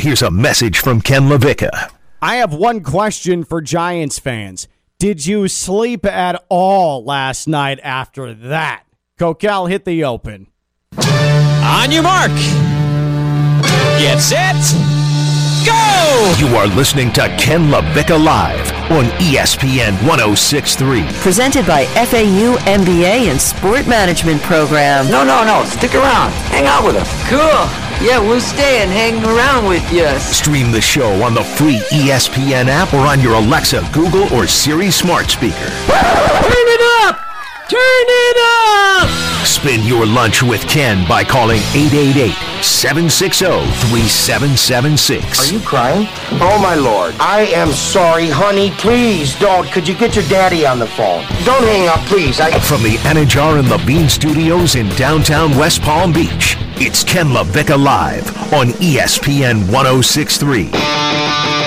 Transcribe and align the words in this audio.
Here's 0.00 0.22
a 0.22 0.30
message 0.30 0.78
from 0.78 1.02
Ken 1.02 1.24
LaVicka. 1.24 1.90
I 2.22 2.36
have 2.36 2.54
one 2.54 2.82
question 2.82 3.44
for 3.44 3.60
Giants 3.60 4.18
fans. 4.18 4.66
Did 4.98 5.26
you 5.26 5.46
sleep 5.46 6.06
at 6.06 6.42
all 6.48 7.04
last 7.04 7.46
night 7.46 7.78
after 7.82 8.32
that? 8.32 8.84
Coquel 9.18 9.68
hit 9.68 9.84
the 9.84 10.04
open. 10.04 10.46
On 10.96 11.92
your 11.92 12.02
mark. 12.02 12.30
Get 14.00 14.20
set. 14.20 14.56
Go! 15.66 16.34
You 16.38 16.56
are 16.56 16.66
listening 16.66 17.12
to 17.12 17.28
Ken 17.36 17.68
LaVicka 17.68 18.22
Live 18.22 18.72
on 18.90 19.04
ESPN 19.20 19.92
1063. 20.06 21.02
Presented 21.20 21.66
by 21.66 21.84
FAU 21.86 22.56
MBA 22.64 23.30
and 23.30 23.40
Sport 23.40 23.86
Management 23.86 24.40
Program. 24.42 25.10
No, 25.10 25.24
no, 25.24 25.44
no. 25.44 25.64
Stick 25.64 25.94
around. 25.94 26.30
Hang 26.48 26.66
out 26.66 26.84
with 26.86 26.96
us. 26.96 27.08
Cool. 27.28 27.40
Yeah, 28.00 28.18
we'll 28.18 28.40
stay 28.40 28.80
and 28.82 28.90
hang 28.90 29.22
around 29.24 29.68
with 29.68 29.84
you. 29.92 30.08
Stream 30.20 30.72
the 30.72 30.80
show 30.80 31.22
on 31.22 31.34
the 31.34 31.44
free 31.44 31.78
ESPN 31.92 32.68
app 32.68 32.94
or 32.94 33.06
on 33.06 33.20
your 33.20 33.34
Alexa, 33.34 33.86
Google, 33.92 34.32
or 34.32 34.46
Siri 34.46 34.90
smart 34.90 35.28
speaker. 35.28 35.70
Turn 37.70 37.78
it 37.78 38.36
up! 38.36 39.08
Turn! 39.08 39.46
Spend 39.46 39.84
your 39.84 40.04
lunch 40.04 40.42
with 40.42 40.66
Ken 40.66 41.06
by 41.08 41.22
calling 41.22 41.60
888 41.72 42.34
760 42.64 43.46
3776. 43.46 45.38
Are 45.38 45.52
you 45.54 45.60
crying? 45.60 46.08
Oh, 46.40 46.58
my 46.60 46.74
lord. 46.74 47.14
I 47.20 47.42
am 47.54 47.70
sorry, 47.70 48.28
honey. 48.28 48.72
Please 48.72 49.38
don't. 49.38 49.70
Could 49.70 49.86
you 49.86 49.94
get 49.94 50.16
your 50.16 50.24
daddy 50.24 50.66
on 50.66 50.80
the 50.80 50.88
phone? 50.88 51.24
Don't 51.44 51.62
hang 51.62 51.86
up, 51.86 52.00
please. 52.06 52.40
I. 52.40 52.58
From 52.58 52.82
the 52.82 52.96
Anidjar 53.06 53.60
and 53.60 53.68
Levine 53.68 54.08
Studios 54.08 54.74
in 54.74 54.88
downtown 54.96 55.56
West 55.56 55.80
Palm 55.82 56.12
Beach, 56.12 56.56
it's 56.80 57.04
Ken 57.04 57.26
LaVicka 57.28 57.80
Live 57.80 58.52
on 58.52 58.70
ESPN 58.82 59.70
1063. 59.70 61.59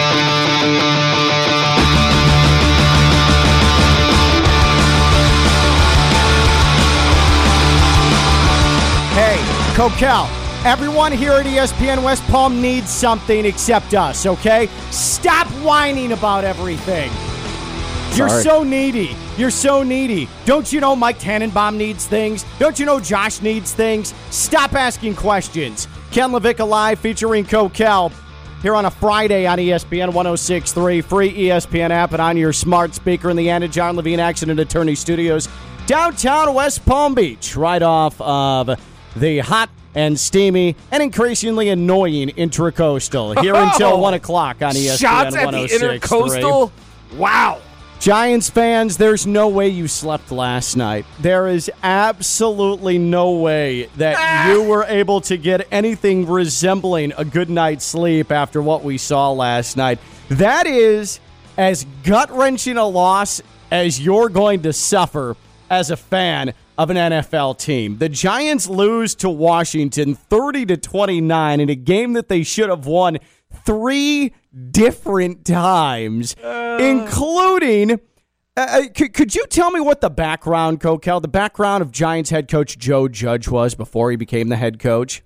Coquel, 9.73 10.27
everyone 10.65 11.11
here 11.11 11.31
at 11.31 11.47
ESPN 11.47 12.03
West 12.03 12.21
Palm 12.25 12.61
needs 12.61 12.91
something 12.91 13.43
except 13.43 13.95
us, 13.95 14.27
okay? 14.27 14.67
Stop 14.91 15.47
whining 15.63 16.11
about 16.11 16.43
everything. 16.43 17.11
You're 18.15 18.29
Sorry. 18.29 18.43
so 18.43 18.63
needy. 18.63 19.15
You're 19.35 19.49
so 19.49 19.81
needy. 19.81 20.29
Don't 20.45 20.71
you 20.71 20.79
know 20.79 20.95
Mike 20.95 21.17
Tannenbaum 21.17 21.75
needs 21.75 22.05
things? 22.05 22.45
Don't 22.59 22.77
you 22.77 22.85
know 22.85 22.99
Josh 22.99 23.41
needs 23.41 23.73
things? 23.73 24.13
Stop 24.29 24.73
asking 24.73 25.15
questions. 25.15 25.87
Ken 26.11 26.29
LaVicka 26.29 26.67
Live 26.67 26.99
featuring 26.99 27.43
Coquel 27.43 28.11
here 28.61 28.75
on 28.75 28.85
a 28.85 28.91
Friday 28.91 29.47
on 29.47 29.57
ESPN 29.57 30.13
1063, 30.13 31.01
free 31.01 31.33
ESPN 31.33 31.89
app, 31.89 32.11
and 32.11 32.21
on 32.21 32.37
your 32.37 32.53
smart 32.53 32.93
speaker 32.93 33.31
in 33.31 33.35
the 33.35 33.47
Anidjar 33.47 33.95
Levine 33.95 34.19
Accident 34.19 34.59
Attorney 34.59 34.93
Studios, 34.93 35.49
downtown 35.87 36.53
West 36.53 36.85
Palm 36.85 37.15
Beach, 37.15 37.55
right 37.55 37.81
off 37.81 38.21
of 38.21 38.79
the 39.15 39.39
hot 39.39 39.69
and 39.95 40.19
steamy 40.19 40.75
and 40.91 41.03
increasingly 41.03 41.69
annoying 41.69 42.29
Intracoastal. 42.29 43.41
Here 43.41 43.55
until 43.55 43.99
1 43.99 44.13
o'clock 44.15 44.61
on 44.61 44.73
ESPN 44.73 44.99
Shots 44.99 45.35
at 45.35 45.51
the 45.51 45.57
1063. 45.57 46.41
intercoastal. 46.41 46.71
Wow. 47.17 47.61
Giants 47.99 48.49
fans, 48.49 48.97
there's 48.97 49.25
no 49.25 49.47
way 49.47 49.69
you 49.69 49.87
slept 49.87 50.29
last 50.29 50.75
night. 50.75 51.05
There 51.21 51.47
is 51.47 51.71
absolutely 51.83 52.97
no 52.97 53.31
way 53.31 53.85
that 53.95 54.17
ah. 54.17 54.51
you 54.51 54.63
were 54.63 54.83
able 54.83 55.21
to 55.21 55.37
get 55.37 55.65
anything 55.71 56.27
resembling 56.27 57.13
a 57.17 57.23
good 57.23 57.49
night's 57.49 57.85
sleep 57.85 58.29
after 58.29 58.61
what 58.61 58.83
we 58.83 58.97
saw 58.97 59.31
last 59.31 59.77
night. 59.77 59.99
That 60.27 60.67
is 60.67 61.21
as 61.57 61.85
gut 62.03 62.29
wrenching 62.29 62.75
a 62.75 62.85
loss 62.85 63.41
as 63.71 64.01
you're 64.01 64.27
going 64.27 64.63
to 64.63 64.73
suffer 64.73 65.37
as 65.69 65.89
a 65.89 65.95
fan 65.95 66.53
of 66.77 66.89
an 66.89 66.97
NFL 66.97 67.59
team. 67.59 67.97
The 67.97 68.09
Giants 68.09 68.67
lose 68.67 69.15
to 69.15 69.29
Washington 69.29 70.15
30 70.15 70.65
to 70.67 70.77
29 70.77 71.59
in 71.59 71.69
a 71.69 71.75
game 71.75 72.13
that 72.13 72.29
they 72.29 72.43
should 72.43 72.69
have 72.69 72.85
won 72.85 73.19
three 73.65 74.33
different 74.71 75.45
times, 75.45 76.35
including. 76.79 77.99
Uh, 78.55 78.83
could, 78.95 79.13
could 79.13 79.33
you 79.33 79.47
tell 79.47 79.71
me 79.71 79.79
what 79.79 79.99
the 80.01 80.11
background, 80.11 80.79
Coquel, 80.79 81.21
the 81.21 81.27
background 81.27 81.81
of 81.81 81.91
Giants 81.91 82.29
head 82.29 82.47
coach 82.47 82.77
Joe 82.77 83.07
Judge 83.07 83.47
was 83.47 83.73
before 83.73 84.11
he 84.11 84.17
became 84.17 84.49
the 84.49 84.57
head 84.57 84.77
coach? 84.77 85.23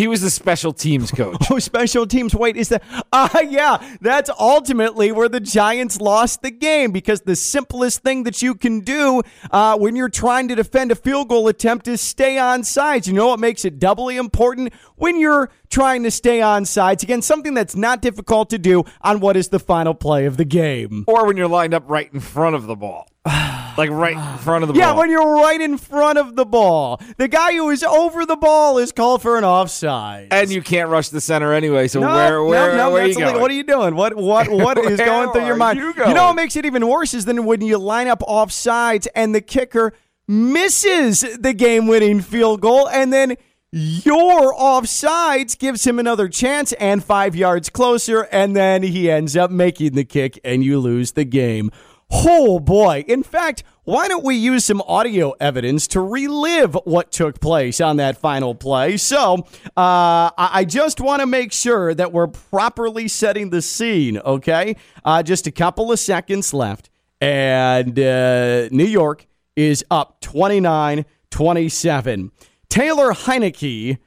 He 0.00 0.08
was 0.08 0.22
the 0.22 0.30
special 0.30 0.72
teams 0.72 1.10
coach. 1.20 1.36
Oh, 1.50 1.58
special 1.58 2.06
teams. 2.06 2.34
Wait, 2.34 2.56
is 2.56 2.70
that? 2.70 2.82
Ah, 3.12 3.40
yeah. 3.40 3.96
That's 4.00 4.30
ultimately 4.38 5.10
where 5.12 5.28
the 5.28 5.40
Giants 5.40 6.00
lost 6.00 6.40
the 6.42 6.50
game 6.50 6.90
because 6.90 7.20
the 7.22 7.36
simplest 7.36 8.02
thing 8.02 8.22
that 8.22 8.40
you 8.40 8.54
can 8.54 8.80
do 8.80 9.20
uh, 9.50 9.76
when 9.76 9.96
you're 9.96 10.08
trying 10.08 10.48
to 10.48 10.54
defend 10.54 10.90
a 10.92 10.94
field 10.94 11.28
goal 11.28 11.48
attempt 11.48 11.86
is 11.88 12.00
stay 12.00 12.38
on 12.38 12.62
sides. 12.64 13.06
You 13.08 13.12
know 13.14 13.26
what 13.26 13.40
makes 13.40 13.64
it 13.64 13.78
doubly 13.80 14.16
important 14.16 14.72
when 14.96 15.18
you're 15.20 15.50
trying 15.68 16.04
to 16.04 16.10
stay 16.10 16.40
on 16.40 16.64
sides? 16.64 17.02
Again, 17.02 17.20
something 17.20 17.52
that's 17.52 17.74
not 17.76 18.00
difficult 18.00 18.48
to 18.50 18.58
do 18.58 18.84
on 19.02 19.20
what 19.20 19.36
is 19.36 19.48
the 19.48 19.58
final 19.58 19.92
play 19.92 20.24
of 20.24 20.36
the 20.38 20.44
game. 20.46 21.04
or 21.08 21.26
when 21.26 21.36
you're 21.36 21.48
lined 21.48 21.74
up 21.74 21.82
right 21.88 22.10
in 22.14 22.20
front 22.20 22.54
of 22.54 22.66
the 22.66 22.76
ball. 22.76 23.09
like 23.76 23.90
right 23.90 24.16
in 24.16 24.38
front 24.38 24.64
of 24.64 24.68
the 24.68 24.72
ball. 24.72 24.80
Yeah, 24.80 24.90
ball. 24.92 24.98
when 24.98 25.10
you're 25.10 25.34
right 25.36 25.60
in 25.60 25.76
front 25.76 26.18
of 26.18 26.36
the 26.36 26.46
ball. 26.46 27.00
The 27.18 27.28
guy 27.28 27.52
who 27.52 27.68
is 27.70 27.82
over 27.82 28.24
the 28.24 28.36
ball 28.36 28.78
is 28.78 28.92
called 28.92 29.20
for 29.20 29.36
an 29.36 29.44
offside. 29.44 30.28
and 30.30 30.50
you 30.50 30.62
can't 30.62 30.88
rush 30.88 31.10
the 31.10 31.20
center 31.20 31.52
anyway. 31.52 31.88
So 31.88 32.00
No, 32.00 32.14
where 32.14 32.42
where, 32.42 32.70
no, 32.72 32.76
no, 32.76 32.90
where 32.90 33.04
are 33.04 33.06
you 33.06 33.14
going? 33.14 33.40
What 33.40 33.50
are 33.50 33.54
you 33.54 33.64
doing? 33.64 33.94
What 33.94 34.16
what 34.16 34.50
what 34.50 34.78
is 34.84 34.98
going 34.98 35.32
through 35.32 35.46
your 35.46 35.56
mind? 35.56 35.78
you 35.78 35.94
know 35.94 36.26
what 36.26 36.36
makes 36.36 36.56
it 36.56 36.64
even 36.64 36.86
worse 36.86 37.12
is 37.12 37.26
then 37.26 37.44
when 37.44 37.60
you 37.60 37.76
line 37.76 38.08
up 38.08 38.22
off 38.26 38.50
sides 38.50 39.06
and 39.14 39.34
the 39.34 39.40
kicker 39.40 39.92
misses 40.26 41.22
the 41.38 41.52
game-winning 41.52 42.20
field 42.20 42.60
goal, 42.60 42.88
and 42.88 43.12
then 43.12 43.36
your 43.72 44.54
offsides 44.54 45.58
gives 45.58 45.84
him 45.86 45.98
another 45.98 46.28
chance 46.28 46.72
and 46.74 47.04
five 47.04 47.34
yards 47.36 47.68
closer, 47.68 48.22
and 48.32 48.54
then 48.56 48.82
he 48.82 49.10
ends 49.10 49.36
up 49.36 49.50
making 49.50 49.92
the 49.92 50.04
kick, 50.04 50.38
and 50.44 50.64
you 50.64 50.78
lose 50.78 51.12
the 51.12 51.24
game. 51.24 51.70
Oh 52.10 52.58
boy. 52.58 53.04
In 53.06 53.22
fact, 53.22 53.62
why 53.84 54.08
don't 54.08 54.24
we 54.24 54.34
use 54.34 54.64
some 54.64 54.82
audio 54.82 55.32
evidence 55.40 55.86
to 55.88 56.00
relive 56.00 56.76
what 56.84 57.12
took 57.12 57.40
place 57.40 57.80
on 57.80 57.96
that 57.96 58.18
final 58.18 58.54
play? 58.54 58.96
So, 58.96 59.46
uh, 59.76 60.30
I 60.36 60.64
just 60.68 61.00
want 61.00 61.20
to 61.20 61.26
make 61.26 61.52
sure 61.52 61.94
that 61.94 62.12
we're 62.12 62.26
properly 62.26 63.08
setting 63.08 63.50
the 63.50 63.62
scene, 63.62 64.18
okay? 64.18 64.76
Uh, 65.04 65.22
just 65.22 65.46
a 65.46 65.52
couple 65.52 65.92
of 65.92 65.98
seconds 65.98 66.52
left. 66.52 66.90
And 67.20 67.98
uh, 67.98 68.68
New 68.70 68.84
York 68.84 69.26
is 69.56 69.84
up 69.90 70.20
29 70.20 71.04
27. 71.30 72.32
Taylor 72.68 73.12
Heinicke 73.12 73.98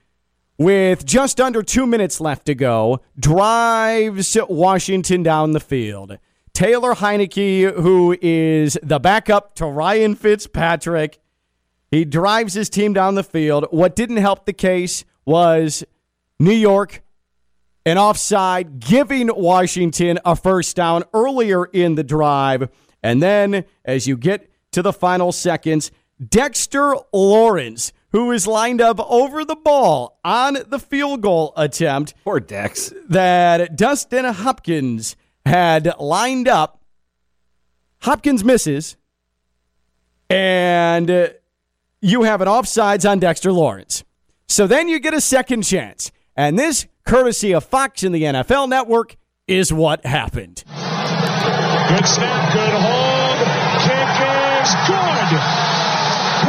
with 0.58 1.06
just 1.06 1.42
under 1.42 1.64
two 1.64 1.86
minutes 1.86 2.22
left 2.22 2.46
to 2.46 2.56
go, 2.56 3.02
drives 3.20 4.38
Washington 4.48 5.24
down 5.24 5.52
the 5.52 5.60
field. 5.60 6.18
Taylor 6.54 6.94
Heinicke, 6.94 7.74
who 7.74 8.16
is 8.22 8.78
the 8.84 9.00
backup 9.00 9.56
to 9.56 9.66
Ryan 9.66 10.14
Fitzpatrick, 10.16 11.20
he 11.90 12.06
drives 12.06 12.54
his 12.54 12.70
team 12.70 12.94
down 12.94 13.16
the 13.16 13.24
field. 13.24 13.66
What 13.72 13.96
didn't 13.96 14.18
help 14.18 14.46
the 14.46 14.54
case 14.54 15.04
was 15.26 15.84
New 16.40 16.54
York 16.54 17.02
an 17.86 17.98
offside, 17.98 18.80
giving 18.80 19.30
Washington 19.36 20.20
a 20.24 20.36
first 20.36 20.76
down 20.76 21.04
earlier 21.14 21.66
in 21.66 21.96
the 21.96 22.04
drive. 22.04 22.70
And 23.02 23.22
then, 23.22 23.66
as 23.84 24.08
you 24.08 24.16
get 24.16 24.50
to 24.72 24.82
the 24.82 24.94
final 24.94 25.32
seconds, 25.32 25.92
Dexter 26.26 26.96
Lawrence, 27.12 27.92
who 28.12 28.32
is 28.32 28.48
lined 28.48 28.80
up 28.80 29.00
over 29.00 29.44
the 29.44 29.56
ball 29.56 30.20
on 30.24 30.58
the 30.68 30.80
field 30.80 31.22
goal 31.22 31.52
attempt 31.58 32.14
Poor 32.24 32.40
Dex. 32.40 32.94
that 33.10 33.76
Dustin 33.76 34.26
Hopkins 34.26 35.16
had 35.46 35.94
lined 36.00 36.48
up. 36.48 36.82
Hopkins 38.02 38.44
misses, 38.44 38.98
and 40.30 41.10
uh, 41.10 41.30
you 42.02 42.24
have 42.24 42.42
an 42.42 42.48
offsides 42.48 43.10
on 43.10 43.20
Dexter 43.20 43.52
Lawrence. 43.52 44.04
So 44.48 44.68
then 44.68 44.90
you 44.90 45.00
get 45.00 45.14
a 45.14 45.22
second 45.22 45.62
chance. 45.62 46.12
And 46.36 46.60
this, 46.60 46.88
courtesy 47.06 47.54
of 47.54 47.64
Fox 47.64 48.04
and 48.04 48.14
the 48.14 48.24
NFL 48.24 48.68
Network, 48.68 49.16
is 49.48 49.72
what 49.72 50.06
happened. 50.06 50.64
Good 50.68 52.08
snap, 52.08 52.54
good 52.54 52.74
hold. 52.74 53.40
Kick 53.86 54.10
is 54.64 54.74
good. 54.88 55.40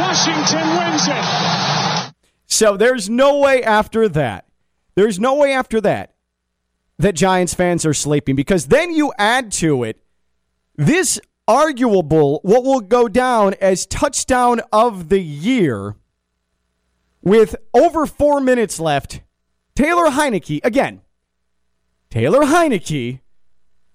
Washington 0.01 0.77
wins 0.77 1.07
it. 1.07 2.13
So 2.47 2.75
there's 2.75 3.09
no 3.09 3.39
way 3.39 3.63
after 3.63 4.09
that. 4.09 4.45
There's 4.95 5.19
no 5.19 5.35
way 5.35 5.53
after 5.53 5.79
that 5.81 6.14
that 6.97 7.13
Giants 7.13 7.53
fans 7.53 7.85
are 7.85 7.93
sleeping 7.93 8.35
because 8.35 8.67
then 8.67 8.91
you 8.91 9.13
add 9.17 9.51
to 9.53 9.83
it 9.83 10.01
this 10.75 11.19
arguable, 11.47 12.39
what 12.43 12.63
will 12.63 12.81
go 12.81 13.07
down 13.07 13.53
as 13.61 13.85
touchdown 13.85 14.61
of 14.71 15.09
the 15.09 15.21
year 15.21 15.95
with 17.21 17.55
over 17.73 18.05
four 18.05 18.39
minutes 18.39 18.79
left. 18.79 19.21
Taylor 19.75 20.05
Heinicke, 20.05 20.61
again, 20.63 21.01
Taylor 22.09 22.41
Heinicke 22.41 23.19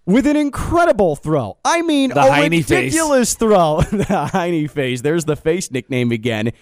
with 0.04 0.26
an 0.26 0.36
incredible 0.36 1.16
throw. 1.16 1.56
I 1.64 1.82
mean, 1.82 2.10
The 2.10 2.20
a 2.20 2.30
Heine 2.30 2.50
face. 2.50 2.70
ridiculous 2.70 3.34
throw. 3.34 3.80
the 3.92 4.28
Heine 4.32 4.68
face. 4.68 5.00
There's 5.00 5.24
the 5.24 5.36
face 5.36 5.70
nickname 5.70 6.12
again. 6.12 6.52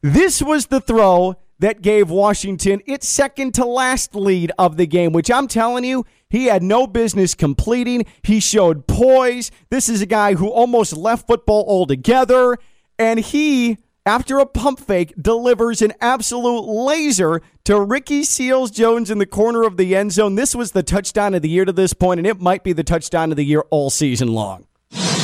This 0.00 0.40
was 0.40 0.66
the 0.66 0.80
throw 0.80 1.36
that 1.62 1.80
gave 1.80 2.10
Washington 2.10 2.82
its 2.86 3.08
second 3.08 3.54
to 3.54 3.64
last 3.64 4.16
lead 4.16 4.50
of 4.58 4.76
the 4.76 4.86
game, 4.86 5.12
which 5.12 5.30
I'm 5.30 5.46
telling 5.46 5.84
you, 5.84 6.04
he 6.28 6.46
had 6.46 6.60
no 6.60 6.88
business 6.88 7.36
completing. 7.36 8.04
He 8.24 8.40
showed 8.40 8.88
poise. 8.88 9.52
This 9.70 9.88
is 9.88 10.02
a 10.02 10.06
guy 10.06 10.34
who 10.34 10.48
almost 10.48 10.96
left 10.96 11.28
football 11.28 11.64
altogether, 11.68 12.58
and 12.98 13.20
he, 13.20 13.78
after 14.04 14.40
a 14.40 14.46
pump 14.46 14.80
fake, 14.80 15.14
delivers 15.20 15.82
an 15.82 15.92
absolute 16.00 16.62
laser 16.62 17.40
to 17.64 17.80
Ricky 17.80 18.24
Seals 18.24 18.72
Jones 18.72 19.08
in 19.08 19.18
the 19.18 19.26
corner 19.26 19.62
of 19.62 19.76
the 19.76 19.94
end 19.94 20.10
zone. 20.10 20.34
This 20.34 20.56
was 20.56 20.72
the 20.72 20.82
touchdown 20.82 21.32
of 21.32 21.42
the 21.42 21.48
year 21.48 21.64
to 21.64 21.72
this 21.72 21.92
point, 21.92 22.18
and 22.18 22.26
it 22.26 22.40
might 22.40 22.64
be 22.64 22.72
the 22.72 22.82
touchdown 22.82 23.30
of 23.30 23.36
the 23.36 23.44
year 23.44 23.62
all 23.70 23.88
season 23.88 24.32
long. 24.32 24.66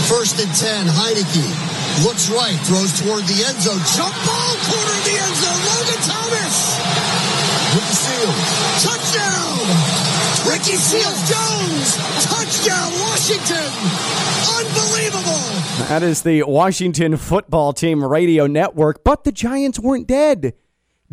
First 0.07 0.39
and 0.39 0.55
10, 0.55 0.87
Heinicke 0.87 2.05
looks 2.05 2.31
right, 2.31 2.57
throws 2.65 2.95
toward 3.01 3.25
the 3.25 3.45
end 3.45 3.61
zone. 3.61 3.83
Jump 3.97 4.15
ball, 4.25 4.55
corner 4.71 4.98
Ricky 10.59 10.75
Seals 10.75 11.31
Jones. 11.31 11.97
Touchdown, 12.25 12.91
Washington. 13.01 13.71
Unbelievable. 14.59 15.87
That 15.87 16.03
is 16.03 16.23
the 16.23 16.43
Washington 16.43 17.17
football 17.17 17.73
team 17.73 18.03
radio 18.03 18.49
network, 18.49 19.05
but 19.05 19.23
the 19.23 19.31
Giants 19.31 19.79
weren't 19.79 20.09
dead. 20.09 20.55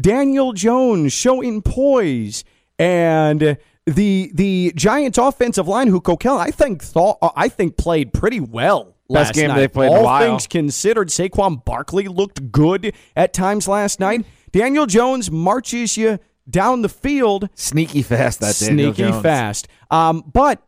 Daniel 0.01 0.51
Jones 0.53 1.13
showing 1.13 1.61
poise 1.61 2.43
and 2.79 3.57
the 3.85 4.31
the 4.33 4.73
Giants 4.75 5.19
offensive 5.19 5.67
line 5.67 5.89
who 5.89 6.01
Coquel 6.01 6.39
I 6.39 6.49
think 6.49 6.81
thought 6.81 7.19
uh, 7.21 7.29
I 7.35 7.47
think 7.47 7.77
played 7.77 8.13
pretty 8.13 8.39
well 8.39 8.85
Best 8.85 9.09
last 9.09 9.33
game 9.35 9.49
night. 9.49 9.57
they've 9.57 9.71
played 9.73 9.91
in 9.91 9.93
a 9.93 9.99
All 9.99 10.05
while. 10.05 10.21
things 10.21 10.47
considered, 10.47 11.09
Saquon 11.09 11.63
Barkley 11.63 12.07
looked 12.07 12.51
good 12.51 12.95
at 13.15 13.31
times 13.31 13.67
last 13.67 13.99
night. 13.99 14.25
Daniel 14.51 14.87
Jones 14.87 15.29
marches 15.29 15.97
you 15.97 16.17
down 16.49 16.81
the 16.81 16.89
field 16.89 17.49
Sneaky 17.55 18.01
fast 18.01 18.39
that 18.41 18.57
Daniel 18.59 18.93
sneaky 18.93 19.11
Jones. 19.11 19.23
fast. 19.23 19.67
Um, 19.91 20.23
but 20.31 20.61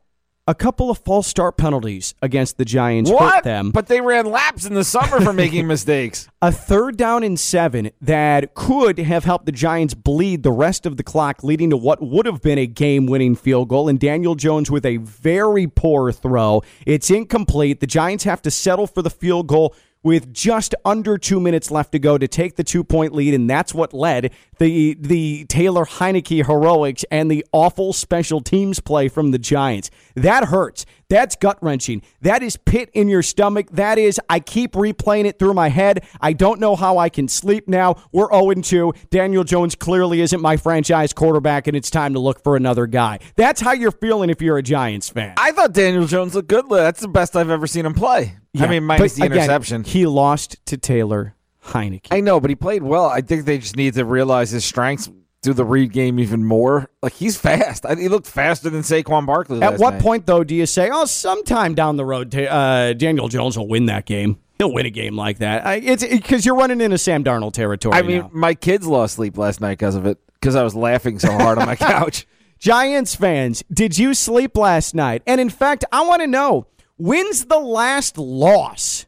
a 0.49 0.55
couple 0.55 0.89
of 0.89 0.97
false 0.99 1.27
start 1.27 1.57
penalties 1.57 2.15
against 2.21 2.57
the 2.57 2.63
Giants 2.63 3.11
hurt 3.11 3.43
them. 3.43 3.69
But 3.71 3.87
they 3.87 3.99
ran 3.99 4.25
laps 4.27 4.65
in 4.65 4.75
the 4.75 4.85
summer 4.85 5.19
for 5.19 5.33
making 5.33 5.67
mistakes. 5.75 6.29
a 6.41 6.53
third 6.53 6.95
down 6.95 7.23
and 7.23 7.37
seven 7.37 7.91
that 8.01 8.53
could 8.53 8.97
have 8.97 9.25
helped 9.25 9.45
the 9.45 9.51
Giants 9.51 9.93
bleed 9.93 10.43
the 10.43 10.51
rest 10.53 10.85
of 10.85 10.95
the 10.95 11.03
clock, 11.03 11.43
leading 11.43 11.69
to 11.71 11.77
what 11.77 12.01
would 12.01 12.25
have 12.25 12.41
been 12.41 12.57
a 12.57 12.65
game 12.65 13.07
winning 13.07 13.35
field 13.35 13.67
goal. 13.67 13.89
And 13.89 13.99
Daniel 13.99 14.35
Jones 14.35 14.71
with 14.71 14.85
a 14.85 14.95
very 14.97 15.67
poor 15.67 16.13
throw. 16.13 16.63
It's 16.85 17.09
incomplete. 17.11 17.81
The 17.81 17.87
Giants 17.87 18.23
have 18.23 18.41
to 18.43 18.51
settle 18.51 18.87
for 18.87 19.01
the 19.01 19.09
field 19.09 19.47
goal. 19.47 19.75
With 20.03 20.33
just 20.33 20.73
under 20.85 21.17
two 21.17 21.39
minutes 21.39 21.69
left 21.69 21.91
to 21.91 21.99
go 21.99 22.17
to 22.17 22.27
take 22.27 22.55
the 22.55 22.63
two 22.63 22.83
point 22.83 23.13
lead, 23.13 23.33
and 23.33 23.49
that's 23.49 23.73
what 23.73 23.93
led 23.93 24.31
the 24.59 24.95
the 24.99 25.45
Taylor 25.45 25.85
Heinicke 25.85 26.45
heroics 26.45 27.03
and 27.11 27.29
the 27.29 27.45
awful 27.51 27.93
special 27.93 28.41
teams 28.41 28.79
play 28.79 29.09
from 29.09 29.31
the 29.31 29.39
Giants. 29.39 29.89
That 30.15 30.45
hurts. 30.45 30.85
That's 31.09 31.37
gut 31.37 31.57
wrenching. 31.61 32.01
That 32.21 32.43
is 32.43 32.57
pit 32.57 32.89
in 32.93 33.07
your 33.07 33.23
stomach. 33.23 33.67
That 33.71 33.97
is, 33.97 34.19
I 34.29 34.41
keep 34.41 34.73
replaying 34.73 35.25
it 35.25 35.39
through 35.39 35.53
my 35.53 35.69
head. 35.69 36.05
I 36.19 36.33
don't 36.33 36.59
know 36.59 36.75
how 36.75 36.97
I 36.97 37.07
can 37.07 37.29
sleep 37.29 37.67
now. 37.67 37.95
We're 38.11 38.29
0 38.29 38.53
2. 38.55 38.93
Daniel 39.09 39.45
Jones 39.45 39.73
clearly 39.75 40.19
isn't 40.19 40.41
my 40.41 40.57
franchise 40.57 41.13
quarterback, 41.13 41.67
and 41.67 41.77
it's 41.77 41.89
time 41.89 42.13
to 42.13 42.19
look 42.19 42.43
for 42.43 42.57
another 42.57 42.87
guy. 42.87 43.19
That's 43.37 43.61
how 43.61 43.71
you're 43.71 43.91
feeling 43.91 44.29
if 44.29 44.41
you're 44.41 44.57
a 44.57 44.63
Giants 44.63 45.09
fan. 45.09 45.35
I 45.37 45.53
thought 45.53 45.71
Daniel 45.71 46.07
Jones 46.07 46.35
looked 46.35 46.49
good. 46.49 46.65
That's 46.69 46.99
the 46.99 47.07
best 47.07 47.37
I've 47.37 47.49
ever 47.49 47.67
seen 47.67 47.85
him 47.85 47.93
play. 47.93 48.35
I 48.59 48.67
mean, 48.67 48.83
minus 48.83 49.13
the 49.13 49.23
again, 49.23 49.37
interception. 49.37 49.83
he 49.85 50.05
lost 50.07 50.57
to 50.65 50.77
Taylor 50.77 51.35
Heinicke. 51.67 52.07
I 52.11 52.19
know, 52.19 52.39
but 52.41 52.49
he 52.49 52.55
played 52.55 52.83
well. 52.83 53.05
I 53.05 53.21
think 53.21 53.45
they 53.45 53.59
just 53.59 53.77
need 53.77 53.93
to 53.93 54.03
realize 54.03 54.49
his 54.49 54.65
strengths 54.65 55.09
through 55.43 55.53
the 55.53 55.65
read 55.65 55.91
game 55.91 56.19
even 56.19 56.43
more. 56.43 56.89
Like 57.01 57.13
he's 57.13 57.37
fast. 57.37 57.85
I, 57.85 57.95
he 57.95 58.07
looked 58.09 58.27
faster 58.27 58.69
than 58.69 58.81
Saquon 58.81 59.25
Barkley. 59.25 59.61
At 59.61 59.79
what 59.79 59.95
night. 59.95 60.01
point, 60.01 60.25
though, 60.25 60.43
do 60.43 60.55
you 60.55 60.65
say, 60.65 60.89
oh, 60.91 61.05
sometime 61.05 61.75
down 61.75 61.97
the 61.97 62.05
road, 62.05 62.35
uh, 62.35 62.93
Daniel 62.93 63.27
Jones 63.27 63.57
will 63.57 63.67
win 63.67 63.85
that 63.85 64.05
game? 64.05 64.39
He'll 64.57 64.73
win 64.73 64.87
a 64.87 64.91
game 64.91 65.15
like 65.15 65.37
that. 65.37 65.65
I, 65.65 65.75
it's 65.75 66.03
because 66.03 66.45
you're 66.45 66.55
running 66.55 66.81
into 66.81 66.97
Sam 66.97 67.23
Darnold 67.23 67.53
territory. 67.53 67.95
I 67.95 68.01
mean, 68.01 68.21
now. 68.21 68.29
my 68.33 68.53
kids 68.55 68.87
lost 68.87 69.15
sleep 69.15 69.37
last 69.37 69.61
night 69.61 69.77
because 69.77 69.95
of 69.95 70.05
it. 70.05 70.17
Because 70.33 70.55
I 70.55 70.63
was 70.63 70.75
laughing 70.75 71.19
so 71.19 71.31
hard 71.31 71.57
on 71.57 71.65
my 71.65 71.75
couch. 71.75 72.27
Giants 72.59 73.15
fans, 73.15 73.63
did 73.71 73.97
you 73.97 74.13
sleep 74.15 74.57
last 74.57 74.95
night? 74.95 75.21
And 75.27 75.39
in 75.39 75.49
fact, 75.49 75.85
I 75.91 76.05
want 76.05 76.21
to 76.21 76.27
know 76.27 76.65
when's 76.97 77.45
the 77.45 77.59
last 77.59 78.17
loss 78.17 79.05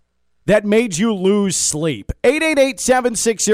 that 0.49 0.65
made 0.65 0.97
you 0.97 1.13
lose 1.13 1.55
sleep? 1.55 2.11
888 2.23 2.79
760 2.79 3.53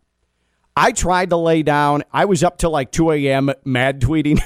I 0.77 0.93
tried 0.93 1.31
to 1.31 1.37
lay 1.37 1.63
down. 1.63 2.03
I 2.13 2.25
was 2.25 2.43
up 2.43 2.59
till 2.59 2.71
like 2.71 2.93
2 2.93 3.13
a.m. 3.13 3.51
mad 3.65 4.01
tweeting. 4.01 4.41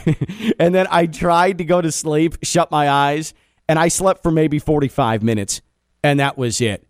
and 0.59 0.75
then 0.75 0.87
I 0.91 1.07
tried 1.07 1.59
to 1.59 1.65
go 1.65 1.81
to 1.81 1.93
sleep, 1.93 2.39
shut 2.43 2.71
my 2.71 2.91
eyes, 2.91 3.33
and 3.69 3.79
I 3.79 3.89
slept 3.89 4.23
for 4.23 4.31
maybe 4.31 4.59
45 4.59 5.23
minutes. 5.23 5.61
And 6.03 6.21
that 6.21 6.37
was 6.37 6.61
it. 6.61 6.87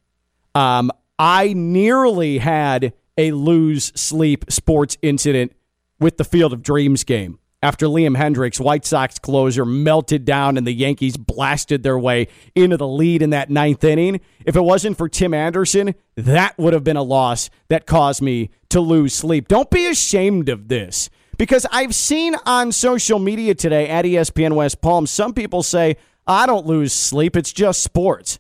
Um, 0.55 0.91
I 1.19 1.53
nearly 1.53 2.39
had 2.39 2.95
a 3.19 3.33
lose 3.33 3.93
sleep 3.95 4.47
sports 4.51 4.97
incident 5.03 5.53
with 6.01 6.17
the 6.17 6.25
Field 6.25 6.53
of 6.53 6.63
Dreams 6.63 7.05
game 7.05 7.39
after 7.63 7.87
Liam 7.87 8.17
Hendriks, 8.17 8.61
White 8.61 8.85
Sox 8.85 9.19
closer, 9.19 9.65
melted 9.65 10.25
down 10.25 10.57
and 10.57 10.67
the 10.67 10.73
Yankees 10.73 11.17
blasted 11.17 11.83
their 11.83 11.99
way 11.99 12.29
into 12.55 12.77
the 12.77 12.87
lead 12.87 13.23
in 13.23 13.31
that 13.31 13.51
ninth 13.51 13.83
inning. 13.83 14.21
If 14.45 14.57
it 14.57 14.61
wasn't 14.61 14.99
for 14.99 15.09
Tim 15.09 15.33
Anderson, 15.35 15.95
that 16.17 16.57
would 16.59 16.75
have 16.75 16.85
been 16.85 16.97
a 16.97 17.03
loss 17.03 17.51
that 17.69 17.87
caused 17.87 18.23
me 18.23 18.51
to 18.69 18.81
lose 18.81 19.15
sleep. 19.15 19.49
Don't 19.49 19.71
be 19.71 19.87
ashamed 19.87 20.49
of 20.49 20.69
this 20.69 21.09
because 21.39 21.67
I've 21.71 21.95
seen 21.95 22.35
on 22.47 22.73
social 22.73 23.19
media 23.19 23.55
today 23.55 23.89
at 23.89 24.05
ESPN 24.05 24.55
West 24.55 24.81
Palm, 24.81 25.07
some 25.07 25.33
people 25.33 25.63
say, 25.63 25.97
I 26.27 26.47
don't 26.47 26.67
lose 26.67 26.93
sleep, 26.93 27.37
it's 27.37 27.53
just 27.53 27.83
sports. 27.83 28.39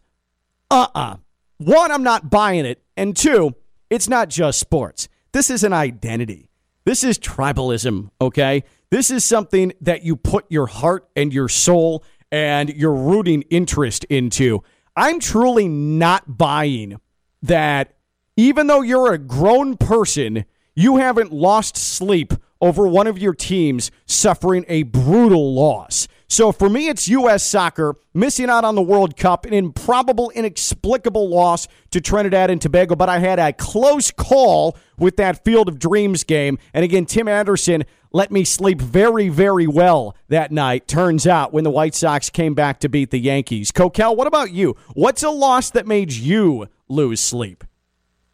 Uh 0.71 0.89
uh 0.95 1.17
One, 1.59 1.93
I'm 1.93 2.03
not 2.03 2.31
buying 2.31 2.67
it. 2.67 2.83
And 2.97 3.17
two, 3.17 3.55
it's 3.91 4.09
not 4.09 4.29
just 4.29 4.59
sports. 4.59 5.09
This 5.33 5.51
is 5.51 5.63
an 5.65 5.73
identity. 5.73 6.51
This 6.85 7.05
is 7.05 7.19
tribalism, 7.19 8.11
okay? 8.21 8.65
This 8.91 9.11
is 9.11 9.25
something 9.25 9.73
that 9.81 10.05
you 10.05 10.17
put 10.17 10.45
your 10.49 10.67
heart 10.67 11.09
and 11.17 11.33
your 11.33 11.49
soul 11.49 12.05
and 12.31 12.69
your 12.69 12.95
rooting 12.95 13.43
interest 13.51 14.05
into. 14.05 14.63
I'm 14.95 15.19
truly 15.19 15.69
not 15.69 16.39
buying 16.39 17.01
that 17.43 17.97
even 18.37 18.67
though 18.67 18.83
you're 18.83 19.13
a 19.13 19.19
grown 19.19 19.77
person, 19.77 20.45
you 20.75 20.99
haven't 20.99 21.33
lost 21.33 21.77
sleep 21.77 22.33
over 22.61 22.87
one 22.87 23.07
of 23.07 23.19
your 23.19 23.35
teams 23.35 23.91
suffering 24.07 24.65
a 24.69 24.85
brutal 24.85 25.55
loss. 25.55 26.07
So 26.29 26.51
for 26.53 26.69
me, 26.69 26.89
it's 26.89 27.09
U.S. 27.09 27.45
soccer 27.45 27.95
missing 28.13 28.51
out 28.51 28.65
on 28.65 28.75
the 28.75 28.83
World 28.83 29.17
Cup, 29.17 29.47
an 29.47 29.53
improbable, 29.53 30.31
inexplicable 30.31 31.29
loss 31.29 31.69
to 31.91 32.01
Trinidad 32.01 32.51
and 32.51 32.61
Tobago. 32.61 32.97
But 32.97 33.09
I 33.09 33.19
had 33.19 33.39
a 33.39 33.53
close 33.53 34.11
call 34.11 34.77
with 34.99 35.17
that 35.17 35.45
Field 35.45 35.69
of 35.69 35.79
Dreams 35.79 36.25
game. 36.25 36.59
And 36.75 36.85
again, 36.85 37.07
Tim 37.07 37.29
Anderson 37.29 37.85
let 38.13 38.31
me 38.31 38.45
sleep 38.45 38.81
very, 38.81 39.29
very 39.29 39.67
well 39.67 40.17
that 40.29 40.51
night, 40.51 40.89
turns 40.89 41.27
out, 41.27 41.53
when 41.53 41.65
the 41.65 41.71
White 41.71 41.95
Sox 41.95 42.31
came 42.31 42.55
back 42.55 42.81
to 42.81 42.89
beat 42.89 43.11
the 43.11 43.19
Yankees. 43.19 43.71
Coquel, 43.71 44.17
what 44.17 44.27
about 44.27 44.53
you? 44.53 44.75
What's 44.95 45.23
a 45.23 45.29
loss 45.29 45.71
that 45.71 45.87
made 45.87 46.13
you 46.13 46.69
lose 46.89 47.21
sleep? 47.21 47.63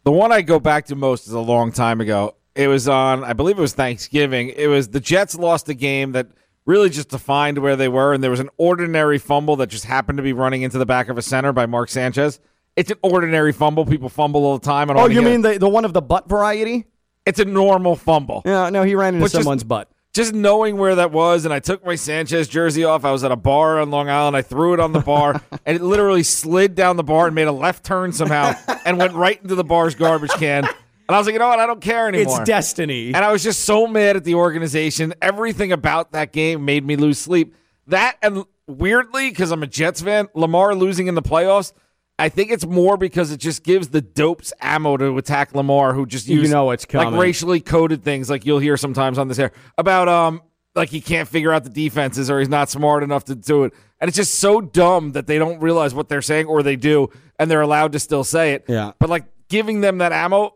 The 0.05 0.11
one 0.11 0.31
I 0.31 0.41
go 0.41 0.59
back 0.59 0.85
to 0.85 0.95
most 0.95 1.27
is 1.27 1.33
a 1.33 1.39
long 1.39 1.71
time 1.71 1.99
ago. 1.99 2.35
It 2.55 2.67
was 2.67 2.87
on, 2.87 3.23
I 3.23 3.33
believe 3.33 3.57
it 3.57 3.61
was 3.61 3.73
Thanksgiving. 3.73 4.53
It 4.55 4.67
was 4.67 4.89
the 4.89 4.99
Jets 4.99 5.35
lost 5.35 5.67
a 5.69 5.73
game 5.73 6.11
that 6.13 6.27
really 6.65 6.89
just 6.89 7.09
defined 7.09 7.57
where 7.57 7.75
they 7.75 7.89
were, 7.89 8.13
and 8.13 8.23
there 8.23 8.31
was 8.31 8.39
an 8.39 8.49
ordinary 8.57 9.17
fumble 9.17 9.57
that 9.57 9.67
just 9.67 9.85
happened 9.85 10.17
to 10.17 10.23
be 10.23 10.33
running 10.33 10.61
into 10.61 10.77
the 10.77 10.85
back 10.85 11.09
of 11.09 11.17
a 11.17 11.21
center 11.21 11.51
by 11.51 11.65
Mark 11.65 11.89
Sanchez. 11.89 12.39
It's 12.75 12.89
an 12.91 12.97
ordinary 13.03 13.51
fumble. 13.53 13.85
People 13.85 14.09
fumble 14.09 14.45
all 14.45 14.57
the 14.57 14.65
time. 14.65 14.89
I 14.89 14.95
Oh, 14.95 15.07
you 15.07 15.21
mean 15.21 15.41
the, 15.41 15.59
the 15.59 15.69
one 15.69 15.85
of 15.85 15.93
the 15.93 16.01
butt 16.01 16.27
variety? 16.27 16.85
it's 17.25 17.39
a 17.39 17.45
normal 17.45 17.95
fumble? 17.95 18.41
No, 18.45 18.67
no, 18.69 18.83
he 18.83 18.95
ran 18.95 19.13
into 19.15 19.23
But 19.25 19.31
just- 19.31 19.35
someone's 19.35 19.63
butt. 19.63 19.89
just 20.13 20.33
knowing 20.33 20.77
where 20.77 20.95
that 20.95 21.11
was, 21.11 21.45
and 21.45 21.53
I 21.53 21.59
took 21.59 21.85
my 21.85 21.95
Sanchez 21.95 22.47
jersey 22.49 22.83
off. 22.83 23.05
I 23.05 23.11
was 23.11 23.23
at 23.23 23.31
a 23.31 23.35
bar 23.37 23.79
on 23.79 23.91
Long 23.91 24.09
Island. 24.09 24.35
I 24.35 24.41
threw 24.41 24.73
it 24.73 24.79
on 24.79 24.91
the 24.91 24.99
bar, 24.99 25.41
and 25.65 25.75
it 25.77 25.81
literally 25.81 26.23
slid 26.23 26.75
down 26.75 26.97
the 26.97 27.03
bar 27.03 27.27
and 27.27 27.35
made 27.35 27.47
a 27.47 27.51
left 27.51 27.83
turn 27.85 28.11
somehow 28.11 28.53
and 28.85 28.97
went 28.97 29.13
right 29.13 29.41
into 29.41 29.55
the 29.55 29.63
bar's 29.63 29.95
garbage 29.95 30.31
can. 30.31 30.65
And 30.65 31.15
I 31.15 31.17
was 31.17 31.27
like, 31.27 31.33
you 31.33 31.39
know 31.39 31.47
what? 31.47 31.59
I 31.59 31.65
don't 31.65 31.81
care 31.81 32.07
anymore. 32.07 32.39
It's 32.41 32.47
destiny. 32.47 33.07
And 33.07 33.17
I 33.17 33.31
was 33.31 33.43
just 33.43 33.61
so 33.63 33.87
mad 33.87 34.15
at 34.15 34.23
the 34.23 34.35
organization. 34.35 35.13
Everything 35.21 35.71
about 35.71 36.11
that 36.13 36.31
game 36.31 36.65
made 36.65 36.85
me 36.85 36.95
lose 36.95 37.19
sleep. 37.19 37.55
That 37.87 38.17
and 38.21 38.45
weirdly, 38.67 39.29
because 39.29 39.51
I'm 39.51 39.63
a 39.63 39.67
Jets 39.67 40.01
fan, 40.01 40.27
Lamar 40.33 40.75
losing 40.75 41.07
in 41.07 41.15
the 41.15 41.21
playoffs. 41.21 41.73
I 42.19 42.29
think 42.29 42.51
it's 42.51 42.65
more 42.65 42.95
because 42.95 43.31
it 43.31 43.37
just 43.39 43.63
gives 43.63 43.89
the 43.89 44.01
dopes 44.01 44.53
ammo 44.61 44.97
to 44.97 45.17
attack 45.17 45.55
Lamar, 45.55 45.93
who 45.93 46.05
just 46.05 46.27
You 46.27 46.47
know 46.47 46.71
it's 46.71 46.85
coming. 46.85 47.11
like 47.13 47.19
racially 47.21 47.59
coded 47.59 48.03
things, 48.03 48.29
like 48.29 48.45
you'll 48.45 48.59
hear 48.59 48.77
sometimes 48.77 49.17
on 49.17 49.27
this 49.27 49.39
air 49.39 49.51
about 49.77 50.07
um 50.07 50.41
like 50.75 50.89
he 50.89 51.01
can't 51.01 51.27
figure 51.27 51.51
out 51.51 51.63
the 51.63 51.69
defenses 51.69 52.29
or 52.29 52.39
he's 52.39 52.49
not 52.49 52.69
smart 52.69 53.03
enough 53.03 53.25
to 53.25 53.35
do 53.35 53.63
it, 53.63 53.73
and 53.99 54.07
it's 54.07 54.17
just 54.17 54.35
so 54.35 54.61
dumb 54.61 55.11
that 55.13 55.27
they 55.27 55.37
don't 55.39 55.59
realize 55.59 55.93
what 55.93 56.07
they're 56.09 56.21
saying 56.21 56.45
or 56.45 56.61
they 56.63 56.75
do, 56.75 57.09
and 57.39 57.49
they're 57.49 57.61
allowed 57.61 57.91
to 57.93 57.99
still 57.99 58.23
say 58.23 58.53
it. 58.53 58.65
Yeah. 58.67 58.91
but 58.99 59.09
like 59.09 59.25
giving 59.49 59.81
them 59.81 59.97
that 59.99 60.11
ammo, 60.11 60.53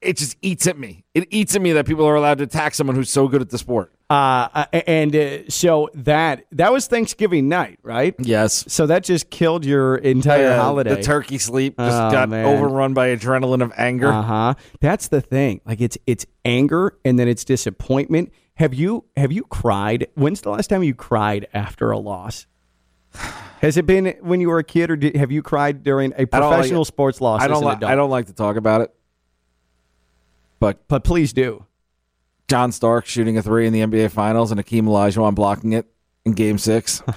it 0.00 0.16
just 0.16 0.36
eats 0.42 0.66
at 0.66 0.78
me. 0.78 1.04
It 1.14 1.26
eats 1.30 1.56
at 1.56 1.62
me 1.62 1.72
that 1.72 1.86
people 1.86 2.06
are 2.06 2.14
allowed 2.14 2.38
to 2.38 2.44
attack 2.44 2.74
someone 2.74 2.96
who's 2.96 3.10
so 3.10 3.28
good 3.28 3.42
at 3.42 3.50
the 3.50 3.58
sport. 3.58 3.92
Uh, 4.10 4.64
and 4.72 5.14
uh, 5.14 5.38
so 5.50 5.90
that 5.92 6.46
that 6.52 6.72
was 6.72 6.86
Thanksgiving 6.86 7.46
night, 7.48 7.78
right? 7.82 8.14
Yes. 8.18 8.64
So 8.66 8.86
that 8.86 9.04
just 9.04 9.28
killed 9.28 9.66
your 9.66 9.96
entire 9.96 10.52
Uh, 10.52 10.56
holiday. 10.62 10.94
The 10.94 11.02
turkey 11.02 11.36
sleep 11.36 11.76
just 11.78 11.94
Oh, 11.94 12.10
got 12.10 12.30
man. 12.30 12.46
overrun 12.46 12.94
by 12.94 13.14
adrenaline 13.14 13.62
of 13.62 13.70
anger. 13.76 14.08
Uh 14.10 14.22
huh. 14.22 14.54
That's 14.80 15.08
the 15.08 15.20
thing. 15.20 15.60
Like 15.66 15.82
it's 15.82 15.98
it's 16.06 16.24
anger 16.46 16.96
and 17.04 17.18
then 17.18 17.28
it's 17.28 17.44
disappointment. 17.44 18.32
Have 18.54 18.72
you 18.72 19.04
have 19.14 19.30
you 19.30 19.44
cried? 19.44 20.06
When's 20.14 20.40
the 20.40 20.50
last 20.50 20.68
time 20.68 20.82
you 20.82 20.94
cried 20.94 21.46
after 21.52 21.90
a 21.90 21.98
loss? 21.98 22.46
Has 23.60 23.76
it 23.76 23.84
been 23.86 24.14
when 24.20 24.40
you 24.40 24.48
were 24.48 24.58
a 24.58 24.64
kid, 24.64 24.90
or 24.90 24.96
did, 24.96 25.16
have 25.16 25.30
you 25.30 25.42
cried 25.42 25.82
during 25.82 26.12
a 26.12 26.24
don't 26.24 26.30
like 26.32 26.50
professional 26.52 26.84
sports 26.86 27.20
loss? 27.20 27.42
I 27.42 27.48
don't 27.48 27.62
like. 27.62 27.84
I 27.84 27.94
don't 27.94 28.10
like 28.10 28.26
to 28.26 28.32
talk 28.32 28.56
about 28.56 28.80
it. 28.80 28.94
But 30.60 30.88
But 30.88 31.04
please 31.04 31.32
do. 31.32 31.66
John 32.48 32.72
Starks 32.72 33.10
shooting 33.10 33.36
a 33.38 33.42
three 33.42 33.66
in 33.66 33.72
the 33.72 33.80
NBA 33.80 34.10
Finals 34.10 34.50
and 34.50 34.60
Akeem 34.60 34.84
Olajuwon 34.84 35.34
blocking 35.34 35.72
it 35.72 35.86
in 36.24 36.32
Game 36.32 36.58
Six. 36.58 37.02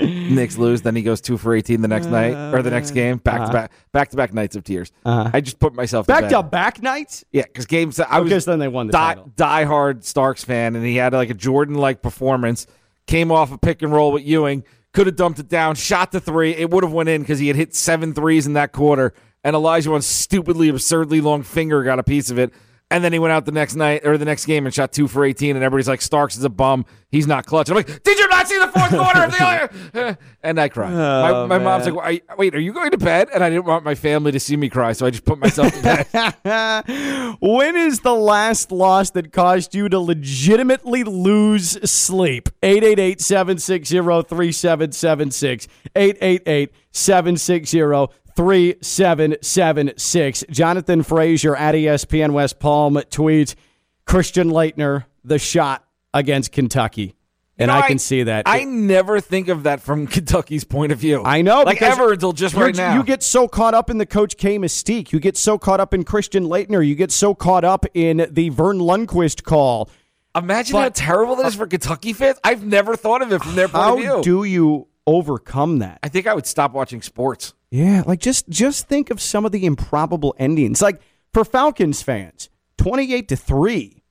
Knicks 0.00 0.56
lose, 0.56 0.82
then 0.82 0.94
he 0.94 1.02
goes 1.02 1.20
two 1.20 1.36
for 1.36 1.52
eighteen 1.56 1.80
the 1.80 1.88
next 1.88 2.06
night 2.06 2.54
or 2.54 2.62
the 2.62 2.70
next 2.70 2.92
game, 2.92 3.16
back 3.16 3.38
to 3.38 3.42
uh-huh. 3.44 3.52
back, 3.52 3.72
back 3.90 4.08
to 4.10 4.16
back 4.16 4.32
nights 4.32 4.54
of 4.54 4.62
tears. 4.62 4.92
Uh-huh. 5.04 5.28
I 5.34 5.40
just 5.40 5.58
put 5.58 5.74
myself 5.74 6.06
to 6.06 6.12
Back 6.12 6.24
bed. 6.24 6.30
to 6.30 6.42
back 6.44 6.80
nights. 6.80 7.24
Yeah, 7.32 7.42
because 7.42 7.66
game 7.66 7.90
se- 7.90 8.04
I 8.08 8.20
was 8.20 8.28
Because 8.28 8.44
then 8.44 8.60
they 8.60 8.68
won 8.68 8.86
the 8.86 8.92
die, 8.92 9.14
title. 9.14 9.32
diehard 9.34 10.04
Starks 10.04 10.44
fan, 10.44 10.76
and 10.76 10.86
he 10.86 10.94
had 10.94 11.14
like 11.14 11.30
a 11.30 11.34
Jordan 11.34 11.74
like 11.74 12.00
performance. 12.00 12.68
Came 13.08 13.32
off 13.32 13.50
a 13.50 13.58
pick 13.58 13.82
and 13.82 13.90
roll 13.90 14.12
with 14.12 14.22
Ewing, 14.22 14.62
could 14.92 15.08
have 15.08 15.16
dumped 15.16 15.40
it 15.40 15.48
down, 15.48 15.74
shot 15.74 16.12
the 16.12 16.20
three. 16.20 16.52
It 16.54 16.70
would 16.70 16.84
have 16.84 16.92
went 16.92 17.08
in 17.08 17.22
because 17.22 17.40
he 17.40 17.48
had 17.48 17.56
hit 17.56 17.74
seven 17.74 18.14
threes 18.14 18.46
in 18.46 18.52
that 18.52 18.70
quarter, 18.70 19.14
and 19.42 19.56
Olajuwon 19.56 20.04
stupidly, 20.04 20.68
absurdly 20.68 21.20
long 21.20 21.42
finger 21.42 21.82
got 21.82 21.98
a 21.98 22.04
piece 22.04 22.30
of 22.30 22.38
it. 22.38 22.52
And 22.90 23.04
then 23.04 23.12
he 23.12 23.18
went 23.18 23.32
out 23.32 23.44
the 23.44 23.52
next 23.52 23.74
night 23.74 24.06
or 24.06 24.16
the 24.16 24.24
next 24.24 24.46
game 24.46 24.64
and 24.64 24.74
shot 24.74 24.92
two 24.92 25.08
for 25.08 25.22
eighteen, 25.24 25.56
and 25.56 25.64
everybody's 25.64 25.88
like, 25.88 26.00
"Starks 26.00 26.38
is 26.38 26.44
a 26.44 26.48
bum. 26.48 26.86
He's 27.10 27.26
not 27.26 27.44
clutch." 27.44 27.68
I'm 27.68 27.76
like, 27.76 28.02
"Did 28.02 28.18
you 28.18 28.26
not 28.28 28.48
see 28.48 28.58
the 28.58 28.68
fourth 28.68 28.90
quarter 28.90 29.24
of 29.24 29.30
the 29.30 29.44
other?" 29.44 30.18
And 30.42 30.58
I 30.58 30.70
cried. 30.70 30.94
Oh, 30.94 31.46
my 31.46 31.58
my 31.58 31.64
mom's 31.64 31.86
like, 31.86 32.22
"Wait, 32.38 32.54
are 32.54 32.60
you 32.60 32.72
going 32.72 32.90
to 32.92 32.96
bed?" 32.96 33.28
And 33.34 33.44
I 33.44 33.50
didn't 33.50 33.66
want 33.66 33.84
my 33.84 33.94
family 33.94 34.32
to 34.32 34.40
see 34.40 34.56
me 34.56 34.70
cry, 34.70 34.92
so 34.92 35.04
I 35.04 35.10
just 35.10 35.26
put 35.26 35.38
myself 35.38 35.70
to 35.74 35.82
bed. 35.82 37.36
when 37.40 37.76
is 37.76 38.00
the 38.00 38.14
last 38.14 38.72
loss 38.72 39.10
that 39.10 39.32
caused 39.32 39.74
you 39.74 39.90
to 39.90 39.98
legitimately 39.98 41.04
lose 41.04 41.90
sleep? 41.90 42.48
888 42.62 43.20
760 43.20 43.96
3776. 43.98 45.68
888 45.94 46.72
760 46.92 48.08
3776. 48.38 50.44
Jonathan 50.48 51.02
Frazier 51.02 51.56
at 51.56 51.74
ESPN 51.74 52.30
West 52.30 52.60
Palm 52.60 52.94
tweets 52.94 53.56
Christian 54.04 54.50
Laettner, 54.50 55.06
the 55.24 55.40
shot 55.40 55.84
against 56.14 56.52
Kentucky. 56.52 57.16
And 57.58 57.68
You 57.68 57.74
know, 57.74 57.82
I 57.82 57.88
can 57.88 57.98
see 57.98 58.22
that. 58.22 58.44
I 58.46 58.62
never 58.62 59.20
think 59.20 59.48
of 59.48 59.64
that 59.64 59.80
from 59.80 60.06
Kentucky's 60.06 60.62
point 60.62 60.92
of 60.92 60.98
view. 60.98 61.24
I 61.24 61.42
know, 61.42 61.62
like 61.62 61.82
ever 61.82 62.12
until 62.12 62.32
just 62.32 62.54
right 62.54 62.76
now. 62.76 62.94
You 62.94 63.02
get 63.02 63.24
so 63.24 63.48
caught 63.48 63.74
up 63.74 63.90
in 63.90 63.98
the 63.98 64.06
Coach 64.06 64.36
K 64.36 64.56
mystique. 64.56 65.10
You 65.10 65.18
get 65.18 65.36
so 65.36 65.58
caught 65.58 65.80
up 65.80 65.92
in 65.92 66.04
Christian 66.04 66.44
Laettner. 66.44 66.86
You 66.86 66.94
get 66.94 67.10
so 67.10 67.34
caught 67.34 67.64
up 67.64 67.86
in 67.92 68.28
the 68.30 68.50
Verne 68.50 68.78
Lundquist 68.78 69.42
call. 69.42 69.90
Imagine 70.36 70.74
but- 70.74 70.82
how 70.82 70.90
terrible 70.90 71.34
that 71.36 71.46
is 71.46 71.56
uh, 71.56 71.58
for 71.58 71.66
Kentucky 71.66 72.12
fans. 72.12 72.38
I've 72.44 72.64
never 72.64 72.94
thought 72.94 73.22
of 73.22 73.32
it 73.32 73.42
from 73.42 73.56
their 73.56 73.66
point 73.66 73.84
of 73.84 73.98
view. 73.98 74.08
How 74.08 74.22
do 74.22 74.44
you 74.44 74.87
overcome 75.08 75.78
that? 75.78 75.98
I 76.02 76.08
think 76.08 76.26
I 76.26 76.34
would 76.34 76.46
stop 76.46 76.72
watching 76.72 77.00
sports. 77.00 77.54
Yeah, 77.70 78.02
like 78.06 78.20
just 78.20 78.48
just 78.48 78.88
think 78.88 79.10
of 79.10 79.20
some 79.20 79.46
of 79.46 79.52
the 79.52 79.66
improbable 79.66 80.34
endings. 80.38 80.82
Like 80.82 81.00
for 81.32 81.44
Falcons 81.44 82.02
fans, 82.02 82.50
twenty-eight 82.76 83.28
to 83.28 83.36
three, 83.36 84.04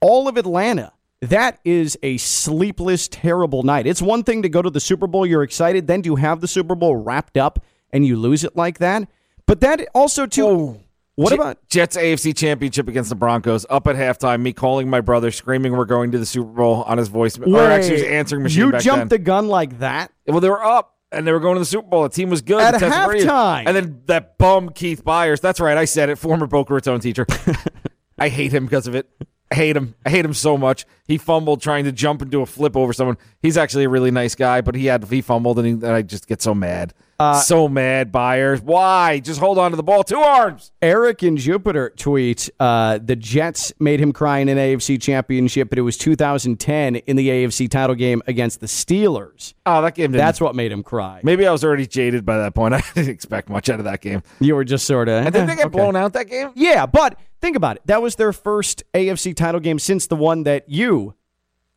all 0.00 0.28
of 0.28 0.36
Atlanta. 0.36 0.92
That 1.22 1.58
is 1.64 1.98
a 2.02 2.18
sleepless, 2.18 3.08
terrible 3.08 3.62
night. 3.62 3.86
It's 3.86 4.02
one 4.02 4.22
thing 4.22 4.42
to 4.42 4.50
go 4.50 4.60
to 4.60 4.68
the 4.68 4.80
Super 4.80 5.06
Bowl, 5.06 5.24
you're 5.24 5.42
excited, 5.42 5.86
then 5.86 6.02
to 6.02 6.16
have 6.16 6.42
the 6.42 6.48
Super 6.48 6.74
Bowl 6.74 6.96
wrapped 6.96 7.38
up 7.38 7.64
and 7.90 8.04
you 8.04 8.16
lose 8.16 8.44
it 8.44 8.54
like 8.54 8.78
that. 8.78 9.08
But 9.46 9.60
that 9.62 9.88
also 9.94 10.26
too. 10.26 10.46
Oh. 10.46 10.80
What 11.16 11.30
Je- 11.30 11.34
about 11.36 11.68
Jets 11.68 11.96
AFC 11.96 12.36
Championship 12.36 12.88
against 12.88 13.08
the 13.10 13.16
Broncos? 13.16 13.64
Up 13.70 13.86
at 13.86 13.96
halftime, 13.96 14.42
me 14.42 14.52
calling 14.52 14.88
my 14.88 15.00
brother, 15.00 15.30
screaming, 15.30 15.72
"We're 15.76 15.84
going 15.86 16.12
to 16.12 16.18
the 16.18 16.26
Super 16.26 16.50
Bowl" 16.52 16.82
on 16.84 16.98
his 16.98 17.08
voice, 17.08 17.38
or 17.38 17.58
actually 17.60 17.98
his 17.98 18.02
answering 18.04 18.42
machine. 18.42 18.66
You 18.66 18.72
jumped 18.78 18.98
then. 19.00 19.08
the 19.08 19.18
gun 19.18 19.48
like 19.48 19.78
that? 19.80 20.12
Well, 20.26 20.40
they 20.40 20.50
were 20.50 20.62
up 20.62 20.94
and 21.10 21.26
they 21.26 21.32
were 21.32 21.40
going 21.40 21.54
to 21.54 21.60
the 21.60 21.64
Super 21.66 21.88
Bowl. 21.88 22.02
The 22.02 22.10
team 22.10 22.28
was 22.30 22.42
good. 22.42 22.60
At 22.60 22.72
The 22.72 22.80
Texans 22.80 23.06
were 23.06 23.12
good. 23.14 23.26
halftime. 23.28 23.62
And 23.66 23.76
then 23.76 24.02
that 24.06 24.36
bum 24.38 24.68
Keith 24.70 25.04
Byars. 25.04 25.40
That's 25.40 25.58
right. 25.58 25.76
I 25.78 25.86
said 25.86 26.10
it. 26.10 26.16
Former 26.18 26.46
Boca 26.46 26.74
Raton 26.74 27.00
teacher. 27.00 27.26
I 28.18 28.28
hate 28.28 28.52
him 28.52 28.64
because 28.66 28.86
of 28.86 28.94
it. 28.94 29.08
I 29.50 29.54
hate 29.54 29.76
him. 29.76 29.94
I 30.04 30.10
hate 30.10 30.24
him 30.24 30.34
so 30.34 30.58
much. 30.58 30.84
He 31.06 31.18
fumbled 31.18 31.62
trying 31.62 31.84
to 31.84 31.92
jump 31.92 32.20
and 32.20 32.30
do 32.30 32.42
a 32.42 32.46
flip 32.46 32.76
over 32.76 32.92
someone. 32.92 33.16
He's 33.40 33.56
actually 33.56 33.84
a 33.84 33.88
really 33.88 34.10
nice 34.10 34.34
guy, 34.34 34.60
but 34.60 34.74
he 34.74 34.86
had 34.86 35.04
he 35.04 35.20
fumbled 35.22 35.58
and, 35.58 35.66
he, 35.66 35.72
and 35.72 35.86
I 35.86 36.02
just 36.02 36.26
get 36.26 36.42
so 36.42 36.52
mad. 36.54 36.92
Uh, 37.18 37.40
so 37.40 37.68
mad, 37.68 38.12
Byars. 38.12 38.60
Why? 38.60 39.20
Just 39.20 39.40
hold 39.40 39.58
on 39.58 39.70
to 39.70 39.76
the 39.76 39.82
ball. 39.82 40.04
Two 40.04 40.18
arms. 40.18 40.72
Eric 40.82 41.22
in 41.22 41.36
Jupiter 41.36 41.92
tweets 41.96 42.50
uh, 42.60 42.98
the 43.02 43.16
Jets 43.16 43.72
made 43.78 44.00
him 44.00 44.12
cry 44.12 44.38
in 44.38 44.48
an 44.48 44.58
AFC 44.58 45.00
championship, 45.00 45.70
but 45.70 45.78
it 45.78 45.82
was 45.82 45.96
2010 45.96 46.96
in 46.96 47.16
the 47.16 47.28
AFC 47.28 47.70
title 47.70 47.96
game 47.96 48.22
against 48.26 48.60
the 48.60 48.66
Steelers. 48.66 49.54
Oh, 49.64 49.80
that 49.82 49.94
game. 49.94 50.12
That's 50.12 50.40
what 50.40 50.54
made 50.54 50.70
him 50.72 50.82
cry. 50.82 51.20
maybe 51.22 51.46
I 51.46 51.52
was 51.52 51.64
already 51.64 51.86
jaded 51.86 52.26
by 52.26 52.38
that 52.38 52.54
point. 52.54 52.74
I 52.74 52.82
didn't 52.94 53.10
expect 53.10 53.48
much 53.48 53.68
out 53.70 53.78
of 53.78 53.84
that 53.86 54.00
game. 54.02 54.22
You 54.40 54.54
were 54.54 54.64
just 54.64 54.86
sort 54.86 55.08
of. 55.08 55.24
And 55.24 55.32
did 55.34 55.48
they 55.48 55.56
get 55.56 55.72
blown 55.72 55.96
out 55.96 56.12
that 56.12 56.28
game? 56.28 56.50
Yeah, 56.54 56.86
but 56.86 57.18
think 57.40 57.56
about 57.56 57.76
it. 57.76 57.82
That 57.86 58.02
was 58.02 58.16
their 58.16 58.32
first 58.32 58.82
AFC 58.94 59.34
title 59.34 59.60
game 59.60 59.78
since 59.78 60.06
the 60.06 60.16
one 60.16 60.42
that 60.42 60.68
you 60.68 61.14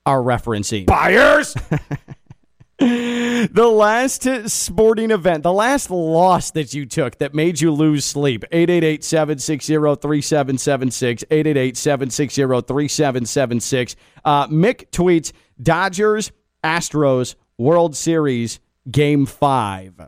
are 0.05 0.19
referencing. 0.19 0.85
Byars. 0.85 1.55
The 2.79 3.67
last 3.67 4.27
sporting 4.49 5.11
event, 5.11 5.43
the 5.43 5.53
last 5.53 5.89
loss 5.89 6.51
that 6.51 6.73
you 6.73 6.85
took 6.85 7.17
that 7.19 7.33
made 7.33 7.61
you 7.61 7.71
lose 7.71 8.03
sleep. 8.05 8.43
888-760-3776. 8.51 11.25
888-760-3776. 11.27 13.95
Uh, 14.23 14.47
Mick 14.47 14.89
tweets 14.91 15.31
Dodgers, 15.61 16.31
Astros, 16.63 17.35
World 17.57 17.93
Series, 17.95 18.59
Game 18.89 19.25
5. 19.25 20.07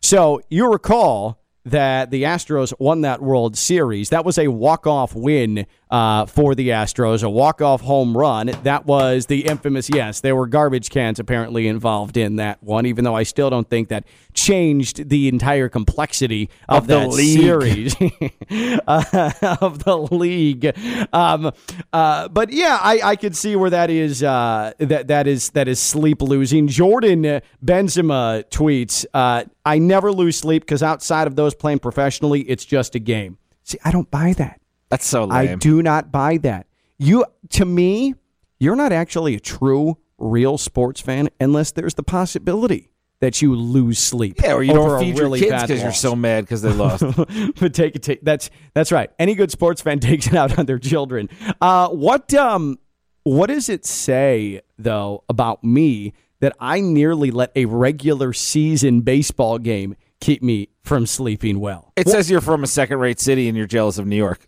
So 0.00 0.40
you 0.48 0.68
recall 0.70 1.40
that 1.64 2.10
the 2.10 2.24
Astros 2.24 2.74
won 2.78 3.00
that 3.02 3.22
World 3.22 3.56
Series. 3.56 4.10
That 4.10 4.24
was 4.24 4.38
a 4.38 4.48
walk-off 4.48 5.14
win 5.14 5.66
uh, 5.90 6.26
for 6.26 6.54
the 6.54 6.68
Astros, 6.68 7.22
a 7.22 7.30
walk-off 7.30 7.80
home 7.80 8.16
run. 8.16 8.46
That 8.62 8.86
was 8.86 9.26
the 9.26 9.46
infamous. 9.46 9.88
Yes, 9.92 10.20
there 10.20 10.36
were 10.36 10.46
garbage 10.46 10.90
cans 10.90 11.18
apparently 11.18 11.66
involved 11.66 12.16
in 12.16 12.36
that 12.36 12.62
one. 12.62 12.86
Even 12.86 13.04
though 13.04 13.14
I 13.14 13.22
still 13.22 13.50
don't 13.50 13.68
think 13.68 13.88
that 13.88 14.04
changed 14.34 15.08
the 15.08 15.28
entire 15.28 15.68
complexity 15.68 16.50
of, 16.68 16.82
Of 16.82 16.86
the 16.86 16.98
that 17.00 17.12
series 17.12 17.94
uh, 18.86 19.56
of 19.60 19.84
the 19.84 19.96
league. 19.96 20.76
Um, 21.12 21.52
uh, 21.92 22.28
but 22.28 22.52
yeah, 22.52 22.78
I, 22.80 23.00
I 23.02 23.16
could 23.16 23.36
see 23.36 23.56
where 23.56 23.70
that 23.70 23.90
is 23.90 24.22
uh, 24.22 24.72
that 24.78 25.08
that 25.08 25.26
is 25.26 25.50
that 25.50 25.68
is 25.68 25.80
sleep 25.80 26.22
losing. 26.22 26.68
Jordan 26.68 27.40
Benzema 27.64 28.44
tweets, 28.50 29.06
uh, 29.14 29.44
"I 29.64 29.78
never 29.78 30.12
lose 30.12 30.36
sleep 30.36 30.62
because 30.62 30.82
outside 30.82 31.26
of 31.26 31.36
those 31.36 31.54
playing 31.54 31.78
professionally, 31.80 32.42
it's 32.42 32.64
just 32.64 32.94
a 32.94 32.98
game." 32.98 33.38
See, 33.64 33.78
I 33.84 33.90
don't 33.90 34.10
buy 34.10 34.32
that. 34.34 34.60
That's 34.88 35.06
so 35.06 35.24
lame. 35.24 35.48
I 35.50 35.54
do 35.56 35.82
not 35.82 36.10
buy 36.10 36.38
that. 36.38 36.66
You 36.98 37.24
to 37.50 37.64
me, 37.64 38.14
you're 38.58 38.76
not 38.76 38.92
actually 38.92 39.34
a 39.34 39.40
true, 39.40 39.98
real 40.18 40.58
sports 40.58 41.00
fan 41.00 41.28
unless 41.40 41.72
there's 41.72 41.94
the 41.94 42.02
possibility 42.02 42.90
that 43.20 43.42
you 43.42 43.54
lose 43.54 43.98
sleep. 43.98 44.40
Yeah, 44.42 44.54
or 44.54 44.62
you 44.62 44.72
don't 44.72 45.00
feed 45.00 45.18
really 45.18 45.40
your 45.40 45.50
kids 45.50 45.62
bad 45.62 45.68
because 45.68 45.82
you're 45.82 45.92
so 45.92 46.14
mad 46.14 46.44
because 46.44 46.62
they 46.62 46.72
lost. 46.72 47.04
but 47.60 47.74
take 47.74 47.96
it. 47.96 48.02
Take, 48.02 48.22
that's 48.22 48.50
that's 48.74 48.92
right. 48.92 49.10
Any 49.18 49.34
good 49.34 49.50
sports 49.50 49.80
fan 49.82 50.00
takes 50.00 50.26
it 50.26 50.34
out 50.34 50.58
on 50.58 50.66
their 50.66 50.78
children. 50.78 51.28
Uh, 51.60 51.88
what 51.88 52.32
um, 52.34 52.78
what 53.24 53.48
does 53.48 53.68
it 53.68 53.84
say 53.84 54.60
though 54.78 55.24
about 55.28 55.64
me 55.64 56.12
that 56.40 56.54
I 56.60 56.80
nearly 56.80 57.30
let 57.30 57.50
a 57.56 57.64
regular 57.64 58.32
season 58.32 59.00
baseball 59.00 59.58
game 59.58 59.96
keep 60.20 60.42
me 60.42 60.68
from 60.82 61.06
sleeping 61.06 61.58
well? 61.60 61.92
it 61.96 62.08
says 62.08 62.30
you're 62.30 62.40
from 62.40 62.62
a 62.62 62.68
second-rate 62.68 63.18
city 63.18 63.48
and 63.48 63.56
you're 63.56 63.66
jealous 63.66 63.98
of 63.98 64.06
New 64.06 64.16
York. 64.16 64.46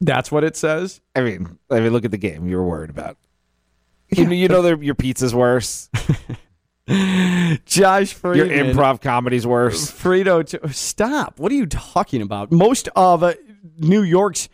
That's 0.00 0.32
what 0.32 0.44
it 0.44 0.56
says. 0.56 1.00
I 1.14 1.20
mean, 1.20 1.58
I 1.70 1.80
mean, 1.80 1.92
look 1.92 2.04
at 2.04 2.10
the 2.10 2.16
game 2.18 2.48
you 2.48 2.56
were 2.56 2.66
worried 2.66 2.90
about. 2.90 3.16
You, 4.12 4.24
know- 4.26 4.32
you 4.32 4.48
know 4.48 4.66
your 4.66 4.96
pizza's 4.96 5.32
worse. 5.32 5.88
Josh 6.88 8.16
Your 8.24 8.46
improv 8.48 9.00
comedy's 9.00 9.46
worse. 9.46 9.92
Frito, 9.92 10.74
stop. 10.74 11.38
What 11.38 11.52
are 11.52 11.54
you 11.54 11.66
talking 11.66 12.20
about? 12.20 12.50
Most 12.50 12.88
of 12.96 13.22
uh, 13.22 13.34
New 13.78 14.02
York's 14.02 14.48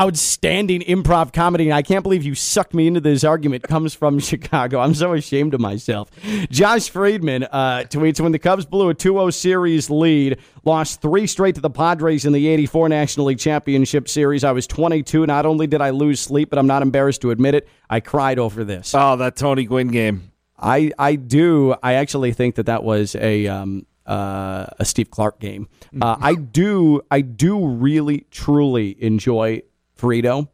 outstanding 0.00 0.80
improv 0.80 1.32
comedy, 1.32 1.64
and 1.64 1.74
I 1.74 1.82
can't 1.82 2.02
believe 2.02 2.24
you 2.24 2.34
sucked 2.34 2.72
me 2.72 2.86
into 2.86 3.00
this 3.00 3.22
argument, 3.22 3.64
comes 3.64 3.94
from 3.94 4.18
Chicago. 4.30 4.80
I'm 4.80 4.94
so 4.94 5.12
ashamed 5.12 5.52
of 5.52 5.60
myself. 5.60 6.10
Josh 6.50 6.88
Friedman 6.88 7.44
uh, 7.44 7.84
tweets 7.88 8.20
When 8.20 8.32
the 8.32 8.38
Cubs 8.38 8.64
blew 8.64 8.88
a 8.88 8.94
2 8.94 9.12
0 9.12 9.30
series 9.30 9.90
lead, 9.90 10.38
lost 10.64 11.02
three 11.02 11.26
straight 11.26 11.54
to 11.56 11.60
the 11.60 11.70
Padres 11.70 12.24
in 12.24 12.32
the 12.32 12.48
84 12.48 12.88
National 12.88 13.26
League 13.26 13.38
Championship 13.38 14.08
Series, 14.08 14.42
I 14.42 14.52
was 14.52 14.66
22. 14.66 15.26
Not 15.26 15.44
only 15.44 15.66
did 15.66 15.82
I 15.82 15.90
lose 15.90 16.20
sleep, 16.20 16.48
but 16.48 16.58
I'm 16.58 16.66
not 16.66 16.82
embarrassed 16.82 17.20
to 17.22 17.30
admit 17.30 17.54
it, 17.54 17.68
I 17.90 18.00
cried 18.00 18.38
over 18.38 18.64
this. 18.64 18.94
Oh, 18.94 19.16
that 19.16 19.36
Tony 19.36 19.64
Gwynn 19.64 19.88
game. 19.88 20.32
I 20.58 20.92
I 20.98 21.16
do. 21.16 21.74
I 21.82 21.94
actually 21.94 22.32
think 22.32 22.54
that 22.56 22.66
that 22.66 22.84
was 22.84 23.14
a 23.16 23.46
um, 23.46 23.86
uh, 24.06 24.66
a 24.78 24.84
Steve 24.84 25.10
Clark 25.10 25.40
game. 25.40 25.68
Uh, 26.00 26.16
I 26.20 26.34
do. 26.34 27.00
I 27.10 27.22
do 27.22 27.66
really 27.66 28.26
truly 28.30 29.02
enjoy 29.02 29.62
Frito, 30.00 30.48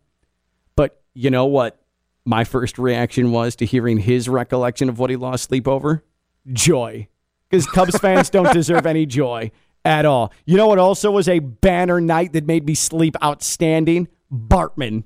but 0.75 1.03
you 1.15 1.31
know 1.31 1.47
what? 1.47 1.81
My 2.25 2.45
first 2.45 2.79
reaction 2.79 3.31
was 3.31 3.55
to 3.57 3.67
hearing 3.67 3.99
his 3.99 4.29
recollection 4.29 4.89
of 4.89 4.99
what 4.99 5.11
he 5.11 5.17
lost 5.17 5.45
sleep 5.45 5.69
over. 5.69 6.05
Joy, 6.53 7.09
because 7.49 7.67
Cubs 7.67 7.97
fans 7.99 8.31
don't 8.31 8.53
deserve 8.53 8.87
any 8.87 9.07
joy 9.07 9.53
at 9.85 10.05
all. 10.05 10.33
You 10.45 10.57
know 10.57 10.67
what? 10.67 10.79
Also 10.79 11.11
was 11.11 11.29
a 11.29 11.39
banner 11.39 12.01
night 12.01 12.33
that 12.33 12.45
made 12.47 12.67
me 12.67 12.75
sleep 12.75 13.17
outstanding. 13.23 14.09
Bartman. 14.33 15.05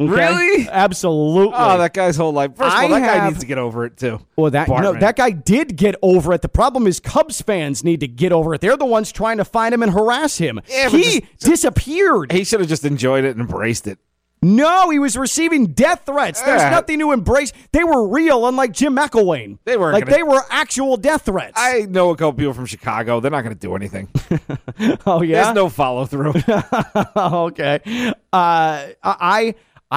Okay? 0.00 0.10
Really? 0.12 0.66
Absolutely. 0.68 1.52
Oh, 1.54 1.76
that 1.78 1.92
guy's 1.92 2.16
whole 2.16 2.32
life. 2.32 2.56
First 2.56 2.74
of 2.74 2.84
all, 2.84 2.94
I 2.94 3.00
that 3.00 3.06
guy 3.06 3.14
have- 3.16 3.32
needs 3.32 3.40
to 3.40 3.46
get 3.46 3.58
over 3.58 3.84
it 3.84 3.98
too. 3.98 4.18
Well, 4.36 4.50
that 4.50 4.66
no, 4.68 4.74
Bartman. 4.74 5.00
that 5.00 5.16
guy 5.16 5.30
did 5.30 5.76
get 5.76 5.94
over 6.00 6.32
it. 6.32 6.40
The 6.40 6.48
problem 6.48 6.86
is 6.86 7.00
Cubs 7.00 7.42
fans 7.42 7.84
need 7.84 8.00
to 8.00 8.08
get 8.08 8.32
over 8.32 8.54
it. 8.54 8.62
They're 8.62 8.78
the 8.78 8.86
ones 8.86 9.12
trying 9.12 9.36
to 9.36 9.44
find 9.44 9.74
him 9.74 9.82
and 9.82 9.92
harass 9.92 10.38
him. 10.38 10.60
Yeah, 10.68 10.88
but 10.90 10.98
he 11.00 11.20
just- 11.20 11.40
disappeared. 11.40 12.32
He 12.32 12.44
should 12.44 12.60
have 12.60 12.68
just 12.68 12.84
enjoyed 12.86 13.24
it 13.24 13.32
and 13.32 13.40
embraced 13.40 13.86
it. 13.86 13.98
No, 14.42 14.88
he 14.88 14.98
was 14.98 15.18
receiving 15.18 15.66
death 15.66 16.04
threats. 16.06 16.40
There's 16.40 16.62
Yeah. 16.62 16.70
nothing 16.70 16.98
to 17.00 17.12
embrace. 17.12 17.52
They 17.72 17.84
were 17.84 18.08
real, 18.08 18.46
unlike 18.48 18.72
Jim 18.72 18.96
McElwain. 18.96 19.58
They 19.66 19.76
weren't 19.76 19.92
like 19.92 20.06
gonna- 20.06 20.16
they 20.16 20.22
were 20.22 20.42
actual 20.48 20.96
death 20.96 21.26
threats. 21.26 21.52
I 21.56 21.80
know 21.90 22.08
a 22.08 22.16
couple 22.16 22.32
people 22.32 22.54
from 22.54 22.64
Chicago. 22.64 23.20
They're 23.20 23.30
not 23.30 23.42
going 23.44 23.54
to 23.54 23.60
do 23.60 23.76
anything. 23.76 24.08
oh 25.06 25.20
yeah. 25.20 25.42
There's 25.42 25.54
no 25.54 25.68
follow 25.68 26.06
through. 26.06 26.32
okay. 27.16 27.80
Uh, 28.06 28.14
I 28.32 28.94
I 29.02 29.54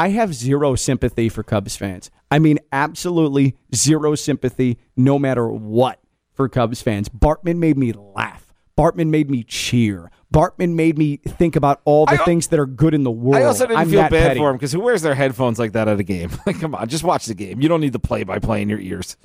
have 0.10 0.34
zero 0.34 0.76
sympathy 0.76 1.30
for 1.30 1.44
Cubs 1.44 1.76
fans. 1.76 2.10
I 2.32 2.40
mean, 2.40 2.60
absolutely 2.72 3.56
zero 3.76 4.16
sympathy, 4.16 4.80
no 4.98 5.20
matter 5.20 5.48
what, 5.48 6.00
for 6.34 6.50
Cubs 6.50 6.82
fans. 6.82 7.10
Bartman 7.10 7.58
made 7.58 7.78
me 7.78 7.94
laugh. 7.94 8.54
Bartman 8.78 9.10
made 9.10 9.30
me 9.30 9.44
cheer. 9.44 10.10
Bartman 10.34 10.74
made 10.74 10.98
me 10.98 11.18
think 11.18 11.56
about 11.56 11.82
all 11.86 12.08
the 12.08 12.14
I 12.14 12.26
things 12.26 12.48
that 12.48 12.60
are 12.60 12.66
good 12.66 12.96
in 12.96 13.04
the 13.04 13.12
world. 13.12 13.36
I 13.36 13.46
also 13.46 13.68
didn't 13.68 13.80
I'm 13.82 13.90
feel 13.90 14.02
bad 14.02 14.12
petty. 14.12 14.40
for 14.40 14.50
him 14.50 14.56
because 14.56 14.72
who 14.72 14.80
wears 14.80 15.04
their 15.04 15.14
headphones 15.14 15.60
like 15.60 15.74
that 15.74 15.88
at 15.88 16.00
a 16.00 16.04
game? 16.04 16.32
Like, 16.48 16.60
come 16.60 16.74
on, 16.74 16.88
just 16.90 17.04
watch 17.04 17.28
the 17.28 17.36
game. 17.36 17.62
You 17.62 17.70
don't 17.70 17.82
need 17.82 17.94
the 17.94 18.00
play 18.00 18.24
by 18.24 18.40
play 18.40 18.64
in 18.64 18.70
your 18.70 18.80
ears. 18.80 19.16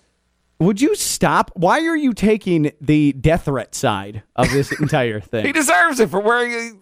Would 0.60 0.80
you 0.80 0.94
stop? 0.96 1.52
Why 1.54 1.86
are 1.86 1.96
you 1.96 2.12
taking 2.12 2.72
the 2.80 3.12
death 3.12 3.44
threat 3.44 3.74
side 3.74 4.24
of 4.34 4.50
this 4.50 4.72
entire 4.80 5.20
thing? 5.20 5.46
He 5.46 5.52
deserves 5.52 6.00
it 6.00 6.10
for 6.10 6.20
wearing. 6.20 6.80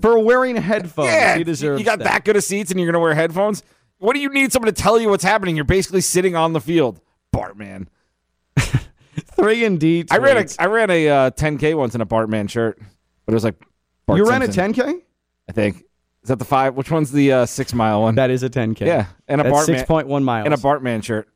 For 0.00 0.16
wearing 0.20 0.54
headphones, 0.54 1.08
yeah, 1.08 1.36
he 1.36 1.42
deserves 1.42 1.80
You 1.80 1.84
got 1.84 1.98
that. 1.98 2.24
good 2.24 2.36
of 2.36 2.44
seats 2.44 2.70
and 2.70 2.78
you're 2.78 2.86
going 2.86 2.92
to 2.92 3.00
wear 3.00 3.14
headphones. 3.14 3.64
What 3.98 4.12
do 4.14 4.20
you 4.20 4.28
need 4.28 4.52
someone 4.52 4.72
to 4.72 4.80
tell 4.80 5.00
you 5.00 5.08
what's 5.08 5.24
happening? 5.24 5.56
You're 5.56 5.64
basically 5.64 6.02
sitting 6.02 6.36
on 6.36 6.52
the 6.52 6.60
field. 6.60 7.00
Bartman. 7.34 7.88
Three 8.56 9.64
and 9.64 9.80
D. 9.80 10.04
I 10.08 10.18
ran 10.18 10.36
a. 10.36 10.46
I 10.60 10.66
ran 10.66 10.88
a 10.90 11.08
uh, 11.08 11.30
10k 11.32 11.76
once 11.76 11.96
in 11.96 12.00
a 12.00 12.06
Bartman 12.06 12.48
shirt, 12.48 12.78
but 13.26 13.32
it 13.32 13.34
was 13.34 13.42
like 13.42 13.56
Bart 14.06 14.18
You 14.18 14.28
ran 14.28 14.42
a 14.42 14.46
10K? 14.46 15.00
I 15.48 15.52
think 15.52 15.78
is 16.22 16.28
that 16.28 16.38
the 16.38 16.44
five? 16.44 16.74
Which 16.74 16.90
one's 16.90 17.10
the 17.12 17.32
uh, 17.32 17.46
six 17.46 17.74
mile 17.74 18.02
one? 18.02 18.14
That 18.14 18.30
is 18.30 18.42
a 18.42 18.50
10K. 18.50 18.86
yeah, 18.86 19.06
and 19.28 19.40
a 19.40 19.44
Bartman 19.44 19.84
6.1 19.84 20.22
miles. 20.22 20.46
in 20.46 20.52
a 20.52 20.56
Bartman 20.56 21.02
shirt. 21.02 21.28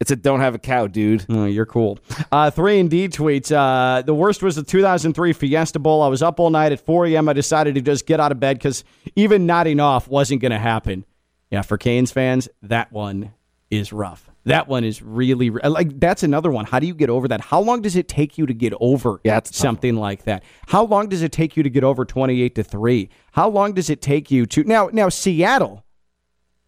It's 0.00 0.10
a 0.10 0.16
don't 0.16 0.40
have 0.40 0.54
a 0.54 0.58
cow, 0.58 0.86
dude. 0.86 1.26
Oh, 1.28 1.44
you're 1.44 1.66
cool. 1.66 1.98
Uh, 2.32 2.50
three 2.50 2.80
and 2.80 2.88
D 2.88 3.08
tweets. 3.08 3.52
Uh, 3.52 4.00
the 4.00 4.14
worst 4.14 4.42
was 4.42 4.56
the 4.56 4.62
2003 4.62 5.34
Fiesta 5.34 5.78
Bowl. 5.78 6.02
I 6.02 6.08
was 6.08 6.22
up 6.22 6.40
all 6.40 6.48
night 6.48 6.72
at 6.72 6.80
4 6.80 7.06
a.m. 7.06 7.28
I 7.28 7.34
decided 7.34 7.74
to 7.74 7.82
just 7.82 8.06
get 8.06 8.18
out 8.18 8.32
of 8.32 8.40
bed 8.40 8.56
because 8.56 8.82
even 9.14 9.44
nodding 9.44 9.78
off 9.78 10.08
wasn't 10.08 10.40
going 10.40 10.52
to 10.52 10.58
happen. 10.58 11.04
Yeah, 11.50 11.62
for 11.62 11.76
Canes 11.76 12.12
fans, 12.12 12.48
that 12.62 12.90
one 12.92 13.32
is 13.70 13.92
rough. 13.92 14.30
That 14.44 14.68
one 14.68 14.84
is 14.84 15.02
really 15.02 15.50
like 15.50 16.00
that's 16.00 16.22
another 16.22 16.50
one. 16.50 16.64
How 16.64 16.78
do 16.78 16.86
you 16.86 16.94
get 16.94 17.10
over 17.10 17.28
that? 17.28 17.42
How 17.42 17.60
long 17.60 17.82
does 17.82 17.94
it 17.94 18.08
take 18.08 18.38
you 18.38 18.46
to 18.46 18.54
get 18.54 18.72
over 18.80 19.20
Yeah, 19.22 19.36
it's 19.36 19.50
a 19.50 19.52
tough 19.52 19.60
something 19.60 19.96
like 19.96 20.24
that? 20.24 20.44
How 20.66 20.82
long 20.82 21.10
does 21.10 21.20
it 21.22 21.30
take 21.30 21.58
you 21.58 21.62
to 21.62 21.68
get 21.68 21.84
over 21.84 22.06
28 22.06 22.54
to 22.54 22.64
3? 22.64 23.10
How 23.32 23.50
long 23.50 23.74
does 23.74 23.90
it 23.90 24.00
take 24.00 24.30
you 24.30 24.46
to 24.46 24.64
Now, 24.64 24.88
now 24.92 25.10
Seattle 25.10 25.84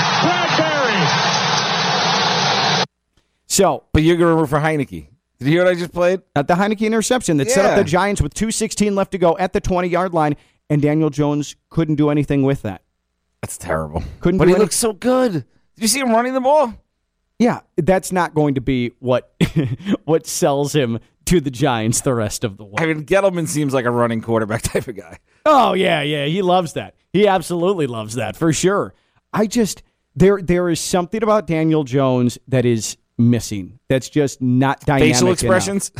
So 3.56 3.84
But 3.94 4.04
you're 4.04 4.18
going 4.18 4.36
to 4.36 4.41
root 4.41 4.50
for 4.50 4.60
Heinicke. 4.60 5.08
Did 5.39 5.48
you 5.48 5.52
hear 5.52 5.63
what 5.63 5.72
I 5.72 5.76
just 5.76 5.94
played? 5.94 6.22
at 6.36 6.48
the 6.48 6.56
Heinicke 6.56 6.82
interception 6.86 7.38
that 7.38 7.50
set 7.50 7.65
up 7.65 7.78
the 7.78 7.84
Giants 7.84 8.22
with 8.22 8.34
2.16 8.34 8.94
left 8.96 9.12
to 9.13 9.18
go 9.18 9.38
at 9.38 9.54
the 9.54 9.62
20 9.62 9.88
yard 9.88 10.13
line, 10.13 10.36
and 10.70 10.82
Daniel 10.82 11.10
Jones 11.10 11.56
couldn't 11.70 11.96
do 11.96 12.10
anything 12.10 12.44
with 12.44 12.63
that. 12.63 12.82
That's 13.41 13.58
terrible. 13.58 14.04
Couldn't 14.20 14.39
but 14.39 14.48
he 14.50 14.54
any- 14.54 14.62
looks 14.62 14.76
so 14.76 14.91
good. 14.94 15.32
Did 15.34 15.82
you 15.82 15.88
see 15.88 16.00
him 16.00 16.10
running 16.12 16.34
the 16.34 16.41
ball? 16.41 16.74
Yeah, 17.39 17.62
that's 17.78 18.12
not 18.13 18.34
going 18.34 18.56
to 18.56 18.62
be 18.62 18.91
what 19.00 19.34
what 20.06 20.26
sells 20.26 20.74
him 20.74 21.00
to 21.26 21.41
the 21.41 21.52
Giants 21.52 22.02
the 22.02 22.13
rest 22.13 22.44
of 22.46 22.56
the 22.58 22.63
way. 22.63 22.76
I 22.78 22.86
mean, 22.86 23.06
Gettleman 23.06 23.48
seems 23.48 23.74
like 23.74 23.84
a 23.86 23.91
running 23.91 24.22
quarterback 24.22 24.62
type 24.74 24.88
of 24.88 24.96
guy. 24.96 25.20
Oh 25.46 25.74
yeah, 25.74 26.02
yeah, 26.02 26.26
he 26.26 26.41
loves 26.41 26.74
that. 26.74 26.96
He 27.12 27.28
absolutely 27.28 27.88
loves 27.88 28.15
that 28.15 28.36
for 28.38 28.54
sure. 28.54 28.94
I 29.34 29.48
just 29.48 29.84
there 30.15 30.41
there 30.41 30.70
is 30.70 30.80
something 30.80 31.22
about 31.24 31.46
Daniel 31.46 31.84
Jones 31.84 32.38
that 32.48 32.65
is 32.65 32.96
missing. 33.17 33.80
That's 33.88 34.10
just 34.10 34.41
not 34.41 34.82
dynamic. 34.82 35.15
Facial 35.15 35.32
expressions. 35.32 35.91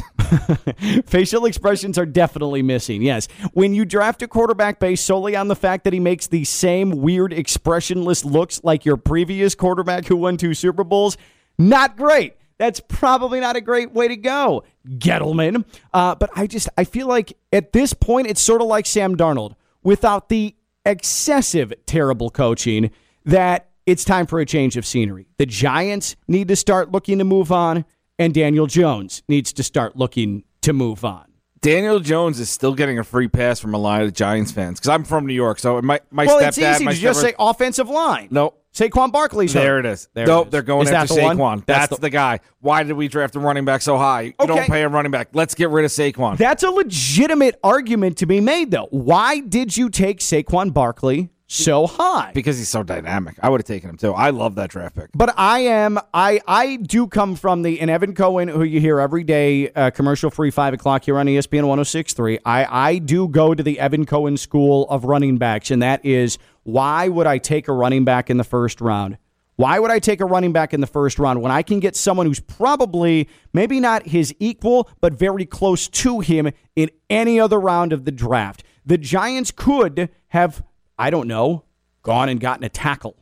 Facial 1.06 1.46
expressions 1.46 1.98
are 1.98 2.06
definitely 2.06 2.62
missing. 2.62 3.02
Yes. 3.02 3.28
When 3.54 3.74
you 3.74 3.86
draft 3.86 4.22
a 4.22 4.28
quarterback 4.28 4.80
based 4.80 5.06
solely 5.06 5.36
on 5.36 5.48
the 5.48 5.56
fact 5.56 5.84
that 5.86 5.94
he 5.94 6.00
makes 6.00 6.28
the 6.28 6.44
same 6.44 6.92
weird 6.92 7.32
expressionless 7.32 8.26
looks 8.26 8.64
like 8.64 8.86
your 8.86 8.98
previous 8.98 9.56
quarterback 9.56 10.06
who 10.06 10.18
won 10.18 10.38
two 10.38 10.54
Super 10.54 10.84
Bowls, 10.84 11.18
not 11.58 11.96
great. 11.96 12.36
That's 12.58 12.80
probably 12.80 13.40
not 13.40 13.56
a 13.56 13.62
great 13.62 13.92
way 13.92 14.08
to 14.08 14.16
go, 14.16 14.64
Gettleman. 14.88 15.66
Uh, 15.94 16.16
but 16.16 16.30
I 16.36 16.48
just 16.48 16.70
I 16.78 16.86
feel 16.86 17.08
like 17.08 17.38
at 17.52 17.74
this 17.74 17.94
point 17.94 18.28
it's 18.28 18.42
sort 18.42 18.62
of 18.62 18.68
like 18.68 18.86
Sam 18.86 19.18
Darnold 19.18 19.56
without 19.84 20.30
the 20.30 20.56
excessive 20.86 21.74
terrible 21.86 22.30
coaching 22.30 22.92
that 23.26 23.70
it's 23.86 24.04
time 24.04 24.26
for 24.26 24.40
a 24.40 24.46
change 24.46 24.78
of 24.78 24.86
scenery. 24.86 25.28
The 25.38 25.46
Giants 25.46 26.16
need 26.28 26.48
to 26.48 26.56
start 26.56 26.92
looking 26.92 27.18
to 27.20 27.24
move 27.24 27.52
on, 27.52 27.86
and 28.18 28.34
Daniel 28.34 28.68
Jones 28.68 29.24
needs 29.28 29.54
to 29.54 29.64
start 29.64 29.96
looking 29.96 30.44
to 30.62 30.74
move 30.74 31.04
on. 31.06 31.26
Daniel 31.62 32.00
Jones 32.00 32.40
is 32.40 32.50
still 32.50 32.76
getting 32.76 33.00
a 33.00 33.04
free 33.04 33.28
pass 33.28 33.60
from 33.60 33.74
a 33.74 33.78
lot 33.80 34.04
of 34.04 34.14
Giants 34.14 34.52
fans 34.52 34.80
because 34.80 34.90
I'm 34.90 35.04
from 35.04 35.26
New 35.26 35.34
York. 35.34 35.58
So 35.60 35.82
my 35.82 36.00
my 36.12 36.26
well, 36.26 36.40
stepdad, 36.40 36.48
it's 36.48 36.60
easy 36.82 36.86
to 36.86 36.94
just 36.94 37.22
say 37.22 37.34
offensive 37.40 37.90
line. 37.90 38.28
no. 38.32 38.54
Saquon 38.76 39.10
Barkley's 39.10 39.54
There 39.54 39.76
hurt. 39.78 39.86
it 39.86 39.94
is. 39.94 40.10
There 40.14 40.28
nope, 40.28 40.44
it 40.44 40.48
is. 40.48 40.52
they're 40.52 40.62
going 40.62 40.86
Is 40.88 40.92
after 40.92 41.14
the 41.16 41.22
one? 41.24 41.38
Saquon. 41.38 41.66
That's, 41.66 41.98
the, 41.98 42.10
guy. 42.10 42.42
Why 42.60 42.84
did 42.84 42.92
we 42.98 43.08
draft 43.08 43.34
a 43.38 43.40
running 43.40 43.64
back 43.64 43.82
so 43.82 43.98
high? 43.98 44.22
You 44.24 44.34
Okay. 44.38 44.54
don't 44.54 44.68
pay 44.68 44.84
a 44.84 44.90
running 44.90 45.14
back. 45.14 45.30
Let's 45.32 45.56
get 45.56 45.70
rid 45.70 45.86
of 45.86 45.92
Saquon. 45.92 46.36
That's 46.38 46.62
a 46.62 46.70
legitimate 46.70 47.58
argument 47.64 48.18
to 48.18 48.26
be 48.26 48.42
made, 48.42 48.72
though. 48.72 48.90
Why 48.92 49.40
did 49.40 49.78
you 49.78 49.90
take 49.90 50.20
Saquon 50.20 50.74
Barkley 50.74 51.30
so 51.48 51.88
high? 51.88 52.32
because 52.34 52.58
he's 52.58 52.70
so 52.70 52.84
dynamic. 52.84 53.36
I 53.42 53.50
would 53.50 53.62
have 53.62 53.68
taken 53.68 53.90
him 53.92 53.98
too. 53.98 54.14
I 54.14 54.32
love 54.32 54.56
that 54.56 54.70
draft 54.70 54.96
pick. 54.96 55.10
But 55.14 55.34
I 55.38 55.60
am 55.60 56.00
I 56.14 56.42
I 56.48 56.78
do 56.78 57.08
come 57.08 57.36
from 57.36 57.62
the 57.62 57.80
and 57.80 57.90
Evan 57.90 58.16
Cohen, 58.16 58.48
who 58.48 58.64
you 58.64 58.80
hear 58.80 59.00
every 59.00 59.24
day, 59.24 59.70
uh, 59.72 59.92
commercial 59.92 60.30
free 60.30 60.52
five 60.52 60.74
o'clock 60.74 61.04
here 61.06 61.18
on 61.18 61.28
ESPN 61.28 61.64
106.3. 61.64 62.40
I 62.46 62.66
I 62.66 62.98
do 62.98 63.28
go 63.28 63.54
to 63.54 63.62
the 63.64 63.80
Evan 63.80 64.06
Cohen 64.06 64.38
school 64.38 64.88
of 64.90 65.06
running 65.06 65.38
backs, 65.38 65.72
and 65.72 65.82
that 65.82 66.04
is 66.06 66.38
why 66.64 67.08
would 67.08 67.28
I 67.28 67.38
take 67.38 67.68
a 67.68 67.74
running 67.74 68.06
back 68.06 68.30
in 68.30 68.38
the 68.38 68.44
first 68.44 68.82
round? 68.82 69.18
Why 69.58 69.80
would 69.80 69.92
I 69.92 70.00
take 70.00 70.20
a 70.20 70.26
running 70.26 70.52
back 70.52 70.74
in 70.74 70.82
the 70.82 70.88
first 70.88 71.18
round 71.18 71.42
when 71.42 71.52
I 71.52 71.62
can 71.62 71.80
get 71.80 71.96
someone 71.96 72.26
who's 72.26 72.42
probably 72.42 73.30
maybe 73.54 73.80
not 73.80 74.08
his 74.08 74.36
equal, 74.40 74.90
but 75.00 75.14
very 75.14 75.46
close 75.46 75.88
to 75.88 76.20
him 76.20 76.52
in 76.76 76.90
any 77.10 77.40
other 77.40 77.60
round 77.60 77.94
of 77.94 78.04
the 78.04 78.12
draft? 78.12 78.64
The 78.86 78.98
Giants 78.98 79.52
could 79.52 80.10
have, 80.30 80.62
I 80.98 81.10
don't 81.10 81.28
know, 81.28 81.66
gone 82.04 82.30
and 82.30 82.40
gotten 82.40 82.64
a 82.64 82.70
tackle. 82.70 83.16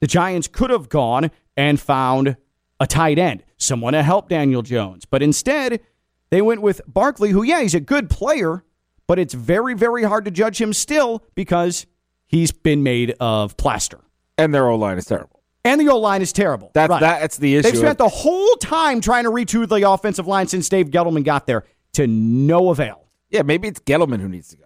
The 0.00 0.06
Giants 0.06 0.48
could 0.48 0.70
have 0.70 0.88
gone 0.88 1.30
and 1.56 1.80
found 1.80 2.36
a 2.80 2.86
tight 2.86 3.18
end, 3.18 3.42
someone 3.56 3.94
to 3.94 4.02
help 4.02 4.28
Daniel 4.28 4.62
Jones. 4.62 5.04
But 5.06 5.22
instead, 5.22 5.80
they 6.30 6.42
went 6.42 6.60
with 6.62 6.80
Barkley, 6.86 7.30
who, 7.30 7.42
yeah, 7.42 7.62
he's 7.62 7.74
a 7.74 7.80
good 7.80 8.10
player, 8.10 8.64
but 9.06 9.18
it's 9.18 9.32
very, 9.34 9.74
very 9.74 10.02
hard 10.02 10.24
to 10.26 10.30
judge 10.30 10.60
him 10.60 10.72
still 10.72 11.22
because 11.34 11.86
he's 12.26 12.52
been 12.52 12.82
made 12.82 13.14
of 13.20 13.56
plaster. 13.56 14.00
And 14.36 14.52
their 14.54 14.68
O 14.68 14.76
line 14.76 14.98
is 14.98 15.06
terrible. 15.06 15.40
And 15.64 15.80
the 15.80 15.88
O 15.88 15.98
line 15.98 16.20
is 16.22 16.32
terrible. 16.32 16.70
That's 16.74 16.90
Right. 16.90 17.00
that's 17.00 17.38
the 17.38 17.56
issue. 17.56 17.70
They've 17.70 17.78
spent 17.78 17.98
the 17.98 18.08
whole 18.08 18.54
time 18.56 19.00
trying 19.00 19.24
to 19.24 19.30
retool 19.30 19.66
the 19.68 19.88
offensive 19.88 20.26
line 20.26 20.46
since 20.46 20.68
Dave 20.68 20.90
Gettleman 20.90 21.24
got 21.24 21.46
there 21.46 21.64
to 21.94 22.06
no 22.06 22.70
avail. 22.70 23.04
yeah, 23.30 23.42
maybe 23.42 23.66
it's 23.68 23.80
Gettleman 23.80 24.20
who 24.20 24.28
needs 24.28 24.48
to 24.48 24.56
go. 24.56 24.65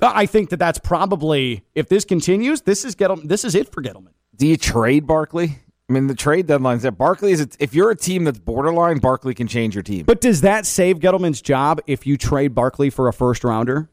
Uh, 0.00 0.12
I 0.14 0.26
think 0.26 0.50
that 0.50 0.58
that's 0.58 0.78
probably 0.78 1.64
if 1.74 1.88
this 1.88 2.04
continues, 2.04 2.62
this 2.62 2.84
is 2.84 2.94
Gettleman. 2.94 3.28
This 3.28 3.44
is 3.44 3.54
it 3.54 3.72
for 3.72 3.82
Gettleman. 3.82 4.12
Do 4.34 4.46
you 4.46 4.56
trade 4.56 5.06
Barkley? 5.06 5.58
I 5.88 5.92
mean, 5.92 6.08
the 6.08 6.14
trade 6.14 6.46
deadline's 6.46 6.82
there. 6.82 6.90
Barkley 6.90 7.32
is 7.32 7.46
if 7.60 7.72
you're 7.72 7.90
a 7.90 7.96
team 7.96 8.24
that's 8.24 8.40
borderline, 8.40 8.98
Barkley 8.98 9.34
can 9.34 9.46
change 9.46 9.74
your 9.74 9.82
team. 9.82 10.04
But 10.04 10.20
does 10.20 10.40
that 10.40 10.66
save 10.66 10.98
Gettleman's 10.98 11.40
job 11.40 11.80
if 11.86 12.06
you 12.06 12.16
trade 12.16 12.54
Barkley 12.54 12.90
for 12.90 13.08
a 13.08 13.12
first 13.12 13.44
rounder? 13.44 13.88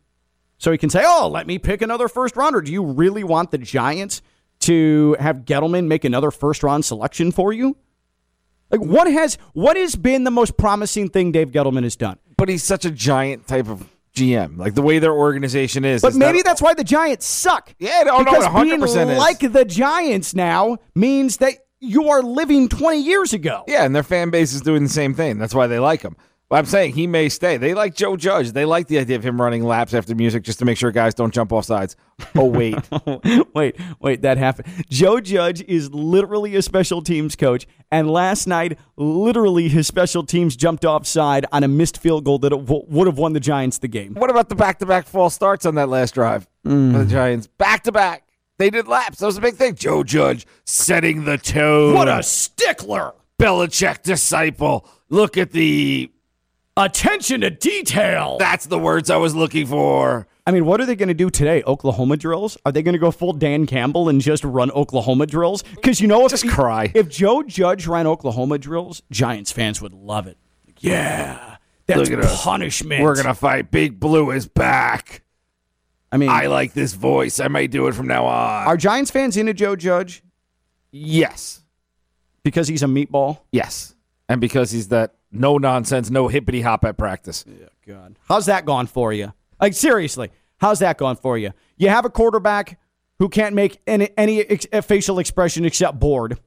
So 0.57 0.71
he 0.71 0.77
can 0.77 0.89
say, 0.89 1.03
"Oh, 1.05 1.29
let 1.31 1.45
me 1.45 1.59
pick 1.59 1.81
another 1.81 2.07
first 2.07 2.35
rounder." 2.35 2.61
Do 2.61 2.71
you 2.71 2.83
really 2.83 3.23
want 3.23 3.51
the 3.51 3.57
Giants 3.57 4.21
to 4.61 5.15
have 5.19 5.45
Gettleman 5.45 5.87
make 5.87 6.03
another 6.03 6.31
first 6.31 6.63
round 6.63 6.83
selection 6.83 7.31
for 7.31 7.53
you? 7.53 7.77
Like 8.71 8.81
what 8.81 9.11
has 9.11 9.37
what 9.53 9.77
has 9.77 9.95
been 9.95 10.23
the 10.23 10.31
most 10.31 10.57
promising 10.57 11.09
thing 11.09 11.31
Dave 11.31 11.51
Gettleman 11.51 11.83
has 11.83 11.95
done? 11.95 12.17
but 12.43 12.49
he's 12.49 12.63
such 12.63 12.83
a 12.83 12.91
giant 12.91 13.47
type 13.47 13.69
of 13.69 13.87
GM, 14.15 14.57
like 14.57 14.75
the 14.75 14.81
way 14.81 14.99
their 14.99 15.13
organization 15.13 15.85
is. 15.85 16.01
But 16.01 16.09
is 16.11 16.17
maybe 16.17 16.39
that- 16.39 16.45
that's 16.45 16.61
why 16.61 16.73
the 16.73 16.83
Giants 16.83 17.25
suck. 17.25 17.73
Yeah, 17.79 18.03
no, 18.05 18.19
no, 18.19 18.23
because 18.25 18.45
100% 18.45 18.93
being 18.95 19.09
is. 19.09 19.17
like 19.17 19.39
the 19.39 19.65
Giants 19.65 20.33
now 20.35 20.77
means 20.95 21.37
that 21.37 21.55
you 21.79 22.09
are 22.09 22.21
living 22.21 22.69
20 22.69 23.01
years 23.01 23.33
ago. 23.33 23.63
Yeah, 23.67 23.83
and 23.83 23.95
their 23.95 24.03
fan 24.03 24.29
base 24.29 24.53
is 24.53 24.61
doing 24.61 24.83
the 24.83 24.89
same 24.89 25.13
thing. 25.13 25.37
That's 25.37 25.53
why 25.55 25.67
they 25.67 25.79
like 25.79 26.01
him. 26.01 26.15
I'm 26.53 26.65
saying 26.65 26.93
he 26.93 27.07
may 27.07 27.29
stay. 27.29 27.57
They 27.57 27.73
like 27.73 27.95
Joe 27.95 28.15
Judge. 28.15 28.51
They 28.51 28.65
like 28.65 28.87
the 28.87 28.99
idea 28.99 29.15
of 29.15 29.23
him 29.23 29.41
running 29.41 29.63
laps 29.63 29.93
after 29.93 30.13
music 30.13 30.43
just 30.43 30.59
to 30.59 30.65
make 30.65 30.77
sure 30.77 30.91
guys 30.91 31.13
don't 31.13 31.33
jump 31.33 31.51
off 31.51 31.65
sides. 31.65 31.95
Oh 32.35 32.45
wait, 32.45 32.77
wait, 33.53 33.75
wait, 33.99 34.21
that 34.21 34.37
happened. 34.37 34.67
Joe 34.89 35.19
Judge 35.19 35.61
is 35.63 35.91
literally 35.91 36.55
a 36.55 36.61
special 36.61 37.01
teams 37.01 37.35
coach, 37.35 37.65
and 37.91 38.09
last 38.09 38.47
night, 38.47 38.77
literally, 38.97 39.67
his 39.69 39.87
special 39.87 40.23
teams 40.23 40.55
jumped 40.55 40.85
offside 40.85 41.45
on 41.51 41.63
a 41.63 41.67
missed 41.67 41.97
field 41.97 42.25
goal 42.25 42.39
that 42.39 42.49
w- 42.49 42.83
would 42.87 43.07
have 43.07 43.17
won 43.17 43.33
the 43.33 43.39
Giants 43.39 43.79
the 43.79 43.87
game. 43.87 44.13
what 44.13 44.29
about 44.29 44.49
the 44.49 44.55
back-to-back 44.55 45.07
false 45.07 45.33
starts 45.33 45.65
on 45.65 45.75
that 45.75 45.89
last 45.89 46.13
drive 46.13 46.47
for 46.63 46.69
mm. 46.69 46.93
the 46.93 47.05
Giants? 47.05 47.47
Back-to-back. 47.47 48.27
They 48.59 48.69
did 48.69 48.87
laps. 48.87 49.17
That 49.19 49.25
was 49.25 49.37
a 49.37 49.41
big 49.41 49.55
thing. 49.55 49.75
Joe 49.75 50.03
Judge 50.03 50.45
setting 50.65 51.25
the 51.25 51.37
tone. 51.37 51.95
What 51.95 52.07
a 52.07 52.21
stickler! 52.21 53.13
Belichick 53.39 54.03
disciple. 54.03 54.87
Look 55.09 55.37
at 55.37 55.51
the. 55.51 56.11
Attention 56.75 57.41
to 57.41 57.49
detail. 57.51 58.37
That's 58.39 58.65
the 58.65 58.79
words 58.79 59.09
I 59.09 59.17
was 59.17 59.35
looking 59.35 59.67
for. 59.67 60.27
I 60.47 60.51
mean, 60.51 60.65
what 60.65 60.81
are 60.81 60.85
they 60.85 60.95
going 60.95 61.07
to 61.07 61.13
do 61.13 61.29
today? 61.29 61.63
Oklahoma 61.67 62.17
drills? 62.17 62.57
Are 62.65 62.71
they 62.71 62.81
going 62.81 62.93
to 62.93 62.99
go 62.99 63.11
full 63.11 63.31
Dan 63.33 63.65
Campbell 63.67 64.09
and 64.09 64.19
just 64.19 64.43
run 64.43 64.71
Oklahoma 64.71 65.27
drills? 65.27 65.61
Because 65.63 66.01
you 66.01 66.07
know, 66.07 66.25
if 66.25 66.31
Just 66.31 66.49
cry. 66.49 66.91
If 66.95 67.09
Joe 67.09 67.43
Judge 67.43 67.85
ran 67.87 68.07
Oklahoma 68.07 68.57
drills, 68.57 69.03
Giants 69.11 69.51
fans 69.51 69.81
would 69.81 69.93
love 69.93 70.25
it. 70.27 70.37
Yeah, 70.79 71.57
that's 71.85 71.99
Look 72.09 72.11
at 72.11 72.25
us. 72.25 72.43
punishment. 72.43 73.03
We're 73.03 73.15
gonna 73.15 73.33
fight. 73.35 73.71
Big 73.71 73.99
Blue 73.99 74.31
is 74.31 74.47
back. 74.47 75.21
I 76.11 76.17
mean, 76.17 76.29
I 76.29 76.47
like 76.47 76.73
this 76.73 76.93
voice. 76.93 77.39
I 77.39 77.47
may 77.47 77.67
do 77.67 77.87
it 77.87 77.95
from 77.95 78.07
now 78.07 78.25
on. 78.25 78.67
are 78.67 78.75
Giants 78.75 79.09
fans 79.09 79.37
into 79.37 79.53
Joe 79.53 79.77
Judge 79.77 80.23
yes, 80.91 81.63
because 82.43 82.67
he's 82.67 82.83
a 82.83 82.87
meatball? 82.87 83.39
yes, 83.53 83.95
and 84.27 84.41
because 84.41 84.71
he's 84.71 84.89
that 84.89 85.13
no 85.33 85.57
nonsense, 85.57 86.09
no 86.09 86.27
hippity 86.27 86.61
hop 86.61 86.85
at 86.85 86.97
practice. 86.97 87.43
Yeah, 87.47 87.67
God. 87.87 88.15
How's 88.29 88.45
that 88.45 88.65
gone 88.65 88.87
for 88.87 89.11
you? 89.11 89.33
Like, 89.59 89.73
seriously, 89.73 90.29
how's 90.57 90.79
that 90.79 90.97
gone 90.97 91.15
for 91.15 91.37
you? 91.37 91.51
You 91.77 91.89
have 91.89 92.05
a 92.05 92.09
quarterback 92.09 92.79
who 93.19 93.29
can't 93.29 93.55
make 93.55 93.79
any, 93.87 94.09
any 94.17 94.41
ex- 94.41 94.67
facial 94.85 95.19
expression 95.19 95.65
except 95.65 95.99
bored. 95.99 96.39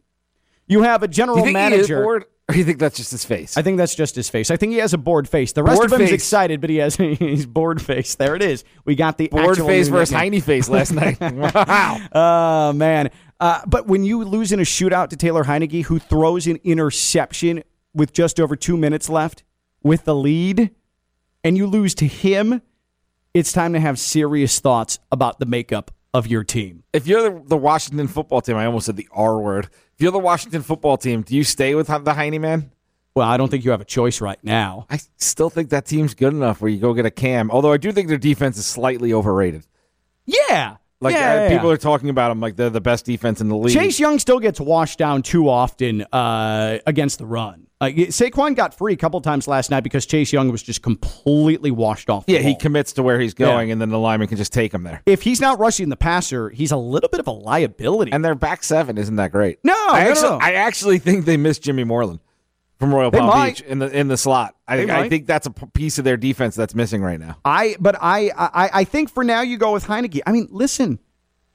You 0.66 0.82
have 0.82 1.02
a 1.02 1.08
Do 1.08 1.12
general 1.12 1.38
you 1.38 1.44
think 1.44 1.56
he 1.58 1.64
is 1.64 1.70
manager. 1.70 2.02
bored, 2.02 2.24
or 2.48 2.54
you 2.56 2.64
think 2.64 2.78
that's 2.80 2.96
just 2.96 3.12
his 3.12 3.24
face? 3.24 3.56
I 3.56 3.62
think 3.62 3.76
that's 3.78 3.94
just 3.94 4.16
his 4.16 4.28
face. 4.28 4.50
I 4.50 4.56
think 4.56 4.72
he 4.72 4.78
has 4.78 4.92
a 4.92 4.98
bored 4.98 5.28
face. 5.28 5.52
The 5.52 5.62
rest 5.62 5.76
Bored 5.78 5.92
of 5.92 5.98
him 5.98 6.02
is 6.04 6.10
face. 6.10 6.14
excited, 6.22 6.60
but 6.60 6.70
he 6.70 6.76
has 6.78 6.96
he's 6.96 7.46
bored 7.46 7.80
face. 7.80 8.16
There 8.16 8.34
it 8.34 8.42
is. 8.42 8.64
We 8.84 8.96
got 8.96 9.16
the 9.16 9.28
Bored 9.28 9.58
face 9.58 9.88
versus 9.88 10.12
nickname. 10.12 10.40
Face 10.42 10.68
last 10.68 10.92
night. 10.92 11.20
wow. 11.20 12.00
Oh 12.12 12.72
man! 12.72 13.10
Uh, 13.40 13.60
but 13.66 13.86
when 13.86 14.02
you 14.02 14.24
lose 14.24 14.50
in 14.50 14.58
a 14.58 14.64
shootout 14.64 15.08
to 15.10 15.16
Taylor 15.16 15.44
Heinicke, 15.44 15.84
who 15.84 15.98
throws 16.00 16.46
an 16.48 16.58
interception 16.64 17.62
with 17.96 18.12
just 18.12 18.38
over 18.38 18.54
two 18.54 18.76
minutes 18.76 19.08
left 19.08 19.42
with 19.82 20.04
the 20.04 20.14
lead 20.14 20.70
and 21.42 21.56
you 21.56 21.66
lose 21.66 21.94
to 21.96 22.06
him, 22.06 22.62
it's 23.34 23.52
time 23.52 23.72
to 23.72 23.80
have 23.80 23.98
serious 23.98 24.60
thoughts 24.60 24.98
about 25.10 25.38
the 25.38 25.46
makeup 25.46 25.90
of 26.12 26.26
your 26.26 26.44
team. 26.44 26.84
If 26.92 27.06
you're 27.06 27.22
the, 27.22 27.42
the 27.46 27.56
Washington 27.56 28.08
football 28.08 28.40
team, 28.40 28.56
I 28.56 28.66
almost 28.66 28.86
said 28.86 28.96
the 28.96 29.08
R 29.12 29.38
word. 29.38 29.68
If 29.94 30.00
you're 30.00 30.12
the 30.12 30.18
Washington 30.18 30.62
football 30.62 30.96
team, 30.96 31.22
do 31.22 31.36
you 31.36 31.44
stay 31.44 31.74
with 31.74 31.88
the 31.88 32.14
Heine 32.14 32.40
man? 32.40 32.70
Well, 33.14 33.26
I 33.28 33.38
don't 33.38 33.50
think 33.50 33.64
you 33.64 33.70
have 33.70 33.80
a 33.80 33.86
choice 33.86 34.20
right 34.20 34.38
now. 34.42 34.86
I 34.90 34.98
still 35.16 35.48
think 35.48 35.70
that 35.70 35.86
team's 35.86 36.14
good 36.14 36.34
enough 36.34 36.60
where 36.60 36.70
you 36.70 36.78
go 36.78 36.92
get 36.92 37.06
a 37.06 37.10
Cam. 37.10 37.50
Although 37.50 37.72
I 37.72 37.78
do 37.78 37.90
think 37.90 38.08
their 38.08 38.18
defense 38.18 38.58
is 38.58 38.66
slightly 38.66 39.12
overrated. 39.12 39.66
Yeah. 40.26 40.76
Like 41.00 41.14
yeah, 41.14 41.20
uh, 41.20 41.34
yeah, 41.34 41.48
people 41.50 41.68
yeah. 41.68 41.74
are 41.74 41.78
talking 41.78 42.08
about 42.08 42.30
them 42.30 42.40
like 42.40 42.56
they're 42.56 42.70
the 42.70 42.80
best 42.80 43.04
defense 43.04 43.40
in 43.40 43.48
the 43.48 43.56
league. 43.56 43.74
Chase 43.74 44.00
Young 44.00 44.18
still 44.18 44.38
gets 44.40 44.58
washed 44.58 44.98
down 44.98 45.22
too 45.22 45.48
often 45.48 46.02
uh, 46.12 46.78
against 46.86 47.18
the 47.18 47.26
run. 47.26 47.66
Uh, 47.78 47.88
Saquon 47.88 48.56
got 48.56 48.72
free 48.72 48.94
a 48.94 48.96
couple 48.96 49.20
times 49.20 49.46
last 49.46 49.70
night 49.70 49.82
because 49.82 50.06
Chase 50.06 50.32
Young 50.32 50.50
was 50.50 50.62
just 50.62 50.80
completely 50.80 51.70
washed 51.70 52.08
off. 52.08 52.24
yeah, 52.26 52.38
he 52.38 52.54
commits 52.56 52.94
to 52.94 53.02
where 53.02 53.20
he's 53.20 53.34
going, 53.34 53.68
Yeah. 53.68 53.72
and 53.72 53.80
then 53.82 53.90
the 53.90 53.98
lineman 53.98 54.28
can 54.28 54.38
just 54.38 54.54
take 54.54 54.72
him 54.72 54.82
there. 54.82 55.02
if 55.04 55.20
he's 55.20 55.42
not 55.42 55.58
rushing 55.58 55.90
the 55.90 55.96
passer, 55.96 56.48
he's 56.48 56.72
a 56.72 56.76
little 56.78 57.10
bit 57.10 57.20
of 57.20 57.26
a 57.26 57.32
liability. 57.32 58.12
And 58.12 58.24
their 58.24 58.34
back 58.34 58.64
seven 58.64 58.96
isn't 58.96 59.16
that 59.16 59.30
great. 59.30 59.58
No, 59.62 59.74
I 59.74 60.04
no, 60.04 60.10
actually, 60.10 60.30
no. 60.30 60.38
I 60.40 60.52
actually 60.54 60.98
think 60.98 61.26
they 61.26 61.36
missed 61.36 61.60
Jimmy 61.62 61.84
Moreland 61.84 62.20
from 62.78 62.94
Royal 62.94 63.10
They 63.10 63.18
Palm 63.18 63.28
might. 63.28 63.56
Beach 63.56 63.66
in 63.66 63.78
the 63.78 63.88
in 63.88 64.08
the 64.08 64.16
slot. 64.16 64.54
I, 64.68 64.82
I 64.84 65.08
think 65.08 65.26
that's 65.26 65.46
a 65.46 65.50
piece 65.50 65.98
of 65.98 66.04
their 66.04 66.16
defense 66.16 66.54
that's 66.54 66.74
missing 66.74 67.02
right 67.02 67.18
now. 67.18 67.36
I 67.44 67.76
but 67.80 67.96
I, 68.00 68.30
I 68.36 68.70
I 68.72 68.84
think 68.84 69.10
for 69.10 69.24
now 69.24 69.40
you 69.42 69.58
go 69.58 69.72
with 69.72 69.84
Heinicke. 69.84 70.20
I 70.26 70.32
mean, 70.32 70.48
listen, 70.50 70.98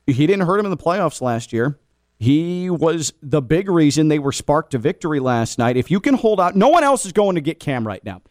he 0.08 0.28
didn't 0.28 0.46
hurt 0.46 0.60
him 0.60 0.66
in 0.66 0.72
the 0.72 0.78
playoffs 0.78 1.22
last 1.22 1.54
year. 1.54 1.78
He 2.20 2.70
was 2.70 3.14
the 3.24 3.42
big 3.42 3.68
reason 3.68 4.08
they 4.08 4.20
were 4.20 4.32
sparked 4.32 4.72
to 4.72 4.78
victory 4.78 5.20
last 5.20 5.58
night. 5.58 5.76
If 5.76 5.90
you 5.90 6.00
can 6.00 6.14
hold 6.14 6.40
out, 6.40 6.56
no 6.56 6.70
one 6.70 6.84
else 6.84 7.04
is 7.04 7.12
going 7.12 7.34
to 7.34 7.42
get 7.42 7.60
Cam 7.60 7.86
right 7.86 8.04
now. 8.06 8.22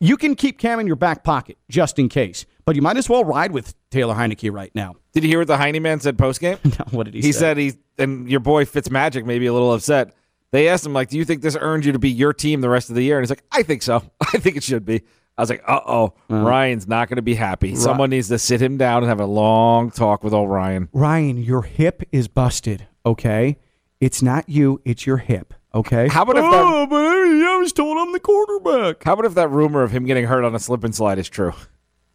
You 0.00 0.16
can 0.16 0.34
keep 0.34 0.58
Cam 0.58 0.80
in 0.80 0.86
your 0.86 0.96
back 0.96 1.22
pocket 1.22 1.56
just 1.70 1.98
in 1.98 2.08
case, 2.08 2.44
but 2.64 2.74
you 2.74 2.82
might 2.82 2.96
as 2.96 3.08
well 3.08 3.24
ride 3.24 3.52
with 3.52 3.74
Taylor 3.90 4.14
Heinicke 4.14 4.52
right 4.52 4.74
now. 4.74 4.96
Did 5.12 5.22
you 5.22 5.30
hear 5.30 5.38
what 5.38 5.46
the 5.46 5.56
Heine 5.56 5.80
man 5.80 6.00
said 6.00 6.18
post 6.18 6.40
game? 6.40 6.58
what 6.90 7.04
did 7.04 7.14
he, 7.14 7.20
he 7.20 7.22
say? 7.22 7.28
He 7.28 7.32
said 7.32 7.56
he 7.56 7.72
and 7.98 8.28
your 8.28 8.40
boy 8.40 8.64
Fitzmagic 8.64 9.24
may 9.24 9.38
be 9.38 9.46
a 9.46 9.52
little 9.52 9.72
upset. 9.72 10.12
They 10.56 10.68
asked 10.68 10.86
him 10.86 10.94
like, 10.94 11.10
"Do 11.10 11.18
you 11.18 11.26
think 11.26 11.42
this 11.42 11.54
earned 11.60 11.84
you 11.84 11.92
to 11.92 11.98
be 11.98 12.08
your 12.10 12.32
team 12.32 12.62
the 12.62 12.70
rest 12.70 12.88
of 12.88 12.96
the 12.96 13.02
year?" 13.02 13.18
And 13.18 13.22
he's 13.22 13.28
like, 13.30 13.44
"I 13.52 13.62
think 13.62 13.82
so. 13.82 14.02
I 14.22 14.38
think 14.38 14.56
it 14.56 14.62
should 14.62 14.86
be." 14.86 15.02
I 15.36 15.42
was 15.42 15.50
like, 15.50 15.62
"Uh 15.68 15.80
oh, 15.86 16.14
Ryan's 16.30 16.88
not 16.88 17.08
going 17.10 17.16
to 17.16 17.22
be 17.22 17.34
happy. 17.34 17.74
Someone 17.74 18.08
needs 18.08 18.28
to 18.28 18.38
sit 18.38 18.62
him 18.62 18.78
down 18.78 19.02
and 19.02 19.08
have 19.10 19.20
a 19.20 19.26
long 19.26 19.90
talk 19.90 20.24
with 20.24 20.32
old 20.32 20.48
Ryan." 20.48 20.88
Ryan, 20.94 21.36
your 21.36 21.60
hip 21.60 22.02
is 22.10 22.26
busted. 22.26 22.86
Okay, 23.04 23.58
it's 24.00 24.22
not 24.22 24.48
you; 24.48 24.80
it's 24.86 25.04
your 25.04 25.18
hip. 25.18 25.52
Okay. 25.74 26.08
How 26.08 26.22
about 26.22 26.38
if 26.38 26.42
that- 26.42 26.64
Oh, 26.64 26.86
but 26.86 27.04
I 27.04 27.58
was 27.58 27.74
told 27.74 27.98
I'm 27.98 28.12
the 28.12 28.18
quarterback. 28.20 29.04
How 29.04 29.12
about 29.12 29.26
if 29.26 29.34
that 29.34 29.50
rumor 29.50 29.82
of 29.82 29.90
him 29.90 30.06
getting 30.06 30.24
hurt 30.24 30.42
on 30.42 30.54
a 30.54 30.58
slip 30.58 30.84
and 30.84 30.94
slide 30.94 31.18
is 31.18 31.28
true? 31.28 31.52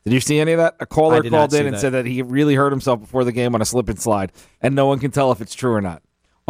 Did 0.04 0.14
you 0.14 0.20
see 0.20 0.40
any 0.40 0.54
of 0.54 0.58
that? 0.58 0.78
A 0.80 0.88
caller 0.88 1.22
called 1.22 1.54
in 1.54 1.68
and 1.68 1.76
that. 1.76 1.80
said 1.80 1.92
that 1.94 2.08
he 2.08 2.24
really 2.24 2.56
hurt 2.56 2.72
himself 2.72 3.02
before 3.02 3.24
the 3.24 3.32
game 3.32 3.54
on 3.54 3.62
a 3.62 3.66
slip 3.66 3.88
and 3.88 4.00
slide, 4.00 4.32
and 4.62 4.74
no 4.74 4.88
one 4.88 4.98
can 4.98 5.12
tell 5.12 5.32
if 5.32 5.42
it's 5.42 5.54
true 5.54 5.74
or 5.74 5.82
not. 5.82 6.02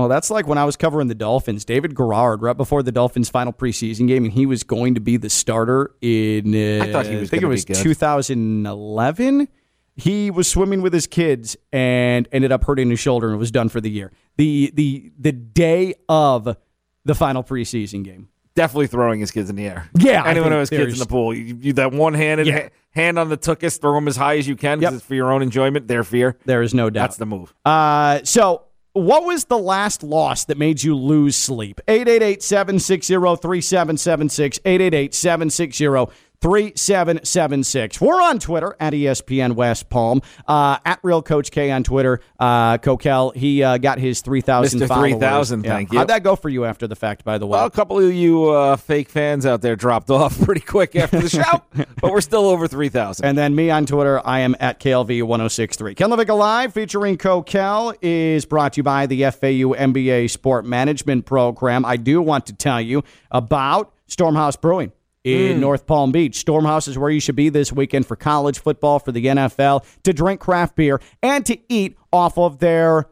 Well, 0.01 0.09
that's 0.09 0.31
like 0.31 0.47
when 0.47 0.57
I 0.57 0.65
was 0.65 0.75
covering 0.75 1.09
the 1.09 1.15
Dolphins. 1.15 1.63
David 1.63 1.95
Garrard, 1.95 2.41
right 2.41 2.57
before 2.57 2.81
the 2.81 2.91
Dolphins' 2.91 3.29
final 3.29 3.53
preseason 3.53 4.07
game, 4.07 4.23
and 4.25 4.33
he 4.33 4.47
was 4.47 4.63
going 4.63 4.95
to 4.95 4.99
be 4.99 5.15
the 5.17 5.29
starter 5.29 5.91
in. 6.01 6.55
Uh, 6.55 6.83
I 6.83 6.91
thought 6.91 7.05
he 7.05 7.15
was 7.17 7.29
think 7.29 7.43
it 7.43 7.45
was 7.45 7.63
2011. 7.65 9.47
He 9.95 10.31
was 10.31 10.47
swimming 10.47 10.81
with 10.81 10.93
his 10.93 11.05
kids 11.05 11.55
and 11.71 12.27
ended 12.31 12.51
up 12.51 12.63
hurting 12.63 12.89
his 12.89 12.99
shoulder 12.99 13.29
and 13.29 13.37
was 13.37 13.51
done 13.51 13.69
for 13.69 13.79
the 13.81 13.89
year. 13.91 14.11
The 14.37 14.71
the 14.73 15.11
the 15.19 15.31
day 15.33 15.93
of 16.09 16.57
the 17.05 17.13
final 17.15 17.43
preseason 17.43 18.03
game. 18.03 18.29
Definitely 18.55 18.87
throwing 18.87 19.19
his 19.19 19.31
kids 19.31 19.49
in 19.49 19.55
the 19.55 19.65
air. 19.67 19.89
Yeah, 19.97 20.23
I 20.23 20.31
anyone 20.31 20.51
who 20.51 20.57
has 20.57 20.69
kids 20.69 20.93
in 20.93 20.99
the 20.99 21.05
pool, 21.05 21.33
you, 21.33 21.57
you 21.61 21.73
that 21.73 21.91
one 21.93 22.13
handed 22.13 22.47
Yeah. 22.47 22.69
hand 22.91 23.19
on 23.19 23.29
the 23.29 23.37
tuchus, 23.37 23.79
throw 23.79 23.93
them 23.95 24.07
as 24.07 24.17
high 24.17 24.37
as 24.37 24.47
you 24.47 24.55
can 24.55 24.81
Yep. 24.81 24.93
it's 24.93 25.03
for 25.05 25.15
your 25.15 25.31
own 25.31 25.41
enjoyment. 25.41 25.87
Their 25.87 26.03
fear. 26.03 26.37
There 26.45 26.61
is 26.61 26.73
no 26.73 26.89
doubt. 26.89 27.03
That's 27.03 27.17
the 27.17 27.25
move. 27.25 27.53
Uh, 27.63 28.19
so, 28.23 28.63
what 28.93 29.23
was 29.23 29.45
the 29.45 29.57
last 29.57 30.03
loss 30.03 30.45
that 30.45 30.57
made 30.57 30.83
you 30.83 30.95
lose 30.95 31.35
sleep? 31.35 31.79
888 31.87 32.43
760 32.43 33.13
3776. 33.13 34.59
888 34.65 35.13
760 35.13 36.11
3776. 36.41 38.01
We're 38.01 38.21
on 38.21 38.39
Twitter 38.39 38.75
at 38.79 38.93
ESPN 38.93 39.53
West 39.53 39.89
Palm, 39.89 40.21
uh, 40.47 40.79
at 40.83 40.99
Real 41.03 41.21
Coach 41.21 41.51
K 41.51 41.69
on 41.69 41.83
Twitter. 41.83 42.19
Uh, 42.39 42.79
Coquel, 42.79 43.35
he 43.35 43.61
uh, 43.63 43.77
got 43.77 43.99
his 43.99 44.21
3,000 44.21 44.79
Mr. 44.79 44.87
followers. 44.87 45.11
3,000, 45.11 45.63
thank 45.63 45.91
you. 45.91 45.99
How'd 45.99 46.07
that 46.07 46.23
go 46.23 46.35
for 46.35 46.49
you 46.49 46.65
after 46.65 46.87
the 46.87 46.95
fact, 46.95 47.23
by 47.23 47.37
the 47.37 47.45
way? 47.45 47.57
Well, 47.57 47.67
a 47.67 47.71
couple 47.71 47.99
of 47.99 48.11
you 48.11 48.49
uh, 48.49 48.75
fake 48.75 49.09
fans 49.09 49.45
out 49.45 49.61
there 49.61 49.75
dropped 49.75 50.09
off 50.09 50.39
pretty 50.41 50.61
quick 50.61 50.95
after 50.95 51.19
the 51.19 51.29
show, 51.29 51.63
but 52.01 52.11
we're 52.11 52.21
still 52.21 52.47
over 52.47 52.67
three 52.67 52.89
thousand. 52.89 53.25
And 53.25 53.37
then 53.37 53.53
me 53.55 53.69
on 53.69 53.85
Twitter, 53.85 54.19
I 54.25 54.39
am 54.39 54.55
at 54.59 54.79
KLV1063. 54.79 55.95
Ken 55.95 56.09
LaVicka 56.09 56.37
Live 56.37 56.73
featuring 56.73 57.17
Coquel 57.17 57.95
is 58.01 58.45
brought 58.45 58.73
to 58.73 58.77
you 58.77 58.83
by 58.83 59.05
the 59.05 59.23
FAU 59.25 59.75
MBA 59.75 60.29
Sport 60.31 60.65
Management 60.65 61.25
Program. 61.25 61.85
I 61.85 61.97
do 61.97 62.21
want 62.21 62.47
to 62.47 62.53
tell 62.53 62.81
you 62.81 63.03
about 63.29 63.93
Stormhouse 64.09 64.59
Brewing. 64.59 64.91
In 65.23 65.59
North 65.59 65.85
Palm 65.85 66.11
Beach. 66.11 66.43
Stormhouse 66.43 66.87
is 66.87 66.97
where 66.97 67.11
you 67.11 67.19
should 67.19 67.35
be 67.35 67.49
this 67.49 67.71
weekend 67.71 68.07
for 68.07 68.15
college 68.15 68.57
football, 68.59 68.97
for 68.97 69.11
the 69.11 69.23
NFL, 69.23 69.85
to 70.03 70.13
drink 70.13 70.39
craft 70.39 70.75
beer, 70.75 70.99
and 71.21 71.45
to 71.45 71.59
eat 71.69 71.95
off 72.11 72.39
of 72.39 72.57
their 72.57 73.07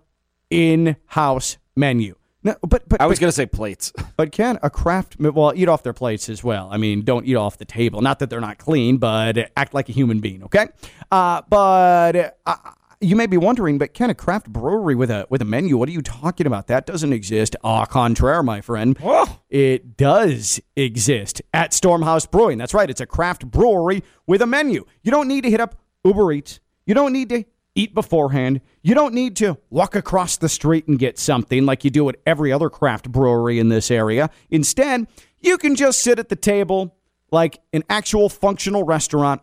in 0.49 0.95
house 1.05 1.57
menu. 1.75 2.15
No, 2.41 2.55
but, 2.61 2.87
but, 2.87 3.01
I 3.01 3.05
was 3.05 3.19
going 3.19 3.27
to 3.27 3.35
say 3.35 3.45
plates. 3.45 3.91
but 4.17 4.31
can 4.31 4.57
a 4.63 4.69
craft 4.69 5.19
well 5.19 5.53
eat 5.55 5.67
off 5.67 5.83
their 5.83 5.93
plates 5.93 6.29
as 6.29 6.43
well? 6.43 6.69
I 6.71 6.77
mean, 6.77 7.03
don't 7.03 7.25
eat 7.25 7.35
off 7.35 7.57
the 7.57 7.65
table. 7.65 8.01
Not 8.01 8.19
that 8.19 8.29
they're 8.29 8.39
not 8.39 8.57
clean, 8.57 8.97
but 8.97 9.51
act 9.57 9.73
like 9.73 9.89
a 9.89 9.91
human 9.91 10.19
being, 10.19 10.43
okay? 10.43 10.67
Uh, 11.11 11.41
but 11.49 12.37
uh, 12.45 12.55
you 13.01 13.15
may 13.15 13.27
be 13.27 13.37
wondering, 13.37 13.77
but 13.77 13.93
can 13.93 14.09
a 14.09 14.15
craft 14.15 14.51
brewery 14.51 14.95
with 14.95 15.09
a 15.09 15.25
with 15.29 15.41
a 15.41 15.45
menu? 15.45 15.77
What 15.77 15.87
are 15.89 15.93
you 15.93 16.01
talking 16.01 16.45
about? 16.45 16.67
That 16.67 16.85
doesn't 16.85 17.13
exist. 17.13 17.55
Au 17.63 17.85
contraire, 17.85 18.43
my 18.43 18.61
friend. 18.61 18.97
Oh. 19.03 19.39
It 19.49 19.95
does 19.95 20.59
exist 20.75 21.41
at 21.53 21.71
Stormhouse 21.71 22.29
Brewing. 22.29 22.57
That's 22.57 22.73
right. 22.73 22.89
It's 22.89 23.01
a 23.01 23.05
craft 23.05 23.49
brewery 23.49 24.03
with 24.27 24.41
a 24.41 24.47
menu. 24.47 24.85
You 25.01 25.11
don't 25.11 25.27
need 25.27 25.43
to 25.45 25.49
hit 25.49 25.61
up 25.61 25.75
Uber 26.03 26.33
Eats. 26.33 26.59
You 26.85 26.93
don't 26.93 27.13
need 27.13 27.29
to 27.29 27.45
eat 27.73 27.93
beforehand. 27.93 28.59
You 28.81 28.95
don't 28.95 29.13
need 29.13 29.37
to 29.37 29.57
walk 29.69 29.95
across 29.95 30.35
the 30.35 30.49
street 30.49 30.87
and 30.87 30.99
get 30.99 31.17
something 31.17 31.65
like 31.65 31.85
you 31.85 31.89
do 31.89 32.09
at 32.09 32.17
every 32.25 32.51
other 32.51 32.69
craft 32.69 33.09
brewery 33.09 33.59
in 33.59 33.69
this 33.69 33.89
area. 33.89 34.29
Instead, 34.49 35.07
you 35.39 35.57
can 35.57 35.75
just 35.75 36.01
sit 36.01 36.19
at 36.19 36.27
the 36.27 36.35
table 36.35 36.97
like 37.31 37.61
an 37.71 37.83
actual 37.89 38.27
functional 38.27 38.83
restaurant 38.83 39.41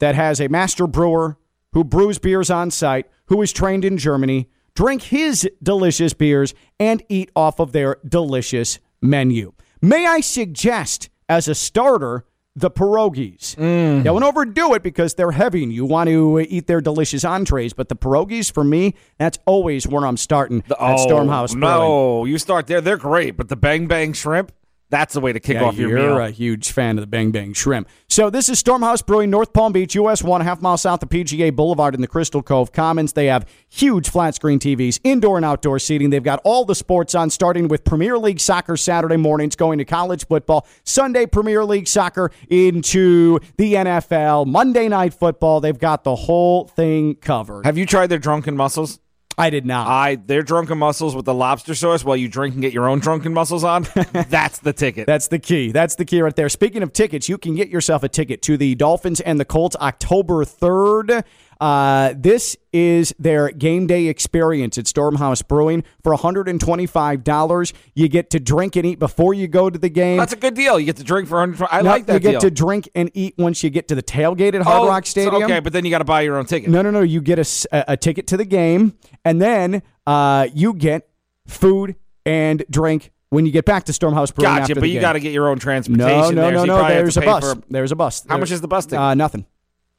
that 0.00 0.14
has 0.14 0.40
a 0.40 0.48
master 0.48 0.86
brewer 0.86 1.37
who 1.72 1.84
brews 1.84 2.18
beers 2.18 2.50
on 2.50 2.70
site, 2.70 3.06
who 3.26 3.40
is 3.42 3.52
trained 3.52 3.84
in 3.84 3.98
Germany, 3.98 4.48
drink 4.74 5.02
his 5.02 5.48
delicious 5.62 6.14
beers, 6.14 6.54
and 6.78 7.02
eat 7.08 7.30
off 7.34 7.58
of 7.60 7.72
their 7.72 7.96
delicious 8.06 8.78
menu. 9.02 9.52
May 9.80 10.06
I 10.06 10.20
suggest, 10.20 11.08
as 11.28 11.46
a 11.48 11.54
starter, 11.54 12.24
the 12.56 12.70
pierogies. 12.70 13.54
Mm. 13.54 14.02
Don't 14.02 14.24
overdo 14.24 14.74
it 14.74 14.82
because 14.82 15.14
they're 15.14 15.30
heavy 15.30 15.62
and 15.62 15.72
you 15.72 15.84
want 15.84 16.08
to 16.08 16.40
eat 16.40 16.66
their 16.66 16.80
delicious 16.80 17.24
entrees. 17.24 17.72
But 17.72 17.88
the 17.88 17.94
pierogies, 17.94 18.50
for 18.50 18.64
me, 18.64 18.94
that's 19.16 19.38
always 19.46 19.86
where 19.86 20.04
I'm 20.04 20.16
starting 20.16 20.64
at 20.68 20.76
Stormhouse 20.98 21.52
Brewing. 21.52 21.64
Oh, 21.64 22.18
No, 22.22 22.24
you 22.24 22.36
start 22.38 22.66
there. 22.66 22.80
They're 22.80 22.96
great, 22.96 23.36
but 23.36 23.48
the 23.48 23.54
bang 23.54 23.86
bang 23.86 24.12
shrimp, 24.12 24.50
that's 24.90 25.14
the 25.14 25.20
way 25.20 25.32
to 25.32 25.40
kick 25.40 25.54
Yeah, 25.56 25.64
off 25.64 25.76
your 25.76 25.90
you're 25.90 25.98
meal. 26.16 26.18
a 26.18 26.30
huge 26.30 26.72
fan 26.72 26.96
of 26.98 27.02
the 27.02 27.06
Bang 27.06 27.30
Bang 27.30 27.52
Shrimp. 27.52 27.88
So 28.08 28.30
this 28.30 28.48
is 28.48 28.62
Stormhouse 28.62 29.04
Brewing, 29.04 29.30
North 29.30 29.52
Palm 29.52 29.72
Beach, 29.72 29.94
US 29.94 30.22
one, 30.22 30.40
a 30.40 30.44
half 30.44 30.62
mile 30.62 30.76
south 30.78 31.02
of 31.02 31.08
PGA 31.08 31.54
Boulevard 31.54 31.94
in 31.94 32.00
the 32.00 32.06
Crystal 32.06 32.42
Cove 32.42 32.72
Commons. 32.72 33.12
They 33.12 33.26
have 33.26 33.46
huge 33.68 34.08
flat 34.08 34.34
screen 34.34 34.58
TVs, 34.58 34.98
indoor 35.04 35.36
and 35.36 35.44
outdoor 35.44 35.78
seating. 35.78 36.10
They've 36.10 36.22
got 36.22 36.40
all 36.44 36.64
the 36.64 36.74
sports 36.74 37.14
on, 37.14 37.30
starting 37.30 37.68
with 37.68 37.84
Premier 37.84 38.18
League 38.18 38.40
soccer 38.40 38.76
Saturday 38.76 39.16
mornings, 39.16 39.56
going 39.56 39.78
to 39.78 39.84
college 39.84 40.26
football, 40.26 40.66
Sunday 40.84 41.26
Premier 41.26 41.64
League 41.64 41.86
soccer 41.88 42.30
into 42.48 43.38
the 43.56 43.74
NFL, 43.74 44.46
Monday 44.46 44.88
night 44.88 45.14
football. 45.14 45.60
They've 45.60 45.78
got 45.78 46.04
the 46.04 46.16
whole 46.16 46.66
thing 46.66 47.14
covered. 47.16 47.66
Have 47.66 47.76
you 47.78 47.86
tried 47.86 48.08
their 48.08 48.18
drunken 48.18 48.56
mussels? 48.56 48.98
I 49.38 49.50
did 49.50 49.64
not. 49.64 49.86
I 49.86 50.16
their 50.16 50.42
drunken 50.42 50.78
mussels 50.78 51.14
with 51.14 51.24
the 51.24 51.32
lobster 51.32 51.74
sauce 51.76 52.04
while 52.04 52.16
you 52.16 52.28
drink 52.28 52.54
and 52.54 52.62
get 52.62 52.72
your 52.72 52.88
own 52.88 52.98
drunken 52.98 53.32
mussels 53.32 53.62
on. 53.62 53.86
that's 54.28 54.58
the 54.58 54.72
ticket. 54.72 55.06
That's 55.06 55.28
the 55.28 55.38
key. 55.38 55.70
That's 55.70 55.94
the 55.94 56.04
key 56.04 56.20
right 56.20 56.34
there. 56.34 56.48
Speaking 56.48 56.82
of 56.82 56.92
tickets, 56.92 57.28
you 57.28 57.38
can 57.38 57.54
get 57.54 57.68
yourself 57.68 58.02
a 58.02 58.08
ticket 58.08 58.42
to 58.42 58.56
the 58.56 58.74
Dolphins 58.74 59.20
and 59.20 59.38
the 59.38 59.44
Colts 59.44 59.76
October 59.76 60.44
3rd. 60.44 61.24
Uh, 61.60 62.14
this 62.16 62.56
is 62.72 63.12
their 63.18 63.50
game 63.50 63.86
day 63.88 64.06
experience 64.06 64.78
at 64.78 64.84
Stormhouse 64.84 65.46
Brewing 65.46 65.82
for 66.04 66.14
$125. 66.14 67.72
You 67.94 68.08
get 68.08 68.30
to 68.30 68.40
drink 68.40 68.76
and 68.76 68.86
eat 68.86 68.98
before 68.98 69.34
you 69.34 69.48
go 69.48 69.68
to 69.68 69.78
the 69.78 69.88
game. 69.88 70.18
That's 70.18 70.32
a 70.32 70.36
good 70.36 70.54
deal. 70.54 70.78
You 70.78 70.86
get 70.86 70.96
to 70.96 71.04
drink 71.04 71.28
for 71.28 71.38
100. 71.38 71.68
I 71.70 71.82
No, 71.82 71.90
like 71.90 72.06
that 72.06 72.14
You 72.14 72.20
get 72.20 72.30
deal. 72.32 72.40
to 72.42 72.50
drink 72.50 72.88
and 72.94 73.10
eat 73.14 73.34
once 73.38 73.62
you 73.62 73.70
get 73.70 73.88
to 73.88 73.94
the 73.94 74.02
tailgate 74.02 74.54
at 74.54 74.62
Hard 74.62 74.82
Oh, 74.82 74.88
Rock 74.88 75.06
so- 75.06 75.10
Stadium. 75.10 75.42
okay, 75.44 75.60
but 75.60 75.72
then 75.72 75.84
you 75.84 75.90
got 75.90 75.98
to 75.98 76.04
buy 76.04 76.20
your 76.22 76.36
own 76.36 76.44
ticket. 76.46 76.70
No, 76.70 76.82
no, 76.82 76.90
no. 76.90 77.00
You 77.00 77.20
get 77.20 77.38
a, 77.38 77.68
a- 77.72 77.92
a 77.92 77.96
ticket 77.96 78.26
to 78.28 78.36
the 78.36 78.44
game, 78.44 78.94
and 79.24 79.40
then 79.42 79.82
uh, 80.06 80.46
you 80.54 80.74
get 80.74 81.08
food 81.46 81.96
and 82.24 82.64
drink 82.70 83.10
when 83.30 83.46
you 83.46 83.52
get 83.52 83.64
back 83.64 83.84
to 83.84 83.92
Stormhouse 83.92 84.34
Brewing. 84.34 84.58
Gotcha, 84.58 84.74
but 84.76 84.88
you 84.88 85.00
got 85.00 85.14
to 85.14 85.20
get 85.20 85.32
your 85.32 85.48
own 85.48 85.58
transportation. 85.58 86.06
No, 86.06 86.30
no, 86.30 86.42
there, 86.42 86.52
no, 86.52 86.58
so 86.60 86.64
no. 86.66 86.88
There's 86.88 87.16
a 87.16 87.20
bus. 87.22 87.52
for- 87.54 87.62
There's 87.68 87.92
a 87.92 87.96
bus. 87.96 88.24
How 88.28 88.38
much 88.38 88.50
is 88.50 88.60
the 88.60 88.68
bus 88.68 88.86
ticket? 88.86 89.00
Uh, 89.00 89.14
nothing. 89.14 89.44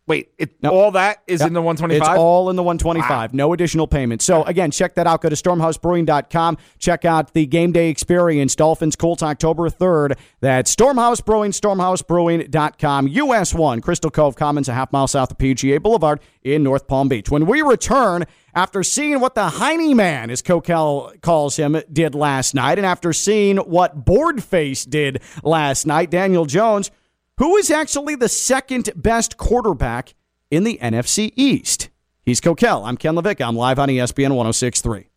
Wait, 0.10 0.32
it, 0.40 0.50
Nope. 0.62 0.74
all 0.74 0.92
that 0.92 1.20
is 1.28 1.40
Yep. 1.40 1.48
in 1.48 1.54
the 1.54 1.62
125. 1.62 2.02
It's 2.10 2.20
all 2.20 2.50
in 2.50 2.56
the 2.58 2.64
125. 2.64 3.32
No 3.34 3.54
additional 3.54 3.88
payment. 3.88 4.22
So 4.22 4.44
again, 4.44 4.72
check 4.72 4.96
that 4.96 5.06
out. 5.08 5.22
Go 5.22 5.30
to 5.30 5.36
stormhousebrewing.com. 5.36 6.58
Check 6.80 7.06
out 7.06 7.34
the 7.34 7.46
game 7.46 7.72
day 7.72 7.90
experience. 7.90 8.56
Dolphins 8.56 8.96
Colts 8.96 9.22
October 9.24 9.70
3rd. 9.70 10.18
That's 10.42 10.76
Stormhouse 10.76 11.24
Brewing, 11.24 11.52
stormhousebrewing.com. 11.52 13.08
US 13.08 13.54
1, 13.54 13.82
Crystal 13.82 14.12
Cove 14.12 14.36
Commons, 14.36 14.68
a 14.68 14.74
half 14.74 14.92
mile 14.92 15.08
south 15.08 15.32
of 15.32 15.38
PGA 15.38 15.78
Boulevard 15.82 16.20
in 16.44 16.64
North 16.64 16.88
Palm 16.88 17.08
Beach. 17.08 17.30
When 17.30 17.46
we 17.46 17.62
return, 17.62 18.26
after 18.56 18.82
seeing 18.84 19.20
what 19.20 19.36
the 19.36 19.48
Heine 19.50 19.96
man, 19.96 20.30
as 20.32 20.42
Coquel 20.42 21.22
calls 21.22 21.56
him, 21.58 21.80
did 21.94 22.16
last 22.16 22.56
night, 22.56 22.80
and 22.80 22.86
after 22.86 23.14
seeing 23.14 23.58
what 23.58 24.06
Boardface 24.06 24.90
did 24.90 25.22
last 25.44 25.86
night, 25.86 26.10
Daniel 26.10 26.46
Jones, 26.46 26.90
who 27.40 27.58
is 27.58 27.72
actually 27.72 28.16
the 28.16 28.30
second 28.30 28.92
best 28.96 29.38
quarterback 29.38 30.14
in 30.52 30.64
the 30.64 30.78
NFC 30.82 31.34
East. 31.36 31.90
He's 32.24 32.40
Coquel. 32.40 32.86
I'm 32.86 32.98
Ken 32.98 33.16
LaVicka. 33.16 33.48
I'm 33.48 33.56
live 33.56 33.80
on 33.80 33.90
ESPN 33.90 34.36
1063. 34.36 35.08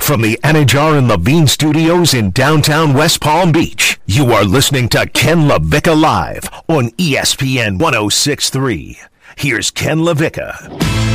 From 0.00 0.22
the 0.22 0.38
Anidjar 0.42 0.96
and 0.96 1.08
Levine 1.08 1.46
studios 1.46 2.14
in 2.14 2.30
downtown 2.30 2.94
West 2.94 3.20
Palm 3.20 3.52
Beach, 3.52 3.98
you 4.06 4.32
are 4.32 4.44
listening 4.44 4.88
to 4.90 5.06
Ken 5.08 5.48
LaVicka 5.48 6.00
Live 6.00 6.48
on 6.68 6.90
ESPN 6.92 7.78
1063. 7.78 9.00
Here's 9.36 9.70
Ken 9.70 9.98
LaVicka. 9.98 11.13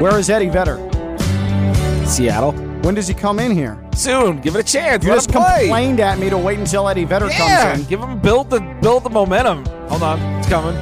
Where 0.00 0.16
is 0.18 0.30
Eddie 0.30 0.48
Vedder? 0.48 0.76
Seattle. 2.06 2.52
When 2.82 2.94
does 2.94 3.08
he 3.08 3.14
come 3.14 3.38
in 3.40 3.50
here? 3.50 3.76
Soon, 3.94 4.40
give 4.40 4.54
it 4.54 4.60
a 4.60 4.62
chance. 4.62 5.02
You 5.04 5.10
Let 5.10 5.16
just 5.16 5.30
him 5.30 5.42
play. 5.42 5.60
complained 5.62 5.98
at 6.00 6.18
me 6.18 6.30
to 6.30 6.38
wait 6.38 6.58
until 6.58 6.88
Eddie 6.88 7.04
Vedder 7.04 7.26
Yeah, 7.28 7.70
comes 7.72 7.80
in. 7.82 7.86
give 7.88 8.00
him 8.00 8.18
build 8.20 8.48
the 8.50 8.60
build 8.80 9.02
the 9.04 9.10
momentum. 9.10 9.64
Hold 9.88 10.02
on, 10.04 10.20
it's 10.38 10.48
coming. 10.48 10.76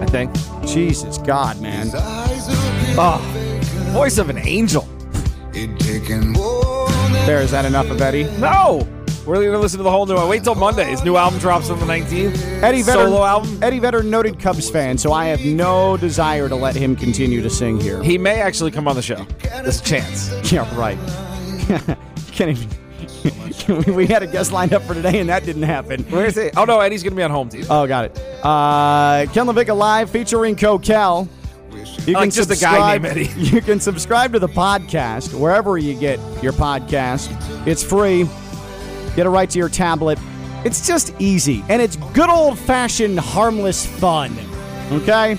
I 0.00 0.06
think. 0.06 0.30
Jesus 0.66 1.18
God, 1.18 1.60
man. 1.60 1.90
Oh, 1.94 3.18
voice 3.92 4.18
of 4.18 4.30
an 4.30 4.38
angel. 4.38 4.82
There, 5.52 7.40
is 7.40 7.50
that 7.50 7.64
enough 7.64 7.90
of 7.90 8.00
Eddie? 8.00 8.24
No, 8.38 8.86
we're 9.26 9.36
going 9.36 9.52
to 9.52 9.58
listen 9.58 9.78
to 9.78 9.84
the 9.84 9.90
whole 9.90 10.06
new 10.06 10.14
one. 10.14 10.28
Wait 10.28 10.42
till 10.42 10.54
Monday. 10.54 10.90
His 10.90 11.04
new 11.04 11.16
album 11.16 11.38
drops 11.38 11.70
on 11.70 11.78
the 11.78 11.86
19th. 11.86 12.62
Eddie 12.62 12.82
Vedder, 12.82 13.04
solo 13.04 13.24
album. 13.24 13.62
Eddie 13.62 13.78
Vedder, 13.78 14.02
noted 14.02 14.38
Cubs 14.40 14.68
fan, 14.68 14.98
so 14.98 15.12
I 15.12 15.26
have 15.26 15.44
no 15.44 15.96
desire 15.96 16.48
to 16.48 16.56
let 16.56 16.74
him 16.74 16.96
continue 16.96 17.40
to 17.42 17.50
sing 17.50 17.80
here. 17.80 18.02
He 18.02 18.18
may 18.18 18.40
actually 18.40 18.70
come 18.70 18.88
on 18.88 18.96
the 18.96 19.02
show. 19.02 19.24
There's 19.42 19.80
a 19.80 19.84
chance. 19.84 20.32
Yeah, 20.52 20.68
right. 20.78 20.98
Can't 22.32 22.50
even. 22.50 22.68
we 23.94 24.06
had 24.06 24.22
a 24.22 24.26
guest 24.26 24.52
lined 24.52 24.74
up 24.74 24.82
for 24.82 24.92
today, 24.92 25.20
and 25.20 25.28
that 25.28 25.44
didn't 25.44 25.62
happen. 25.62 26.02
Where 26.04 26.26
is 26.26 26.34
he? 26.34 26.50
Oh 26.56 26.64
no, 26.64 26.80
Eddie's 26.80 27.02
going 27.02 27.12
to 27.12 27.16
be 27.16 27.22
on 27.22 27.30
home 27.30 27.48
team. 27.48 27.64
Oh, 27.70 27.86
got 27.86 28.06
it. 28.06 28.18
Uh, 28.42 29.24
Ken 29.32 29.46
LaVicka 29.46 29.74
Live 29.74 30.10
featuring 30.10 30.56
Coquel. 30.56 31.28
You 32.06 32.16
I 32.16 32.20
like 32.20 32.32
just 32.32 32.50
a 32.50 32.56
guy 32.56 32.98
named 32.98 33.06
Eddie. 33.06 33.30
You 33.36 33.60
can 33.62 33.80
subscribe 33.80 34.32
to 34.32 34.38
the 34.38 34.48
podcast 34.48 35.32
wherever 35.38 35.78
you 35.78 35.94
get 35.94 36.18
your 36.42 36.52
podcast. 36.52 37.30
It's 37.66 37.82
free. 37.82 38.28
Get 39.16 39.26
it 39.26 39.30
right 39.30 39.48
to 39.50 39.58
your 39.58 39.68
tablet. 39.68 40.18
It's 40.64 40.86
just 40.86 41.14
easy, 41.18 41.64
and 41.68 41.82
it's 41.82 41.96
good 41.96 42.30
old 42.30 42.58
fashioned 42.58 43.18
harmless 43.18 43.84
fun. 43.84 44.30
Okay? 44.92 45.36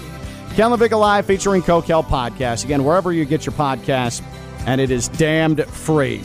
Ken 0.55 0.69
LaVicka 0.69 0.99
Live 0.99 1.25
featuring 1.25 1.61
Coquel 1.61 2.03
podcast. 2.03 2.65
Again, 2.65 2.83
wherever 2.83 3.11
you 3.11 3.25
get 3.25 3.45
your 3.45 3.53
podcast, 3.53 4.21
and 4.67 4.79
it 4.79 4.91
is 4.91 5.07
damned 5.07 5.65
free. 5.65 6.21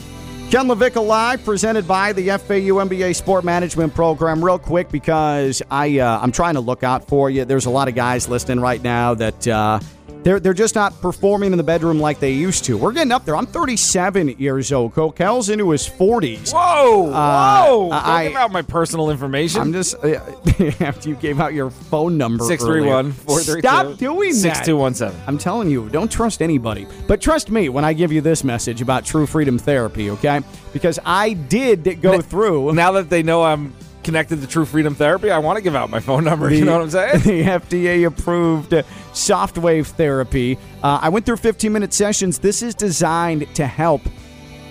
Ken 0.51 0.67
LaVicka 0.67 1.05
Live, 1.05 1.45
presented 1.45 1.87
by 1.87 2.11
the 2.11 2.27
FAU 2.29 2.83
MBA 2.83 3.15
Sport 3.15 3.43
Management 3.43 3.93
Program. 3.93 4.43
Real 4.43 4.59
quick, 4.59 4.89
because 4.89 5.61
I 5.69 5.99
uh, 5.99 6.19
I'm 6.19 6.31
trying 6.31 6.55
to 6.55 6.59
look 6.59 6.83
out 6.83 7.07
for 7.07 7.29
you. 7.29 7.45
There's 7.45 7.67
a 7.67 7.69
lot 7.69 7.87
of 7.87 7.95
guys 7.95 8.27
listening 8.27 8.59
right 8.59 8.81
now 8.81 9.13
that 9.13 9.47
uh, 9.47 9.79
they're 10.23 10.39
they're 10.39 10.53
just 10.53 10.75
not 10.75 10.99
performing 11.01 11.51
in 11.51 11.57
the 11.57 11.63
bedroom 11.63 11.99
like 11.99 12.19
they 12.19 12.31
used 12.33 12.65
to. 12.65 12.77
We're 12.77 12.91
getting 12.91 13.11
up 13.11 13.25
there. 13.25 13.35
I'm 13.35 13.45
37 13.45 14.35
years 14.37 14.71
old. 14.71 14.93
Coquel's 14.93 15.49
into 15.49 15.69
his 15.71 15.87
40s. 15.87 16.53
Whoa, 16.53 17.03
whoa! 17.03 17.11
Uh, 17.11 17.65
Don't 17.89 17.93
I- 17.93 18.27
give 18.27 18.35
out 18.37 18.51
my 18.51 18.61
personal 18.61 19.09
information. 19.09 19.61
I'm 19.61 19.73
just 19.73 19.95
uh, 20.03 20.19
after 20.79 21.09
you 21.09 21.15
gave 21.15 21.39
out 21.39 21.53
your 21.53 21.69
phone 21.69 22.17
number. 22.17 22.43
Six 22.43 22.63
three 22.63 22.85
one 22.85 23.11
four 23.11 23.39
three. 23.41 23.61
Stop 23.61 23.97
doing 23.97 24.29
that. 24.31 24.35
Six 24.35 24.65
two 24.65 24.77
one 24.77 24.93
seven. 24.93 25.19
I'm 25.27 25.37
telling 25.37 25.69
you, 25.69 25.89
don't 25.89 26.11
trust 26.11 26.41
anybody. 26.41 26.87
But 27.07 27.21
trust 27.21 27.49
me 27.49 27.69
when 27.69 27.85
I 27.85 27.93
give 27.93 28.11
you 28.11 28.21
this 28.21 28.43
message 28.43 28.81
about 28.81 29.05
True 29.05 29.25
Freedom 29.25 29.57
Therapy, 29.57 30.09
okay? 30.11 30.41
Because 30.73 30.99
I 31.05 31.33
did 31.33 32.01
go 32.01 32.21
through 32.21 32.73
Now 32.73 32.91
that 32.93 33.09
they 33.09 33.23
know 33.23 33.43
I'm 33.43 33.73
connected 34.03 34.41
to 34.41 34.47
True 34.47 34.65
Freedom 34.65 34.95
Therapy, 34.95 35.31
I 35.31 35.37
want 35.39 35.57
to 35.57 35.61
give 35.61 35.75
out 35.75 35.89
my 35.89 35.99
phone 35.99 36.23
number. 36.23 36.53
you 36.53 36.65
know 36.65 36.73
what 36.73 36.81
I'm 36.81 36.89
saying? 36.89 37.19
The 37.21 37.43
FDA 37.43 38.05
approved 38.07 38.73
soft 39.13 39.57
wave 39.57 39.87
therapy. 39.87 40.57
Uh, 40.83 40.99
I 41.01 41.09
went 41.09 41.25
through 41.25 41.37
15 41.37 41.71
minute 41.71 41.93
sessions. 41.93 42.39
This 42.39 42.61
is 42.61 42.75
designed 42.75 43.53
to 43.55 43.67
help 43.67 44.01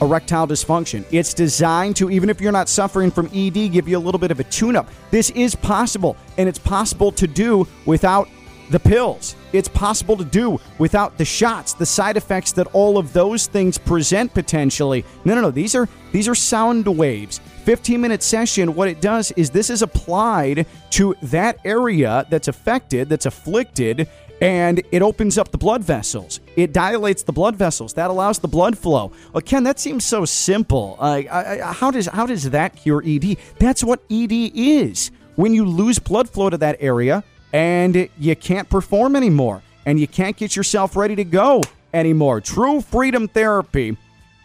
erectile 0.00 0.46
dysfunction. 0.46 1.04
It's 1.10 1.34
designed 1.34 1.96
to, 1.96 2.10
even 2.10 2.30
if 2.30 2.40
you're 2.40 2.52
not 2.52 2.68
suffering 2.68 3.10
from 3.10 3.26
ED, 3.34 3.72
give 3.72 3.88
you 3.88 3.98
a 3.98 4.00
little 4.00 4.18
bit 4.18 4.30
of 4.30 4.40
a 4.40 4.44
tune 4.44 4.76
up. 4.76 4.88
This 5.10 5.30
is 5.30 5.54
possible, 5.54 6.16
and 6.36 6.48
it's 6.48 6.58
possible 6.58 7.12
to 7.12 7.26
do 7.26 7.66
without 7.84 8.28
the 8.70 8.78
pills. 8.78 9.34
It's 9.52 9.68
possible 9.68 10.16
to 10.16 10.24
do 10.24 10.60
without 10.78 11.16
the 11.16 11.24
shots, 11.24 11.72
the 11.72 11.86
side 11.86 12.16
effects 12.16 12.52
that 12.52 12.66
all 12.68 12.98
of 12.98 13.12
those 13.12 13.46
things 13.46 13.78
present 13.78 14.32
potentially. 14.34 15.04
No, 15.24 15.34
no, 15.34 15.40
no. 15.40 15.50
These 15.50 15.74
are 15.74 15.88
these 16.12 16.28
are 16.28 16.34
sound 16.34 16.86
waves. 16.86 17.40
15 17.68 18.00
minute 18.00 18.22
session, 18.22 18.74
what 18.74 18.88
it 18.88 19.02
does 19.02 19.30
is 19.32 19.50
this 19.50 19.68
is 19.68 19.82
applied 19.82 20.64
to 20.88 21.14
that 21.20 21.58
area 21.66 22.24
that's 22.30 22.48
affected, 22.48 23.10
that's 23.10 23.26
afflicted, 23.26 24.08
and 24.40 24.80
it 24.90 25.02
opens 25.02 25.36
up 25.36 25.50
the 25.50 25.58
blood 25.58 25.84
vessels. 25.84 26.40
It 26.56 26.72
dilates 26.72 27.24
the 27.24 27.32
blood 27.34 27.56
vessels. 27.56 27.92
That 27.92 28.08
allows 28.08 28.38
the 28.38 28.48
blood 28.48 28.78
flow. 28.78 29.12
Well, 29.34 29.42
Ken, 29.42 29.64
that 29.64 29.78
seems 29.78 30.06
so 30.06 30.24
simple. 30.24 30.96
Uh, 30.98 31.20
I, 31.30 31.60
I, 31.60 31.72
how 31.74 31.90
does 31.90 32.06
how 32.06 32.24
does 32.24 32.48
that 32.48 32.74
cure 32.74 33.02
ED? 33.04 33.36
That's 33.58 33.84
what 33.84 34.00
ED 34.10 34.32
is. 34.32 35.10
When 35.36 35.52
you 35.52 35.66
lose 35.66 35.98
blood 35.98 36.30
flow 36.30 36.48
to 36.48 36.56
that 36.56 36.78
area 36.80 37.22
and 37.52 38.08
you 38.18 38.34
can't 38.34 38.70
perform 38.70 39.14
anymore, 39.14 39.62
and 39.84 40.00
you 40.00 40.08
can't 40.08 40.38
get 40.38 40.56
yourself 40.56 40.96
ready 40.96 41.16
to 41.16 41.24
go 41.24 41.60
anymore. 41.92 42.40
True 42.40 42.80
Freedom 42.80 43.28
Therapy. 43.28 43.98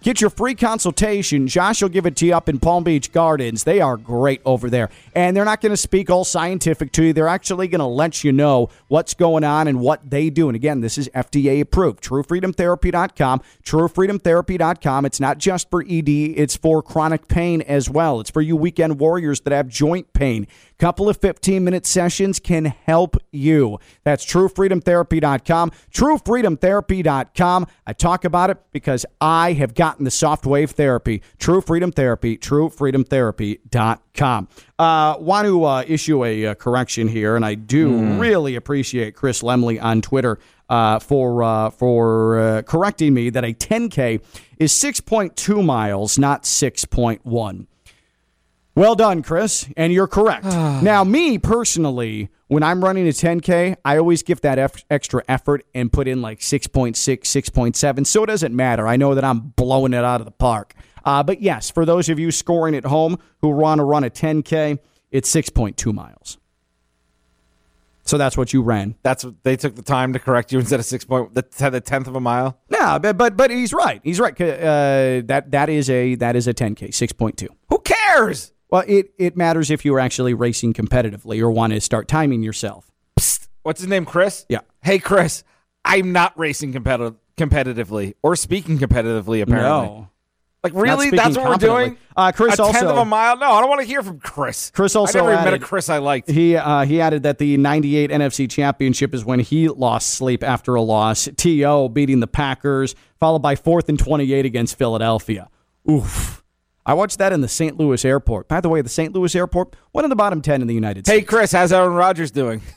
Get 0.04 0.20
your 0.20 0.30
free 0.30 0.54
consultation. 0.54 1.48
Josh 1.48 1.82
will 1.82 1.88
give 1.88 2.06
it 2.06 2.18
to 2.18 2.26
you 2.26 2.36
up 2.36 2.50
in 2.50 2.60
Palm 2.60 2.84
Beach 2.84 3.14
Gardens. 3.14 3.64
They 3.64 3.80
are 3.80 3.96
great 3.96 4.42
over 4.44 4.70
there. 4.70 4.90
And 5.16 5.36
they're 5.36 5.46
not 5.46 5.62
going 5.62 5.70
to 5.72 5.78
speak 5.78 6.10
all 6.10 6.26
scientific 6.26 6.92
to 6.92 7.06
you. 7.06 7.14
They're 7.14 7.30
actually 7.30 7.70
going 7.70 7.80
to 7.80 7.86
let 7.86 8.22
you 8.22 8.34
know 8.34 8.68
what's 8.90 9.14
going 9.14 9.46
on 9.46 9.70
and 9.70 9.80
what 9.80 10.10
they 10.10 10.30
do. 10.30 10.50
And 10.50 10.58
again, 10.58 10.82
this 10.82 10.98
is 10.98 11.08
FDA 11.16 11.62
approved. 11.62 12.04
TrueFreedomTherapy.com. 12.04 13.42
TrueFreedomTherapy.com. 13.64 15.06
It's 15.06 15.22
not 15.22 15.38
just 15.38 15.70
for 15.70 15.82
ED, 15.88 16.10
it's 16.10 16.58
for 16.58 16.84
chronic 16.84 17.30
pain 17.30 17.62
as 17.62 17.90
well. 17.90 18.20
It's 18.20 18.30
for 18.30 18.42
you 18.42 18.58
weekend 18.58 19.00
warriors 19.00 19.40
that 19.42 19.54
have 19.54 19.70
joint 19.70 20.12
pain. 20.12 20.48
Couple 20.78 21.10
of 21.10 21.18
15 21.18 21.64
minute 21.64 21.86
sessions 21.86 22.40
can 22.40 22.66
help 22.66 23.18
you. 23.32 23.80
That's 24.04 24.26
truefreedomtherapy.com. 24.26 25.72
Truefreedomtherapy.com. 25.94 27.68
I 27.88 27.94
talk 27.94 28.26
about 28.26 28.50
it 28.50 28.58
because 28.72 29.06
I 29.22 29.54
have 29.54 29.76
gotten 29.76 30.06
the 30.06 30.12
soft 30.12 30.46
wave 30.46 30.72
therapy. 30.72 31.22
True 31.38 31.62
Freedom 31.62 31.92
Therapy. 31.92 32.38
Truefreedomtherapy.com. 32.38 34.48
Uh, 34.80 35.16
want 35.20 35.46
to 35.46 35.64
uh, 35.64 35.84
issue 35.88 36.26
a 36.26 36.48
uh, 36.48 36.56
correction 36.56 37.08
here, 37.08 37.36
and 37.36 37.46
I 37.46 37.56
do 37.56 38.20
really 38.20 38.56
appreciate 38.56 39.16
Chris 39.16 39.42
Lemley 39.42 39.82
on 39.82 40.02
Twitter 40.02 40.40
uh, 40.70 41.00
for 41.00 41.44
uh, 41.44 41.70
for 41.70 42.40
uh, 42.40 42.62
correcting 42.64 43.14
me 43.14 43.30
that 43.30 43.44
a 43.44 43.54
10K 43.54 44.22
is 44.58 44.74
6.2 44.74 45.64
miles, 45.64 46.18
not 46.18 46.44
6.1. 46.44 47.68
Well 48.76 48.96
done, 48.96 49.22
Chris, 49.22 49.68
and 49.78 49.94
you're 49.94 50.08
correct. 50.08 50.46
now, 50.46 51.04
me 51.04 51.38
personally, 51.38 52.30
when 52.48 52.64
I'm 52.64 52.84
running 52.84 53.08
a 53.08 53.12
10K, 53.12 53.76
I 53.86 53.98
always 53.98 54.24
give 54.24 54.42
that 54.42 54.58
eff- 54.58 54.84
extra 54.90 55.24
effort 55.28 55.66
and 55.76 55.92
put 55.92 56.08
in 56.08 56.22
like 56.22 56.40
6.6, 56.40 56.94
6.7, 56.94 58.08
so 58.08 58.24
it 58.24 58.28
doesn't 58.28 58.56
matter. 58.56 58.88
I 58.88 58.96
know 58.96 59.14
that 59.16 59.24
I'm 59.24 59.40
blowing 59.40 59.94
it 59.94 60.04
out 60.04 60.22
of 60.22 60.26
the 60.26 60.32
park. 60.32 60.74
Uh, 61.06 61.22
but 61.22 61.42
yes, 61.42 61.70
for 61.70 61.86
those 61.86 62.10
of 62.10 62.18
you 62.18 62.32
scoring 62.32 62.76
at 62.76 62.86
home 62.86 63.20
who 63.42 63.50
want 63.50 63.80
to 63.80 63.84
run 63.84 64.04
a 64.04 64.10
10K, 64.10 64.80
it's 65.12 65.34
6.2 65.34 65.94
miles. 65.94 66.38
So 68.06 68.18
that's 68.18 68.38
what 68.38 68.52
you 68.52 68.62
ran. 68.62 68.96
That's 69.02 69.24
what 69.24 69.36
they 69.44 69.56
took 69.56 69.76
the 69.76 69.82
time 69.82 70.14
to 70.14 70.20
correct 70.20 70.52
you 70.52 70.60
instead 70.60 70.80
of 70.80 70.86
six 70.86 71.06
point 71.06 71.34
the, 71.34 71.70
the 71.70 71.80
tenth 71.80 72.08
of 72.08 72.16
a 72.16 72.20
mile. 72.20 72.60
No, 72.70 73.00
but 73.00 73.18
but 73.18 73.38
but 73.38 73.50
he's 73.50 73.72
right. 73.74 74.02
He's 74.04 74.20
right. 74.20 74.34
Uh, 74.40 75.22
that 75.26 75.46
that 75.52 75.70
is 75.70 75.90
a 75.90 76.16
that 76.16 76.36
is 76.36 76.48
a 76.48 76.54
10K, 76.54 76.90
6.2. 76.90 77.48
Who 77.70 77.80
cares? 77.80 78.52
Well, 78.74 78.84
it, 78.88 79.14
it 79.20 79.38
matters 79.38 79.70
if 79.70 79.86
you're 79.86 80.00
actually 80.00 80.34
racing 80.34 80.74
competitively 80.74 81.40
or 81.42 81.52
want 81.52 81.74
to 81.74 81.80
start 81.80 82.08
timing 82.08 82.42
yourself. 82.42 82.90
Psst. 83.20 83.48
What's 83.62 83.82
his 83.82 83.88
name? 83.88 84.04
Chris? 84.04 84.48
Yeah. 84.50 84.62
Hey, 84.82 84.98
Chris, 84.98 85.44
I'm 85.86 86.12
not 86.12 86.36
racing 86.40 86.74
competi- 86.74 87.16
competitively 87.38 88.16
or 88.24 88.36
speaking 88.36 88.80
competitively, 88.80 89.44
apparently. 89.44 89.60
No. 89.60 90.10
Like, 90.64 90.74
really? 90.74 91.12
That's 91.12 91.38
what 91.38 91.50
we're 91.50 91.58
doing? 91.58 91.98
Uh, 92.18 92.32
Chris 92.32 92.56
a 92.56 92.72
tenth 92.72 92.78
of 92.88 92.98
a 92.98 93.06
mile? 93.06 93.38
No, 93.38 93.52
I 93.52 93.60
don't 93.60 93.70
want 93.70 93.82
to 93.82 93.86
hear 93.86 94.02
from 94.02 94.20
Chris. 94.20 94.72
Chris 94.72 94.96
also 94.96 95.20
I 95.20 95.22
never 95.22 95.34
even 95.34 95.44
met 95.44 95.54
a 95.54 95.58
added- 95.58 95.68
Chris 95.68 95.90
I 95.90 96.00
liked. 96.00 96.32
He 96.32 96.56
uh, 96.56 96.86
he 96.86 97.00
added 97.00 97.22
that 97.24 97.38
the 97.38 97.58
98 97.58 98.10
NFC 98.10 98.50
Championship 98.50 99.14
is 99.14 99.24
when 99.24 99.40
he 99.40 99.68
lost 99.70 100.16
sleep 100.16 100.44
after 100.44 100.74
a 100.74 100.82
loss. 100.82 101.30
T.O. 101.38 101.90
beating 101.90 102.22
the 102.22 102.28
Packers, 102.28 102.96
followed 103.20 103.44
by 103.44 103.56
fourth 103.56 103.88
and 103.88 104.00
28 104.00 104.48
against 104.48 104.80
Philadelphia. 104.80 105.48
Oof. 105.88 106.43
I 106.86 106.94
watched 106.94 107.18
that 107.20 107.32
in 107.32 107.42
the 107.42 107.48
St. 107.48 107.78
Louis 107.78 108.04
airport. 108.04 108.48
By 108.48 108.60
the 108.62 108.70
way, 108.70 108.82
the 108.82 108.90
St. 108.90 109.14
Louis 109.14 109.34
airport, 109.36 109.76
one 109.92 110.04
of 110.04 110.10
the 110.10 110.16
bottom 110.16 110.42
10 110.42 110.62
in 110.62 110.68
the 110.68 110.74
United 110.74 111.06
States. 111.06 111.20
Hey, 111.20 111.24
Chris, 111.26 111.52
how's 111.52 111.72
Aaron 111.72 111.94
Rodgers 111.94 112.32
doing? 112.32 112.62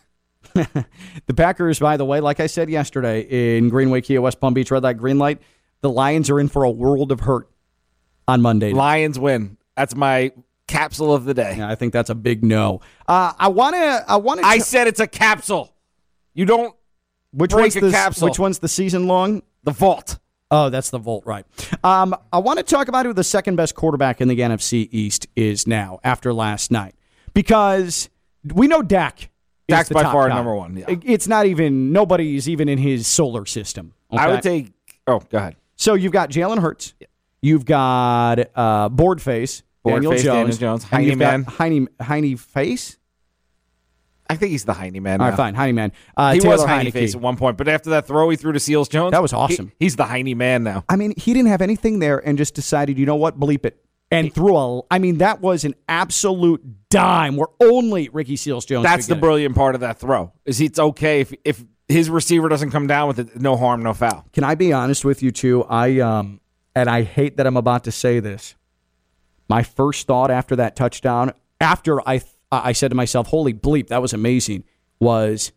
The 0.55 1.35
Packers, 1.35 1.79
by 1.81 1.97
the 1.99 2.05
way, 2.05 2.21
like 2.21 2.41
I 2.41 2.47
said 2.47 2.71
yesterday 2.71 3.57
in 3.59 3.69
Greenway 3.69 4.01
Kia 4.01 4.23
West 4.23 4.41
Palm 4.41 4.55
Beach 4.55 4.71
Red 4.71 4.83
Light 4.85 4.97
Green 4.97 5.19
Light, 5.19 5.43
the 5.83 5.91
Lions 5.91 6.31
are 6.31 6.41
in 6.41 6.49
for 6.49 6.63
a 6.65 6.71
world 6.71 7.13
of 7.13 7.21
hurt 7.21 7.51
on 8.27 8.41
Monday. 8.41 8.73
night. 8.73 8.79
Lions 8.79 9.19
win. 9.19 9.59
That's 9.77 9.95
my 9.95 10.33
capsule 10.67 11.13
of 11.13 11.25
the 11.25 11.35
day. 11.35 11.57
Yeah, 11.59 11.69
I 11.69 11.75
think 11.75 11.93
that's 11.93 12.09
a 12.09 12.15
big 12.15 12.43
no. 12.45 12.81
Uh, 13.07 13.33
I 13.39 13.49
want 13.49 13.75
to. 13.77 14.05
I 14.09 14.17
want 14.17 14.41
to. 14.41 14.47
I 14.47 14.59
said 14.59 14.87
it's 14.87 15.01
a 15.01 15.07
capsule. 15.07 15.75
You 16.33 16.47
don't 16.47 16.75
which 17.33 17.51
break 17.51 17.75
one's 17.75 17.77
a 17.77 17.81
the 17.81 17.91
capsule. 17.91 18.29
which 18.29 18.39
one's 18.39 18.59
the 18.61 18.69
season 18.69 19.07
long? 19.07 19.43
the 19.65 19.73
vault. 19.73 20.19
Oh, 20.51 20.71
that's 20.71 20.91
the 20.91 20.99
Volt, 20.99 21.27
right? 21.27 21.45
Um, 21.83 22.15
I 22.33 22.39
want 22.39 22.59
to 22.59 22.63
talk 22.63 22.89
about 22.89 23.05
who 23.05 23.13
the 23.13 23.25
second 23.25 23.57
best 23.57 23.75
quarterback 23.75 24.21
in 24.21 24.29
the 24.29 24.39
NFC 24.39 24.89
East 24.93 25.27
is 25.35 25.67
now 25.67 25.99
after 26.05 26.33
last 26.33 26.71
night, 26.71 26.95
because 27.35 28.09
we 28.55 28.69
know 28.69 28.83
Dak. 28.83 29.23
is 29.23 29.29
Dak's 29.69 29.89
by 29.89 30.05
far 30.05 30.29
guy. 30.29 30.37
number 30.37 30.55
one, 30.55 30.77
yeah. 30.77 30.95
It's 31.05 31.27
not 31.27 31.47
even 31.47 31.93
nobody's 31.93 32.49
even 32.49 32.69
in 32.69 32.79
his 32.79 33.07
solar 33.07 33.45
system. 33.45 33.93
I 34.11 34.29
would 34.29 34.43
take. 34.43 34.73
Oh, 35.09 35.19
go 35.19 35.39
ahead. 35.39 35.57
So 35.75 35.95
you've 35.95 36.13
got 36.13 36.31
Jalen 36.31 36.61
Hurts, 36.61 36.95
you've 37.43 37.65
got 37.65 38.39
uh, 38.55 38.89
Boardface, 38.89 39.63
Daniel 39.85 40.13
Boardface, 40.13 40.23
Jones, 40.23 40.59
Daniel 40.59 40.79
Jones, 40.79 40.85
Heine 40.85 41.19
Man. 41.19 41.43
Heine 41.45 41.89
Heine 42.01 42.37
Face. 42.37 42.96
I 44.29 44.37
think 44.37 44.51
he's 44.51 44.65
the 44.65 44.73
Heine 44.75 45.01
man. 45.03 45.21
All 45.21 45.27
now. 45.27 45.31
right, 45.31 45.37
fine, 45.37 45.55
Heine 45.55 45.75
Man. 45.75 45.93
Uh, 46.17 46.33
He 46.33 46.41
Taylor 46.41 46.55
was 46.57 46.65
Heine 46.65 46.87
Heinicke. 46.87 46.93
face 46.93 47.15
at 47.15 47.21
one 47.21 47.37
point, 47.37 47.57
but 47.57 47.69
after 47.69 47.91
that 47.91 48.07
throw 48.07 48.29
he 48.31 48.37
threw 48.37 48.53
to 48.53 48.61
Seals 48.61 48.89
Jones, 48.89 49.13
That 49.13 49.23
was 49.23 49.31
he- 49.31 49.37
awesome. 49.37 49.73
he's 49.79 49.97
the 49.97 50.05
Heine 50.05 50.37
man 50.37 50.65
now. 50.65 50.85
I 50.89 50.97
mean, 50.97 51.15
he 51.17 51.33
didn't 51.35 51.49
have 51.49 51.63
anything 51.63 51.99
there 52.01 52.19
and 52.19 52.37
just 52.39 52.55
decided, 52.55 52.99
you 52.99 53.07
know 53.07 53.17
what, 53.17 53.39
bleep 53.39 53.65
it. 53.65 53.83
And 54.11 54.33
threw 54.33 54.57
a, 54.57 54.83
I 54.91 55.01
mean, 55.01 55.19
that 55.19 55.41
was 55.41 55.65
an 55.65 55.75
absolute 55.89 56.63
dime 56.91 57.37
where 57.37 57.49
only 57.61 58.09
Ricky 58.09 58.37
Seals 58.37 58.65
Jones. 58.65 58.85
That's 58.85 59.07
could 59.07 59.11
the 59.11 59.15
get 59.17 59.19
it. 59.19 59.21
brilliant 59.27 59.55
part 59.57 59.75
of 59.75 59.81
that 59.81 59.99
throw. 59.99 60.33
Is 60.45 60.61
it's 60.61 60.79
okay 60.79 61.21
if 61.23 61.35
if 61.45 61.65
his 61.89 62.09
receiver 62.09 62.49
doesn't 62.49 62.71
come 62.71 62.87
down 62.87 63.09
with 63.09 63.19
it, 63.19 63.41
no 63.41 63.57
harm, 63.57 63.83
no 63.83 63.95
foul. 63.95 64.25
Can 64.33 64.45
I 64.45 64.55
be 64.55 64.73
honest 64.73 65.05
with 65.05 65.23
you 65.25 65.33
too? 65.33 65.65
I 65.65 65.99
um, 66.01 66.41
and 66.77 66.89
I 66.89 67.03
hate 67.03 67.37
that 67.39 67.47
I'm 67.49 67.57
about 67.57 67.83
to 67.85 67.93
say 67.93 68.21
this. 68.21 68.55
My 69.49 69.63
first 69.65 70.07
thought 70.07 70.31
after 70.31 70.55
that 70.57 70.77
touchdown, 70.77 71.33
after 71.61 72.01
I 72.09 72.21
I 72.53 72.73
said 72.73 72.89
to 72.91 72.95
myself, 72.95 73.29
"Holy 73.29 73.53
bleep, 73.55 73.89
that 73.89 74.01
was 74.03 74.13
amazing," 74.13 74.65
was 75.01 75.53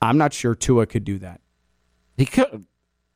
I'm 0.00 0.18
not 0.18 0.32
sure 0.32 0.54
Tua 0.54 0.86
could 0.86 1.04
do 1.04 1.18
that. 1.18 1.40
He 2.16 2.24
could 2.26 2.64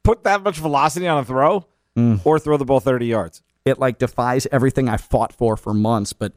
put 0.05 0.25
that 0.25 0.43
much 0.43 0.59
velocity 0.59 1.07
on 1.07 1.19
a 1.19 1.25
throw, 1.25 1.67
Mm. 1.97 2.21
or 2.25 2.39
throw 2.39 2.57
the 2.57 2.65
ball 2.65 2.81
thirty 2.81 3.07
yards. 3.07 3.43
It 3.65 3.79
like 3.79 3.99
defies 3.99 4.47
everything 4.53 4.89
I 4.89 4.97
fought 4.99 5.33
for 5.33 5.57
for 5.57 5.75
months. 5.75 6.13
But 6.13 6.33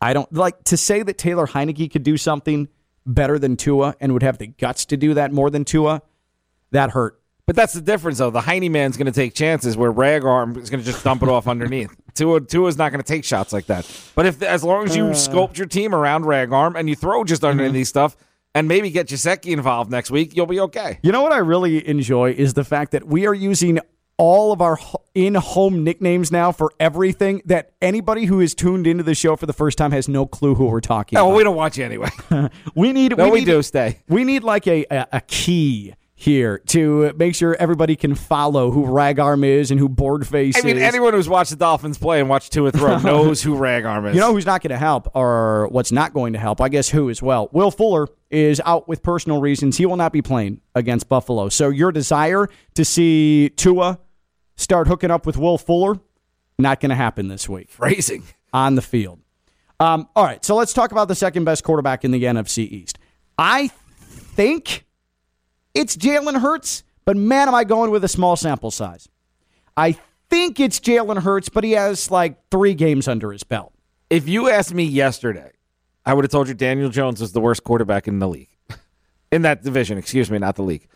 I 0.00 0.12
don't 0.12 0.32
like 0.32 0.64
to 0.64 0.76
say 0.76 1.02
that 1.02 1.18
Taylor 1.18 1.46
Heinicke 1.46 1.90
could 1.92 2.02
do 2.04 2.16
something 2.16 2.68
better 3.06 3.38
than 3.38 3.56
Tua 3.56 3.94
and 4.00 4.12
would 4.14 4.22
have 4.22 4.38
the 4.38 4.46
guts 4.46 4.84
to 4.86 4.96
do 4.96 5.14
that 5.14 5.30
more 5.32 5.50
than 5.50 5.64
Tua. 5.64 6.00
That 6.70 6.90
hurt. 6.90 7.20
But 7.46 7.54
that's 7.56 7.74
the 7.74 7.82
difference, 7.82 8.18
though. 8.18 8.30
The 8.30 8.40
Heine 8.40 8.72
man's 8.72 8.96
going 8.96 9.04
to 9.06 9.12
take 9.12 9.34
chances 9.34 9.76
where 9.76 9.90
Rag 9.92 10.24
Arm 10.24 10.56
is 10.56 10.70
going 10.70 10.82
to 10.82 10.90
just 10.90 11.04
dump 11.04 11.22
it 11.22 11.28
off 11.28 11.46
underneath. 11.54 11.94
Tua 12.14 12.40
Tua's 12.40 12.76
not 12.78 12.90
going 12.90 13.02
to 13.02 13.06
take 13.06 13.24
shots 13.24 13.52
like 13.52 13.66
that. 13.66 13.86
But 14.14 14.26
if 14.26 14.42
as 14.42 14.62
long 14.64 14.84
as 14.84 14.96
you 14.96 15.06
uh. 15.06 15.12
sculpt 15.12 15.58
your 15.58 15.66
team 15.66 15.94
around 15.94 16.24
Ragarm 16.24 16.76
and 16.78 16.88
you 16.88 16.96
throw 16.96 17.24
just 17.24 17.44
underneath 17.44 17.72
mm-hmm. 17.74 17.82
stuff 17.84 18.16
and 18.54 18.68
maybe 18.68 18.90
get 18.90 19.08
Gesicki 19.08 19.52
involved 19.52 19.90
next 19.90 20.10
week, 20.10 20.36
you'll 20.36 20.46
be 20.46 20.60
okay. 20.60 20.98
You 21.02 21.12
know 21.12 21.22
what 21.22 21.32
I 21.32 21.38
really 21.38 21.86
enjoy 21.86 22.32
is 22.32 22.54
the 22.54 22.64
fact 22.64 22.92
that 22.92 23.06
we 23.06 23.26
are 23.26 23.34
using 23.34 23.80
all 24.16 24.52
of 24.52 24.60
our 24.60 24.78
in-home 25.16 25.82
nicknames 25.82 26.30
now 26.30 26.52
for 26.52 26.70
everything 26.78 27.42
that 27.46 27.72
anybody 27.82 28.26
who 28.26 28.38
is 28.38 28.54
tuned 28.54 28.86
into 28.86 29.02
the 29.02 29.14
show 29.14 29.34
for 29.34 29.46
the 29.46 29.52
first 29.52 29.76
time 29.76 29.90
has 29.90 30.06
no 30.08 30.24
clue 30.24 30.54
who 30.54 30.66
we're 30.66 30.80
talking 30.80 31.18
Oh, 31.18 31.26
about. 31.26 31.36
we 31.36 31.42
don't 31.42 31.56
want 31.56 31.76
you 31.76 31.84
anyway. 31.84 32.10
We 32.76 32.92
need 32.92 33.16
No, 33.18 33.28
we 33.30 33.40
need, 33.40 33.46
do. 33.46 33.60
Stay. 33.62 34.02
We 34.08 34.22
need 34.22 34.44
like 34.44 34.68
a, 34.68 34.84
a, 34.88 35.06
a 35.14 35.20
key 35.22 35.94
here 36.16 36.58
to 36.58 37.12
make 37.16 37.34
sure 37.34 37.56
everybody 37.56 37.96
can 37.96 38.14
follow 38.14 38.70
who 38.70 38.84
Ragarm 38.86 39.44
is 39.44 39.70
and 39.70 39.80
who 39.80 39.88
Boardface 39.88 40.50
is. 40.50 40.56
I 40.58 40.66
mean, 40.66 40.76
is. 40.76 40.82
anyone 40.82 41.12
who's 41.12 41.28
watched 41.28 41.50
the 41.50 41.56
Dolphins 41.56 41.98
play 41.98 42.20
and 42.20 42.28
watched 42.28 42.52
Tua 42.52 42.70
throw 42.70 42.98
knows 43.02 43.42
who 43.42 43.56
Ragarm 43.56 44.08
is. 44.08 44.14
You 44.14 44.20
know 44.20 44.32
who's 44.32 44.46
not 44.46 44.62
going 44.62 44.70
to 44.70 44.78
help, 44.78 45.14
or 45.14 45.68
what's 45.68 45.90
not 45.90 46.14
going 46.14 46.34
to 46.34 46.38
help? 46.38 46.60
I 46.60 46.68
guess 46.68 46.88
who 46.88 47.10
as 47.10 47.20
well. 47.20 47.48
Will 47.52 47.70
Fuller 47.70 48.06
is 48.30 48.62
out 48.64 48.86
with 48.88 49.02
personal 49.02 49.40
reasons. 49.40 49.76
He 49.76 49.86
will 49.86 49.96
not 49.96 50.12
be 50.12 50.22
playing 50.22 50.60
against 50.74 51.08
Buffalo. 51.08 51.48
So 51.48 51.68
your 51.68 51.90
desire 51.90 52.48
to 52.74 52.84
see 52.84 53.50
Tua 53.56 53.98
start 54.56 54.86
hooking 54.86 55.10
up 55.10 55.26
with 55.26 55.36
Will 55.36 55.58
Fuller, 55.58 55.98
not 56.58 56.80
going 56.80 56.90
to 56.90 56.96
happen 56.96 57.26
this 57.26 57.48
week 57.48 57.70
phrasing. 57.70 58.22
on 58.52 58.76
the 58.76 58.82
field. 58.82 59.18
Um, 59.80 60.08
all 60.14 60.24
right, 60.24 60.44
so 60.44 60.54
let's 60.54 60.72
talk 60.72 60.92
about 60.92 61.08
the 61.08 61.16
second 61.16 61.44
best 61.44 61.64
quarterback 61.64 62.04
in 62.04 62.12
the 62.12 62.22
NFC 62.22 62.58
East. 62.58 62.98
I 63.36 63.68
think 63.68 64.83
it's 65.74 65.96
Jalen 65.96 66.40
Hurts, 66.40 66.84
but 67.04 67.16
man, 67.16 67.48
am 67.48 67.54
I 67.54 67.64
going 67.64 67.90
with 67.90 68.04
a 68.04 68.08
small 68.08 68.36
sample 68.36 68.70
size. 68.70 69.08
I 69.76 69.96
think 70.30 70.60
it's 70.60 70.80
Jalen 70.80 71.22
Hurts, 71.22 71.48
but 71.48 71.64
he 71.64 71.72
has 71.72 72.10
like 72.10 72.38
three 72.50 72.74
games 72.74 73.08
under 73.08 73.32
his 73.32 73.42
belt. 73.42 73.72
If 74.08 74.28
you 74.28 74.48
asked 74.48 74.72
me 74.72 74.84
yesterday, 74.84 75.52
I 76.06 76.14
would 76.14 76.24
have 76.24 76.30
told 76.30 76.48
you 76.48 76.54
Daniel 76.54 76.90
Jones 76.90 77.20
was 77.20 77.32
the 77.32 77.40
worst 77.40 77.64
quarterback 77.64 78.06
in 78.06 78.18
the 78.18 78.28
league. 78.28 78.50
in 79.32 79.42
that 79.42 79.62
division, 79.62 79.98
excuse 79.98 80.30
me, 80.30 80.38
not 80.38 80.56
the 80.56 80.62
league. 80.62 80.86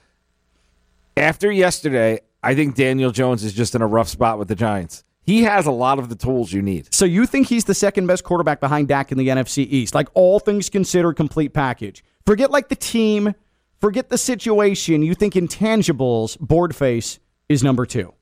After 1.17 1.51
yesterday, 1.51 2.21
I 2.43 2.55
think 2.55 2.77
Daniel 2.77 3.11
Jones 3.11 3.43
is 3.43 3.53
just 3.53 3.75
in 3.75 3.83
a 3.83 3.87
rough 3.87 4.09
spot 4.09 4.39
with 4.39 4.49
the 4.49 4.55
Giants. 4.55 5.03
He 5.25 5.43
has 5.43 5.67
a 5.67 5.71
lot 5.71 5.99
of 5.99 6.09
the 6.09 6.15
tools 6.15 6.53
you 6.53 6.63
need. 6.63 6.95
So 6.95 7.05
you 7.05 7.27
think 7.27 7.49
he's 7.49 7.65
the 7.65 7.75
second 7.75 8.07
best 8.07 8.25
quarterback 8.25 8.61
behind 8.61 8.89
Dak 8.89 9.13
in 9.13 9.19
the 9.19 9.29
NFC 9.29 9.67
East? 9.69 9.95
Like 9.95 10.09
all 10.15 10.39
things 10.39 10.71
considered, 10.71 11.17
complete 11.17 11.53
package. 11.53 12.03
Forget 12.25 12.51
like 12.51 12.69
the 12.69 12.77
team, 12.77 13.35
forget 13.81 14.09
the 14.09 14.19
situation. 14.19 15.03
You 15.03 15.15
think 15.15 15.35
intangibles, 15.35 16.39
board 16.39 16.75
face 16.75 17.19
is 17.49 17.63
number 17.63 17.87
two. 17.87 18.15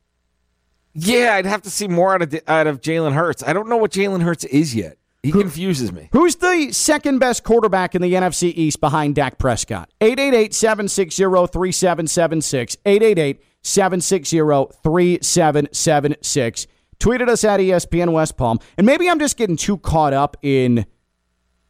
Yeah, 0.95 1.35
I'd 1.35 1.47
have 1.47 1.63
to 1.63 1.71
see 1.71 1.89
more 1.89 2.15
out 2.15 2.23
of 2.23 2.35
out 2.49 2.67
of 2.67 2.81
Jalen 2.81 3.13
Hurts. 3.13 3.43
I 3.43 3.53
don't 3.53 3.69
know 3.69 3.77
what 3.77 3.91
Jalen 3.93 4.23
Hurts 4.23 4.45
is 4.45 4.75
yet. 4.75 4.97
He 5.23 5.33
confuses 5.33 5.93
me. 5.93 6.09
Who's 6.13 6.37
the 6.37 6.71
second 6.71 7.19
best 7.19 7.43
quarterback 7.43 7.97
in 7.97 8.03
the 8.03 8.15
NFC 8.15 8.53
East 8.55 8.81
behind 8.81 9.17
Dak 9.17 9.39
Prescott? 9.39 9.91
888 10.01 10.55
760 10.55 11.23
3776. 11.53 12.77
888 12.87 13.43
760 13.61 14.39
3776. 14.85 16.67
Tweeted 17.01 17.29
us 17.29 17.45
at 17.45 17.61
ESPN 17.61 18.13
West 18.13 18.37
Palm. 18.37 18.61
And 18.79 18.87
maybe 18.87 19.11
I'm 19.11 19.19
just 19.19 19.37
getting 19.37 19.57
too 19.57 19.79
caught 19.79 20.13
up 20.13 20.37
in 20.43 20.87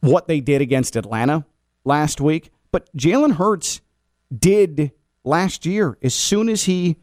what 0.01 0.27
they 0.27 0.39
did 0.39 0.61
against 0.61 0.95
Atlanta 0.95 1.43
last 1.83 2.21
week. 2.21 2.51
But 2.71 2.95
Jalen 2.95 3.35
Hurts 3.35 3.81
did 4.35 4.91
last 5.23 5.65
year. 5.65 5.97
As 6.01 6.13
soon 6.13 6.49
as 6.49 6.63
he 6.63 6.97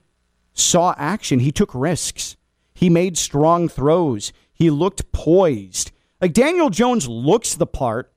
saw 0.52 0.94
action, 0.96 1.40
he 1.40 1.52
took 1.52 1.74
risks. 1.74 2.36
He 2.74 2.90
made 2.90 3.16
strong 3.16 3.68
throws. 3.68 4.32
He 4.52 4.70
looked 4.70 5.12
poised. 5.12 5.92
Like 6.20 6.32
Daniel 6.32 6.70
Jones 6.70 7.08
looks 7.08 7.54
the 7.54 7.66
part, 7.66 8.12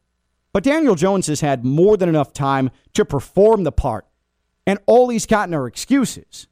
but 0.54 0.64
Daniel 0.64 0.96
Jones 0.96 1.28
has 1.28 1.42
had 1.42 1.66
more 1.66 1.98
than 1.98 2.10
enough 2.10 2.34
time 2.34 2.70
to 2.94 3.06
perform 3.06 3.64
the 3.64 3.72
part. 3.72 4.06
And 4.66 4.80
all 4.86 5.10
he's 5.10 5.26
gotten 5.26 5.54
are 5.54 5.68
excuses. 5.68 6.48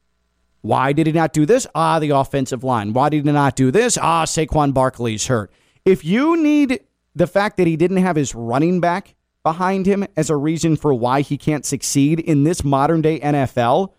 Why 0.61 0.93
did 0.93 1.07
he 1.07 1.13
not 1.13 1.33
do 1.33 1.45
this? 1.45 1.67
Ah, 1.75 1.99
the 1.99 2.09
offensive 2.09 2.63
line. 2.63 2.93
Why 2.93 3.09
did 3.09 3.25
he 3.25 3.31
not 3.31 3.55
do 3.55 3.71
this? 3.71 3.97
Ah, 4.01 4.25
Saquon 4.25 4.73
Barkley's 4.73 5.27
hurt. 5.27 5.51
If 5.85 6.03
you 6.03 6.41
need 6.41 6.79
the 7.13 7.27
fact 7.27 7.57
that 7.57 7.67
he 7.67 7.77
didn't 7.77 7.97
have 7.97 8.15
his 8.15 8.33
running 8.33 8.79
back 8.79 9.15
behind 9.45 9.85
him 9.85 10.05
as 10.17 10.29
a 10.29 10.35
reason 10.35 10.75
for 10.75 10.93
why 10.93 11.21
he 11.21 11.37
can't 11.37 11.65
succeed 11.65 12.19
in 12.19 12.43
this 12.43 12.65
modern 12.65 13.01
day 13.01 13.19
NFL, 13.21 13.93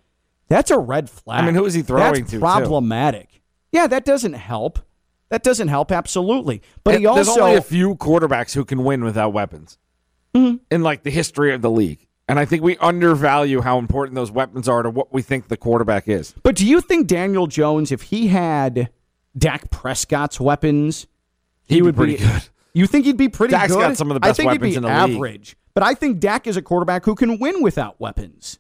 that's 0.49 0.71
a 0.71 0.79
red 0.79 1.09
flag. 1.09 1.43
I 1.43 1.47
mean, 1.47 1.55
who 1.55 1.65
is 1.65 1.73
he 1.73 1.81
throwing 1.81 2.13
That's 2.13 2.31
to, 2.33 2.37
too? 2.37 2.41
Problematic. 2.41 3.41
Yeah, 3.73 3.87
that 3.87 4.05
doesn't 4.05 4.35
help. 4.35 4.81
That 5.31 5.43
doesn't 5.43 5.69
help 5.69 5.91
absolutely. 5.93 6.61
But 6.85 6.99
he 6.99 7.07
also 7.07 7.25
There's 7.25 7.39
only 7.39 7.57
a 7.57 7.63
few 7.63 7.95
quarterbacks 7.95 8.55
who 8.55 8.65
can 8.65 8.85
win 8.85 9.03
without 9.05 9.33
weapons 9.33 9.79
Mm-hmm. 10.35 10.57
in 10.71 10.83
like 10.83 11.03
the 11.03 11.11
history 11.11 11.55
of 11.55 11.63
the 11.63 11.71
league. 11.71 12.07
And 12.29 12.39
I 12.39 12.45
think 12.45 12.63
we 12.63 12.77
undervalue 12.79 13.63
how 13.63 13.79
important 13.79 14.17
those 14.17 14.31
weapons 14.31 14.69
are 14.69 14.83
to 14.83 14.91
what 14.91 15.11
we 15.15 15.23
think 15.23 15.49
the 15.49 15.57
quarterback 15.57 16.09
is. 16.09 16.35
But 16.43 16.57
do 16.57 16.67
you 16.67 16.83
think 16.83 17.07
Daniel 17.07 17.47
Jones, 17.47 17.91
if 17.91 18.03
he 18.03 18.27
had 18.29 18.91
Dak 19.39 19.71
Prescott's 19.71 20.39
weapons, 20.39 21.07
he 21.65 21.77
He'd 21.77 21.81
be 21.81 21.87
would 21.87 21.97
pretty 21.97 22.17
good. 22.19 22.49
You 22.77 22.87
think 22.87 23.07
he'd 23.07 23.17
be 23.17 23.29
pretty 23.31 23.53
Dak's 23.53 23.73
good? 23.73 23.81
got 23.81 23.97
some 23.97 24.11
of 24.11 24.21
the 24.21 24.27
I 24.27 24.31
best 24.31 24.37
think 24.39 24.53
he'd 24.53 24.61
be 24.61 24.75
in 24.75 24.83
the 24.83 24.89
league. 24.89 25.17
average. 25.17 25.57
But 25.73 25.83
I 25.83 25.95
think 25.95 26.21
Dak 26.21 26.47
is 26.47 26.57
a 26.59 26.63
quarterback 26.63 27.05
who 27.07 27.15
can 27.15 27.39
win 27.39 27.63
without 27.63 27.99
weapons. 27.99 28.59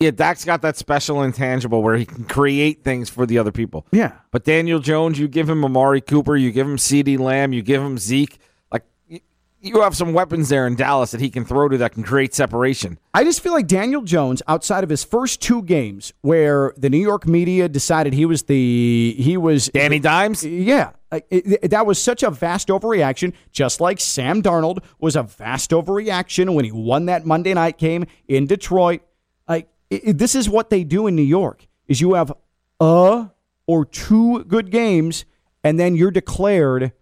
Yeah, 0.00 0.10
Dak's 0.10 0.44
got 0.44 0.62
that 0.62 0.76
special 0.78 1.22
intangible 1.22 1.82
where 1.82 1.96
he 1.96 2.04
can 2.06 2.24
create 2.24 2.82
things 2.82 3.08
for 3.10 3.26
the 3.26 3.38
other 3.38 3.52
people. 3.52 3.86
Yeah. 3.92 4.12
But 4.30 4.44
Daniel 4.44 4.78
Jones, 4.80 5.18
you 5.18 5.28
give 5.28 5.48
him 5.50 5.64
Amari 5.64 6.00
Cooper, 6.00 6.34
you 6.34 6.50
give 6.50 6.66
him 6.66 6.76
CeeDee 6.76 7.18
Lamb, 7.18 7.52
you 7.52 7.62
give 7.62 7.82
him 7.82 7.98
Zeke. 7.98 8.38
Like 8.72 8.84
y- 9.08 9.20
you 9.60 9.82
have 9.82 9.94
some 9.96 10.12
weapons 10.14 10.48
there 10.48 10.66
in 10.66 10.74
Dallas 10.74 11.10
that 11.12 11.20
he 11.20 11.28
can 11.30 11.44
throw 11.44 11.68
to 11.68 11.76
that 11.78 11.92
can 11.92 12.02
create 12.02 12.34
separation. 12.34 12.98
I 13.14 13.22
just 13.22 13.40
feel 13.42 13.52
like 13.52 13.66
Daniel 13.68 14.02
Jones, 14.02 14.42
outside 14.48 14.82
of 14.82 14.88
his 14.90 15.04
first 15.04 15.40
two 15.42 15.62
games, 15.62 16.12
where 16.22 16.72
the 16.76 16.88
New 16.90 16.98
York 16.98 17.26
media 17.28 17.68
decided 17.68 18.12
he 18.14 18.24
was 18.26 18.42
the 18.44 19.14
he 19.18 19.36
was 19.36 19.68
Danny 19.68 20.00
Dimes? 20.00 20.42
Yeah, 20.44 20.92
Uh, 21.12 21.20
it- 21.30 21.58
it- 21.62 21.70
that 21.70 21.84
was 21.86 21.98
such 22.00 22.22
a 22.22 22.30
vast 22.30 22.68
overreaction. 22.68 23.34
Just 23.52 23.80
like 23.80 24.00
Sam 24.00 24.42
Darnold 24.42 24.78
was 24.98 25.14
a 25.14 25.22
vast 25.22 25.70
overreaction 25.70 26.54
when 26.54 26.64
he 26.64 26.72
won 26.72 27.06
that 27.06 27.26
Monday 27.26 27.52
night 27.54 27.76
game 27.78 28.06
in 28.26 28.46
Detroit. 28.46 29.02
Like 29.46 29.68
this 29.90 30.34
is 30.34 30.48
what 30.48 30.70
they 30.70 30.82
do 30.84 31.06
in 31.06 31.14
New 31.14 31.22
York: 31.22 31.66
is 31.86 32.00
you 32.00 32.14
have 32.14 32.32
a 32.80 33.30
or 33.66 33.84
two 33.84 34.42
good 34.44 34.70
games, 34.70 35.24
and 35.62 35.78
then 35.78 35.94
you're 35.94 36.10
declared 36.10 36.92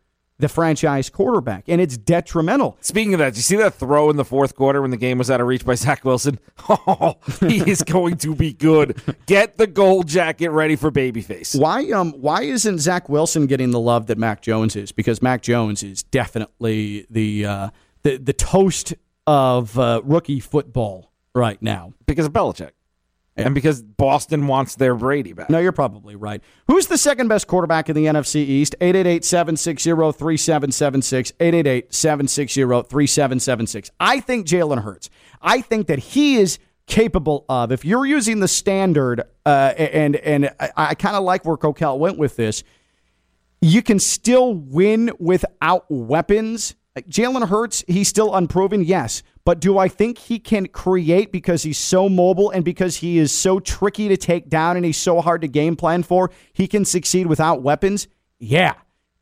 the 0.41 0.49
franchise 0.49 1.11
quarterback, 1.11 1.64
and 1.68 1.80
it's 1.80 1.97
detrimental. 1.97 2.76
Speaking 2.80 3.14
of 3.14 3.18
that, 3.18 3.30
did 3.30 3.36
you 3.36 3.43
see 3.43 3.57
that 3.57 3.74
throw 3.74 4.11
in 4.11 4.16
the 4.16 4.24
fourth 4.24 4.55
quarter 4.55 4.80
when 4.82 4.91
the 4.91 4.97
game 4.97 5.18
was 5.18 5.30
out 5.30 5.41
of 5.41 5.47
reach 5.47 5.64
by 5.64 5.74
Zach 5.74 6.05
Wilson? 6.05 6.38
Oh, 6.68 7.16
he 7.41 7.59
is 7.70 7.82
going 7.82 8.16
to 8.18 8.34
be 8.34 8.53
good. 8.53 9.01
Get 9.26 9.57
the 9.59 9.66
gold 9.66 10.07
jacket 10.07 10.51
ready 10.51 10.76
for 10.76 10.91
babyface. 10.91 11.59
Why 11.59 11.91
um 11.91 12.12
why 12.12 12.43
isn't 12.43 12.78
Zach 12.78 13.09
Wilson 13.09 13.47
getting 13.47 13.70
the 13.70 13.80
love 13.80 14.07
that 14.07 14.18
Mac 14.18 14.41
Jones 14.43 14.76
is? 14.76 14.93
Because 14.93 15.20
Mac 15.20 15.43
Jones 15.43 15.82
is 15.82 16.03
definitely 16.03 17.07
the 17.11 17.45
uh, 17.47 17.70
the 18.03 18.18
the 18.18 18.32
toast 18.32 18.95
of 19.26 19.78
uh, 19.78 20.01
rookie 20.05 20.41
football 20.41 21.12
right 21.34 21.61
now. 21.62 21.93
Because 22.07 22.26
of 22.26 22.32
Belichick. 22.32 22.70
And 23.47 23.55
because 23.55 23.82
Boston 23.82 24.47
wants 24.47 24.76
their 24.76 24.95
Brady 24.95 25.32
back. 25.32 25.51
No, 25.51 25.59
you're 25.59 25.72
probably 25.72 26.16
right. 26.16 26.43
Who's 26.68 26.86
the 26.86 26.99
second 26.99 27.28
best 27.28 27.47
quarterback 27.47 27.88
in 27.88 27.97
the 27.97 28.07
NFC 28.07 28.36
East? 28.36 28.74
888-760-3776. 28.80 31.32
888-760-3776. 31.38 33.91
I 33.99 34.20
think 34.20 34.47
Jalen 34.47 34.82
Hurts. 34.82 35.11
I 35.43 35.61
think 35.61 35.88
that 35.88 35.99
he 35.99 36.36
is 36.36 36.59
capable 36.86 37.45
of, 37.49 37.72
if 37.72 37.84
you're 37.84 38.07
using 38.07 38.41
the 38.41 38.49
standard, 38.49 39.22
uh, 39.47 39.72
and 39.76 40.16
and 40.16 40.51
I, 40.59 40.70
I 40.76 40.95
kind 40.95 41.16
of 41.16 41.22
like 41.22 41.45
where 41.45 41.57
Coquel 41.57 41.99
went 41.99 42.18
with 42.18 42.36
this, 42.36 42.64
you 43.61 43.82
can 43.82 43.99
still 43.99 44.55
win 44.55 45.11
without 45.18 45.84
weapons. 45.88 46.74
Like, 46.97 47.09
Jalen 47.09 47.49
Hurts, 47.49 47.84
he's 47.86 48.09
still 48.09 48.34
unproven, 48.34 48.82
yes. 48.82 49.22
But 49.45 49.61
do 49.61 49.78
I 49.78 49.88
think 49.88 50.18
he 50.18 50.38
can 50.38 50.66
create 50.66 51.32
because 51.32 51.62
he's 51.62 51.78
so 51.78 52.09
mobile 52.09 52.51
and 52.51 52.64
because 52.64 52.97
he 52.97 53.18
is 53.18 53.32
so 53.32 53.59
tricky 53.59 54.09
to 54.09 54.16
take 54.16 54.49
down 54.49 54.76
and 54.76 54.84
he's 54.84 54.99
so 54.99 55.20
hard 55.20 55.41
to 55.41 55.49
game 55.49 55.76
plan 55.76 56.03
for? 56.03 56.30
He 56.53 56.66
can 56.68 56.84
succeed 56.84 57.26
without 57.26 57.62
weapons? 57.62 58.07
Yeah. 58.38 58.74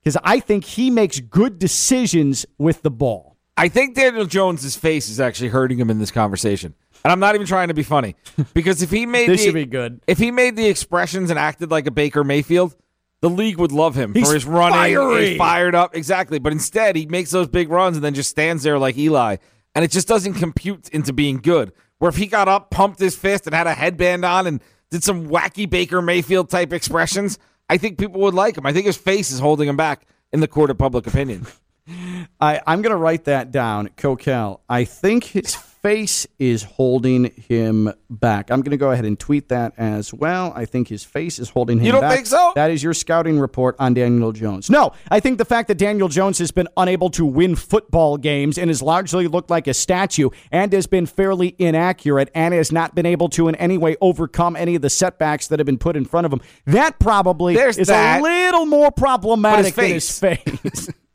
Because 0.03 0.17
I 0.25 0.41
think 0.41 0.65
he 0.65 0.91
makes 0.91 1.21
good 1.21 1.59
decisions 1.59 2.47
with 2.59 2.83
the 2.83 2.91
ball. 2.91 3.37
I 3.57 3.69
think 3.69 3.95
Daniel 3.97 4.25
Jones's 4.25 4.77
face 4.77 5.09
is 5.09 5.19
actually 5.21 5.49
hurting 5.49 5.79
him 5.79 5.91
in 5.91 5.99
this 5.99 6.11
conversation. 6.11 6.75
And 7.05 7.13
I'm 7.13 7.21
not 7.21 7.35
even 7.35 7.47
trying 7.47 7.69
to 7.69 7.75
be 7.75 7.83
funny. 7.83 8.17
Because 8.55 8.83
if 8.83 8.91
he 8.91 9.07
made 9.07 9.29
This 9.29 9.41
the, 9.41 9.47
should 9.47 9.55
be 9.55 9.67
good. 9.67 10.01
If 10.07 10.19
he 10.19 10.31
made 10.31 10.57
the 10.57 10.67
expressions 10.67 11.31
and 11.31 11.39
acted 11.39 11.71
like 11.71 11.87
a 11.87 11.91
Baker 11.91 12.23
Mayfield, 12.25 12.77
the 13.21 13.31
league 13.31 13.59
would 13.59 13.73
love 13.73 13.95
him 13.97 14.15
He's 14.15 14.27
for 14.29 14.35
his 14.35 14.45
running. 14.45 14.75
fiery. 14.75 15.31
He's 15.31 15.39
fired 15.39 15.75
up. 15.75 15.97
Exactly. 15.97 16.39
But 16.39 16.53
instead, 16.53 16.95
he 16.97 17.07
makes 17.07 17.31
those 17.31 17.49
big 17.49 17.69
runs 17.69 17.97
and 17.97 18.05
then 18.05 18.15
just 18.15 18.31
stands 18.31 18.63
there 18.63 18.79
like 18.79 18.97
Eli. 18.97 19.37
And 19.75 19.85
it 19.85 19.91
just 19.91 20.09
doesn't 20.09 20.35
compute 20.35 20.89
into 20.91 21.13
being 21.13 21.39
good. 21.39 21.73
Where 21.99 22.09
if 22.09 22.17
he 22.17 22.27
got 22.27 22.49
up, 22.49 22.71
pumped 22.71 23.01
his 23.01 23.17
fist, 23.17 23.47
and 23.47 23.55
had 23.55 23.67
a 23.67 23.75
headband 23.75 24.25
on 24.25 24.47
and 24.47 24.63
did 24.91 25.05
some 25.05 25.29
wacky 25.29 25.69
Baker 25.69 26.01
Mayfield 26.01 26.49
type 26.49 26.73
expressions, 26.73 27.39
I 27.69 27.77
think 27.77 27.99
people 27.99 28.21
would 28.23 28.35
like 28.35 28.57
him. 28.57 28.67
I 28.67 28.73
think 28.73 28.87
his 28.87 28.97
face 28.97 29.31
is 29.31 29.41
holding 29.41 29.69
him 29.69 29.77
back 29.77 30.07
in 30.33 30.41
the 30.41 30.49
court 30.49 30.71
of 30.71 30.79
public 30.79 31.07
opinion. 31.07 31.47
I, 32.41 32.61
I'm 32.67 32.83
going 32.83 32.91
to 32.91 32.97
write 32.97 33.25
that 33.25 33.51
down, 33.51 33.89
Coquel. 33.97 34.61
I 34.69 34.85
think 34.85 35.25
his 35.25 35.57
face 35.83 36.27
is 36.39 36.63
holding 36.63 37.25
him 37.49 37.93
back. 38.11 38.51
I'm 38.51 38.61
going 38.63 38.71
to 38.73 38.77
go 38.77 38.91
ahead 38.91 39.05
and 39.05 39.19
tweet 39.19 39.49
that 39.49 39.73
as 39.77 40.13
well. 40.13 40.53
I 40.55 40.65
think 40.65 40.89
his 40.89 41.05
face 41.05 41.39
is 41.39 41.51
holding 41.51 41.79
him 41.79 41.87
You 41.87 41.93
don't 41.93 42.01
back. 42.01 42.15
think 42.15 42.27
so? 42.27 42.53
That 42.55 42.71
is 42.71 42.83
your 42.83 42.95
scouting 42.95 43.39
report 43.39 43.77
on 43.79 43.95
Daniel 43.95 44.33
Jones. 44.33 44.71
No, 44.71 44.93
I 45.11 45.21
think 45.21 45.39
the 45.39 45.45
fact 45.45 45.69
that 45.69 45.79
Daniel 45.79 46.09
Jones 46.09 46.39
has 46.39 46.51
been 46.51 46.69
unable 46.77 47.11
to 47.11 47.25
win 47.25 47.55
football 47.57 48.17
games 48.17 48.59
and 48.59 48.69
has 48.71 48.83
largely 48.83 49.27
looked 49.29 49.51
like 49.51 49.67
a 49.67 49.75
statue 49.75 50.31
and 50.51 50.73
has 50.73 50.87
been 50.87 51.07
fairly 51.07 51.55
inaccurate 51.59 52.31
and 52.35 52.55
has 52.55 52.73
not 52.73 52.95
been 52.95 53.07
able 53.07 53.29
to 53.31 53.49
in 53.49 53.55
any 53.57 53.79
way 53.79 53.97
overcome 54.01 54.57
any 54.57 54.75
of 54.75 54.83
the 54.83 54.91
setbacks 54.91 55.49
that 55.49 55.59
have 55.59 55.67
been 55.67 55.79
put 55.79 55.97
in 55.97 56.05
front 56.05 56.25
of 56.27 56.33
him, 56.33 56.41
that 56.67 56.99
probably 56.99 57.55
There's 57.55 57.79
is 57.79 57.89
that. 57.89 58.21
a 58.21 58.23
little 58.23 58.67
more 58.67 58.91
problematic 58.91 59.75
But 59.75 59.83
than 59.83 59.91
his 59.93 60.09
his 60.09 60.19
face. 60.19 60.89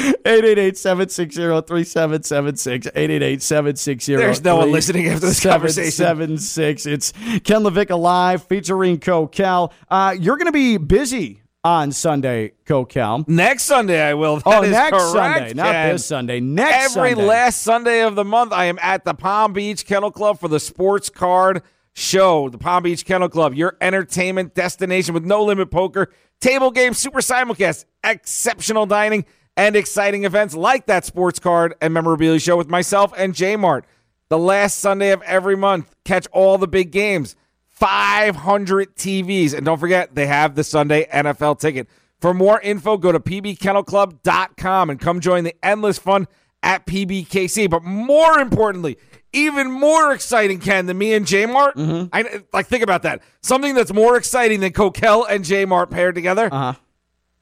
888-760-3776. 0.00 2.92
888-760. 2.92 4.16
There's 4.16 4.42
no 4.44 4.56
one 4.56 4.72
listening 4.72 5.06
after 5.08 5.26
this 5.26 5.42
conversation. 5.42 5.90
776. 5.92 6.86
It's 6.86 7.12
Ken 7.44 7.62
LaVicka 7.62 7.98
Live 7.98 8.44
featuring 8.44 8.98
Coquel. 8.98 9.72
Uh, 9.88 10.14
you're 10.18 10.36
going 10.36 10.46
to 10.46 10.52
be 10.52 10.76
busy 10.76 11.42
on 11.62 11.92
Sunday, 11.92 12.52
Coquel. 12.64 13.24
Next 13.28 13.64
Sunday, 13.64 14.00
I 14.02 14.14
will. 14.14 14.40
Oh, 14.46 14.50
That 14.50 14.64
is 14.64 14.70
next 14.70 14.90
correct, 14.96 15.38
Sunday, 15.38 15.54
not 15.54 15.72
Ken. 15.72 15.92
this 15.92 16.06
Sunday. 16.06 16.40
Next 16.40 16.94
Sunday. 16.94 17.10
Every 17.10 17.14
Sunday. 17.16 17.28
last 17.28 17.62
Sunday 17.62 18.00
of 18.02 18.14
the 18.14 18.24
month, 18.24 18.52
I 18.52 18.64
am 18.66 18.78
at 18.80 19.04
the 19.04 19.14
Palm 19.14 19.52
Beach 19.52 19.84
Kennel 19.84 20.10
Club 20.10 20.38
for 20.40 20.48
the 20.48 20.60
Sports 20.60 21.10
Card 21.10 21.62
Show. 21.92 22.48
The 22.48 22.56
Palm 22.58 22.82
Beach 22.84 23.04
Kennel 23.04 23.28
Club, 23.28 23.54
your 23.54 23.76
entertainment 23.80 24.54
destination 24.54 25.12
with 25.12 25.24
no 25.24 25.44
limit 25.44 25.70
poker, 25.70 26.10
table 26.40 26.70
games, 26.70 26.96
super 26.98 27.20
simulcast, 27.20 27.84
exceptional 28.02 28.86
dining, 28.86 29.26
and 29.56 29.76
exciting 29.76 30.24
events 30.24 30.54
like 30.54 30.86
that 30.86 31.04
sports 31.04 31.38
card 31.38 31.74
and 31.80 31.92
memorabilia 31.92 32.38
show 32.40 32.56
with 32.56 32.68
myself 32.68 33.12
and 33.16 33.34
J 33.34 33.56
Mart. 33.56 33.84
The 34.28 34.38
last 34.38 34.78
Sunday 34.78 35.10
of 35.10 35.22
every 35.22 35.56
month, 35.56 35.94
catch 36.04 36.26
all 36.32 36.56
the 36.56 36.68
big 36.68 36.92
games. 36.92 37.36
500 37.68 38.94
TVs. 38.94 39.54
And 39.54 39.64
don't 39.64 39.78
forget, 39.78 40.14
they 40.14 40.26
have 40.26 40.54
the 40.54 40.62
Sunday 40.62 41.06
NFL 41.12 41.58
ticket. 41.58 41.88
For 42.20 42.34
more 42.34 42.60
info, 42.60 42.98
go 42.98 43.10
to 43.12 43.18
pbkennelclub.com 43.18 44.90
and 44.90 45.00
come 45.00 45.20
join 45.20 45.44
the 45.44 45.54
endless 45.62 45.98
fun 45.98 46.28
at 46.62 46.86
PBKC. 46.86 47.70
But 47.70 47.82
more 47.82 48.38
importantly, 48.38 48.98
even 49.32 49.70
more 49.70 50.12
exciting, 50.12 50.60
Ken, 50.60 50.86
than 50.86 50.98
me 50.98 51.14
and 51.14 51.26
J 51.26 51.46
Mart. 51.46 51.74
I 52.12 52.42
like 52.52 52.66
think 52.66 52.82
about 52.82 53.02
that. 53.04 53.22
Something 53.42 53.74
that's 53.74 53.92
more 53.92 54.16
exciting 54.16 54.60
than 54.60 54.72
Coquel 54.72 55.26
and 55.28 55.44
J 55.44 55.64
Mart 55.64 55.90
paired 55.90 56.14
together. 56.14 56.48
Uh-huh. 56.52 56.74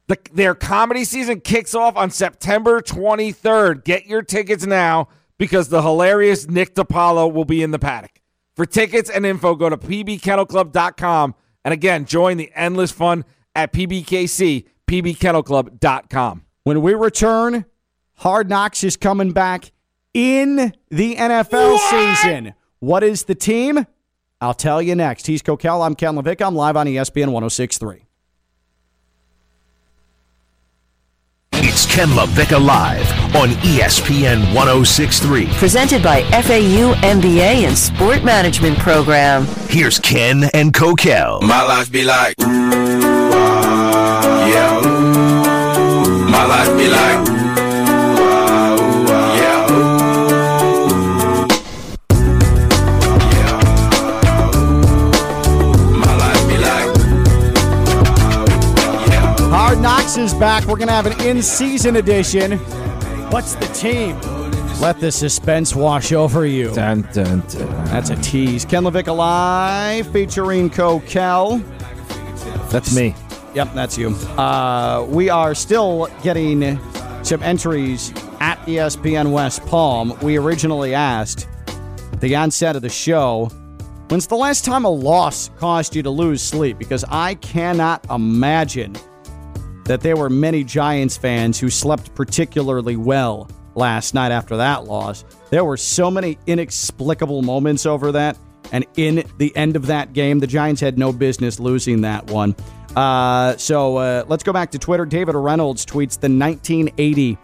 The, 0.09 0.19
their 0.33 0.55
comedy 0.55 1.05
season 1.05 1.41
kicks 1.41 1.75
off 1.75 1.97
on 1.97 2.11
September 2.11 2.81
23rd. 2.81 3.85
Get 3.85 4.07
your 4.07 4.23
tickets 4.23 4.67
now 4.67 5.09
because 5.37 5.69
the 5.69 5.83
hilarious 5.83 6.49
Nick 6.49 6.75
DiPaolo 6.75 7.33
will 7.33 7.45
be 7.45 7.63
in 7.63 7.71
the 7.71 7.79
paddock. 7.79 8.21
For 8.57 8.67
tickets 8.67 9.09
and 9.09 9.25
info, 9.25 9.55
go 9.55 9.69
to 9.69 9.77
pbkennelclub.com. 9.77 11.35
And 11.65 11.75
again, 11.75 12.07
join 12.07 12.39
the 12.39 12.51
endless 12.55 12.91
fun 12.91 13.25
at 13.55 13.73
PBKC, 13.73 14.67
pbkennelclub.com. 14.87 16.45
When 16.65 16.83
we 16.83 16.95
return, 16.95 17.67
Hard 18.15 18.49
Knocks 18.49 18.83
is 18.83 18.97
coming 18.97 19.33
back 19.33 19.71
in 20.15 20.73
the 20.91 21.17
NFL 21.17 21.79
season. 21.91 22.55
What 22.81 23.05
is 23.05 23.25
the 23.25 23.35
team? 23.35 23.87
I'll 24.41 24.55
tell 24.55 24.81
you 24.81 24.95
next. 24.95 25.27
He's 25.27 25.43
Coquel. 25.43 25.85
I'm 25.85 25.95
Ken 25.95 26.15
LaVicka. 26.15 26.47
I'm 26.47 26.55
live 26.55 26.77
on 26.77 26.87
ESPN 26.87 27.33
1063. 27.33 28.08
It's 31.61 31.87
Ken 31.87 32.07
LaVicka 32.11 32.65
Live 32.65 33.11
on 33.35 33.49
ESPN 33.67 34.55
1063. 34.55 35.49
Presented 35.55 36.05
by 36.05 36.23
FAU 36.31 36.95
MBA 37.03 37.67
and 37.67 37.77
Sport 37.77 38.23
Management 38.23 38.79
Program. 38.79 39.45
Here's 39.69 39.99
Ken 39.99 40.45
and 40.55 40.73
Coquel. 40.73 41.43
My 41.43 41.65
life 41.65 41.91
be 41.91 42.05
like, 42.05 42.37
yeah. 42.39 42.47
My 46.31 46.47
life 46.47 46.69
be 46.79 46.87
like, 46.89 47.38
Is 60.17 60.33
back. 60.33 60.65
We're 60.65 60.79
going 60.79 60.89
to 60.89 60.95
have 60.95 61.05
an 61.05 61.21
in 61.21 61.43
season 61.43 61.97
edition. 61.97 62.53
What's 63.31 63.55
the 63.55 63.67
team? 63.67 64.19
Let 64.81 64.99
the 65.01 65.13
suspense 65.13 65.77
wash 65.77 66.13
over 66.13 66.47
you. 66.47 66.75
Dun, 66.75 67.03
dun, 67.13 67.41
dun. 67.41 67.85
That's 67.85 68.09
a 68.09 68.17
tease. 68.17 68.65
Ken 68.65 68.85
LaVicka 68.85 69.15
Live 69.15 70.11
featuring 70.11 70.71
Coquel. 70.71 71.63
That's 72.71 72.97
me. 72.97 73.15
Yep, 73.55 73.75
that's 73.75 73.99
you. 73.99 74.09
Uh, 74.39 75.07
we 75.09 75.29
are 75.29 75.55
still 75.55 76.09
getting 76.23 76.81
some 77.23 77.43
entries 77.43 78.11
at 78.41 78.57
ESPN 78.63 79.31
West 79.31 79.65
Palm. 79.67 80.19
We 80.23 80.39
originally 80.39 80.95
asked 80.95 81.47
the 82.21 82.35
onset 82.35 82.77
of 82.77 82.83
the 82.83 82.89
show, 82.89 83.51
when's 84.09 84.27
the 84.27 84.37
last 84.37 84.65
time 84.65 84.85
a 84.87 84.91
loss 84.91 85.51
caused 85.59 85.95
you 85.95 86.03
to 86.03 86.11
lose 86.11 86.43
sleep? 86.43 86.79
Because 86.79 87.05
I 87.09 87.35
cannot 87.35 88.05
imagine 88.11 88.97
that 89.89 90.01
there 90.03 90.17
were 90.17 90.31
many 90.31 90.65
Giants 90.65 91.17
fans 91.17 91.59
who 91.59 91.71
slept 91.71 92.15
particularly 92.15 92.97
well 92.97 93.51
last 93.75 94.15
night 94.15 94.33
after 94.33 94.57
that 94.59 94.85
loss. 94.85 95.25
There 95.51 95.65
were 95.65 95.77
so 95.77 96.11
many 96.11 96.39
inexplicable 96.47 97.43
moments 97.43 97.87
over 97.87 98.13
that. 98.13 98.37
And 98.71 98.85
in 98.97 99.25
the 99.39 99.55
end 99.57 99.77
of 99.77 99.87
that 99.87 100.13
game, 100.13 100.41
the 100.41 100.47
Giants 100.47 100.81
had 100.81 100.99
no 100.99 101.13
business 101.13 101.59
losing 101.59 102.03
that 102.03 102.31
one. 102.31 102.55
Uh, 102.95 103.57
so 103.57 103.97
uh, 103.97 104.25
let's 104.29 104.43
go 104.43 104.53
back 104.53 104.71
to 104.73 104.79
Twitter. 104.79 105.07
David 105.07 105.35
Reynolds 105.35 105.87
tweets 105.87 106.19
the 106.21 106.29
1980 106.29 107.39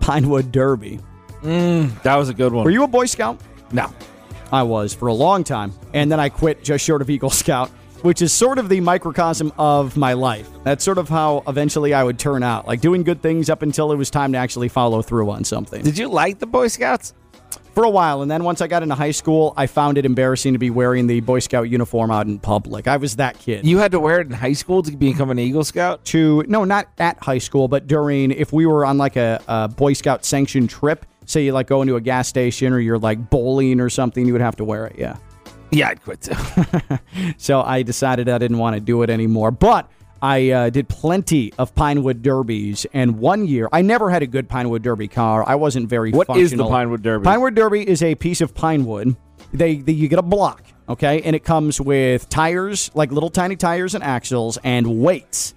Pinewood 0.00 0.50
Derby. 0.50 0.98
That 1.42 2.16
was 2.16 2.28
a 2.28 2.34
good 2.34 2.52
one. 2.52 2.64
Were 2.64 2.70
you 2.70 2.84
a 2.84 2.88
Boy 2.88 3.06
Scout? 3.06 3.40
No. 3.72 3.92
I 4.50 4.62
was 4.62 4.94
for 4.94 5.08
a 5.08 5.14
long 5.14 5.44
time. 5.44 5.72
And 5.92 6.10
then 6.10 6.20
I 6.20 6.28
quit 6.28 6.62
just 6.62 6.84
short 6.84 7.02
of 7.02 7.10
Eagle 7.10 7.30
Scout, 7.30 7.70
which 8.02 8.20
is 8.20 8.32
sort 8.32 8.58
of 8.58 8.68
the 8.68 8.80
microcosm 8.80 9.52
of 9.58 9.96
my 9.96 10.12
life. 10.12 10.48
That's 10.64 10.84
sort 10.84 10.98
of 10.98 11.08
how 11.08 11.42
eventually 11.46 11.94
I 11.94 12.04
would 12.04 12.18
turn 12.18 12.42
out, 12.42 12.66
like 12.66 12.80
doing 12.80 13.02
good 13.02 13.22
things 13.22 13.48
up 13.48 13.62
until 13.62 13.92
it 13.92 13.96
was 13.96 14.10
time 14.10 14.32
to 14.32 14.38
actually 14.38 14.68
follow 14.68 15.02
through 15.02 15.30
on 15.30 15.44
something. 15.44 15.82
Did 15.82 15.98
you 15.98 16.08
like 16.08 16.38
the 16.38 16.46
Boy 16.46 16.68
Scouts? 16.68 17.14
For 17.74 17.84
a 17.84 17.90
while. 17.90 18.20
And 18.20 18.30
then 18.30 18.44
once 18.44 18.60
I 18.60 18.66
got 18.66 18.82
into 18.82 18.94
high 18.94 19.12
school, 19.12 19.54
I 19.56 19.66
found 19.66 19.96
it 19.96 20.04
embarrassing 20.04 20.52
to 20.52 20.58
be 20.58 20.68
wearing 20.68 21.06
the 21.06 21.20
Boy 21.20 21.38
Scout 21.38 21.70
uniform 21.70 22.10
out 22.10 22.26
in 22.26 22.38
public. 22.38 22.86
I 22.86 22.98
was 22.98 23.16
that 23.16 23.38
kid. 23.38 23.66
You 23.66 23.78
had 23.78 23.92
to 23.92 24.00
wear 24.00 24.20
it 24.20 24.26
in 24.26 24.34
high 24.34 24.52
school 24.52 24.82
to 24.82 24.94
become 24.94 25.30
an 25.30 25.38
Eagle 25.38 25.64
Scout? 25.64 26.04
to 26.06 26.44
no, 26.48 26.64
not 26.64 26.88
at 26.98 27.22
high 27.22 27.38
school, 27.38 27.68
but 27.68 27.86
during 27.86 28.30
if 28.30 28.52
we 28.52 28.66
were 28.66 28.84
on 28.84 28.98
like 28.98 29.16
a, 29.16 29.40
a 29.48 29.68
Boy 29.68 29.94
Scout 29.94 30.26
sanctioned 30.26 30.68
trip, 30.68 31.06
say 31.24 31.44
you 31.44 31.52
like 31.52 31.66
go 31.66 31.80
into 31.80 31.96
a 31.96 32.00
gas 32.00 32.28
station 32.28 32.74
or 32.74 32.78
you're 32.78 32.98
like 32.98 33.30
bowling 33.30 33.80
or 33.80 33.88
something, 33.88 34.26
you 34.26 34.34
would 34.34 34.42
have 34.42 34.56
to 34.56 34.64
wear 34.64 34.86
it. 34.86 34.96
Yeah. 34.98 35.16
Yeah, 35.72 35.88
I'd 35.88 36.02
quit 36.02 36.20
too. 36.20 36.34
So 37.38 37.62
I 37.62 37.82
decided 37.82 38.28
I 38.28 38.38
didn't 38.38 38.58
want 38.58 38.74
to 38.74 38.80
do 38.80 39.02
it 39.02 39.10
anymore. 39.10 39.50
But 39.50 39.90
I 40.20 40.50
uh, 40.50 40.70
did 40.70 40.88
plenty 40.88 41.52
of 41.58 41.74
Pinewood 41.74 42.22
Derbies, 42.22 42.86
and 42.92 43.18
one 43.18 43.46
year 43.46 43.68
I 43.72 43.82
never 43.82 44.08
had 44.10 44.22
a 44.22 44.26
good 44.26 44.48
Pinewood 44.48 44.82
Derby 44.82 45.08
car. 45.08 45.44
I 45.48 45.56
wasn't 45.56 45.88
very. 45.88 46.12
What 46.12 46.36
is 46.36 46.52
the. 46.52 46.68
Pinewood 46.68 47.02
Derby? 47.02 47.24
Pinewood 47.24 47.54
Derby 47.54 47.88
is 47.88 48.02
a 48.02 48.14
piece 48.14 48.40
of 48.40 48.54
pinewood. 48.54 49.16
They, 49.52 49.76
they 49.76 49.92
you 49.92 50.08
get 50.08 50.18
a 50.18 50.22
block, 50.22 50.64
okay, 50.88 51.20
and 51.22 51.34
it 51.34 51.44
comes 51.44 51.80
with 51.80 52.28
tires, 52.28 52.90
like 52.94 53.10
little 53.10 53.30
tiny 53.30 53.56
tires 53.56 53.94
and 53.94 54.04
axles, 54.04 54.58
and 54.62 55.00
weights. 55.00 55.54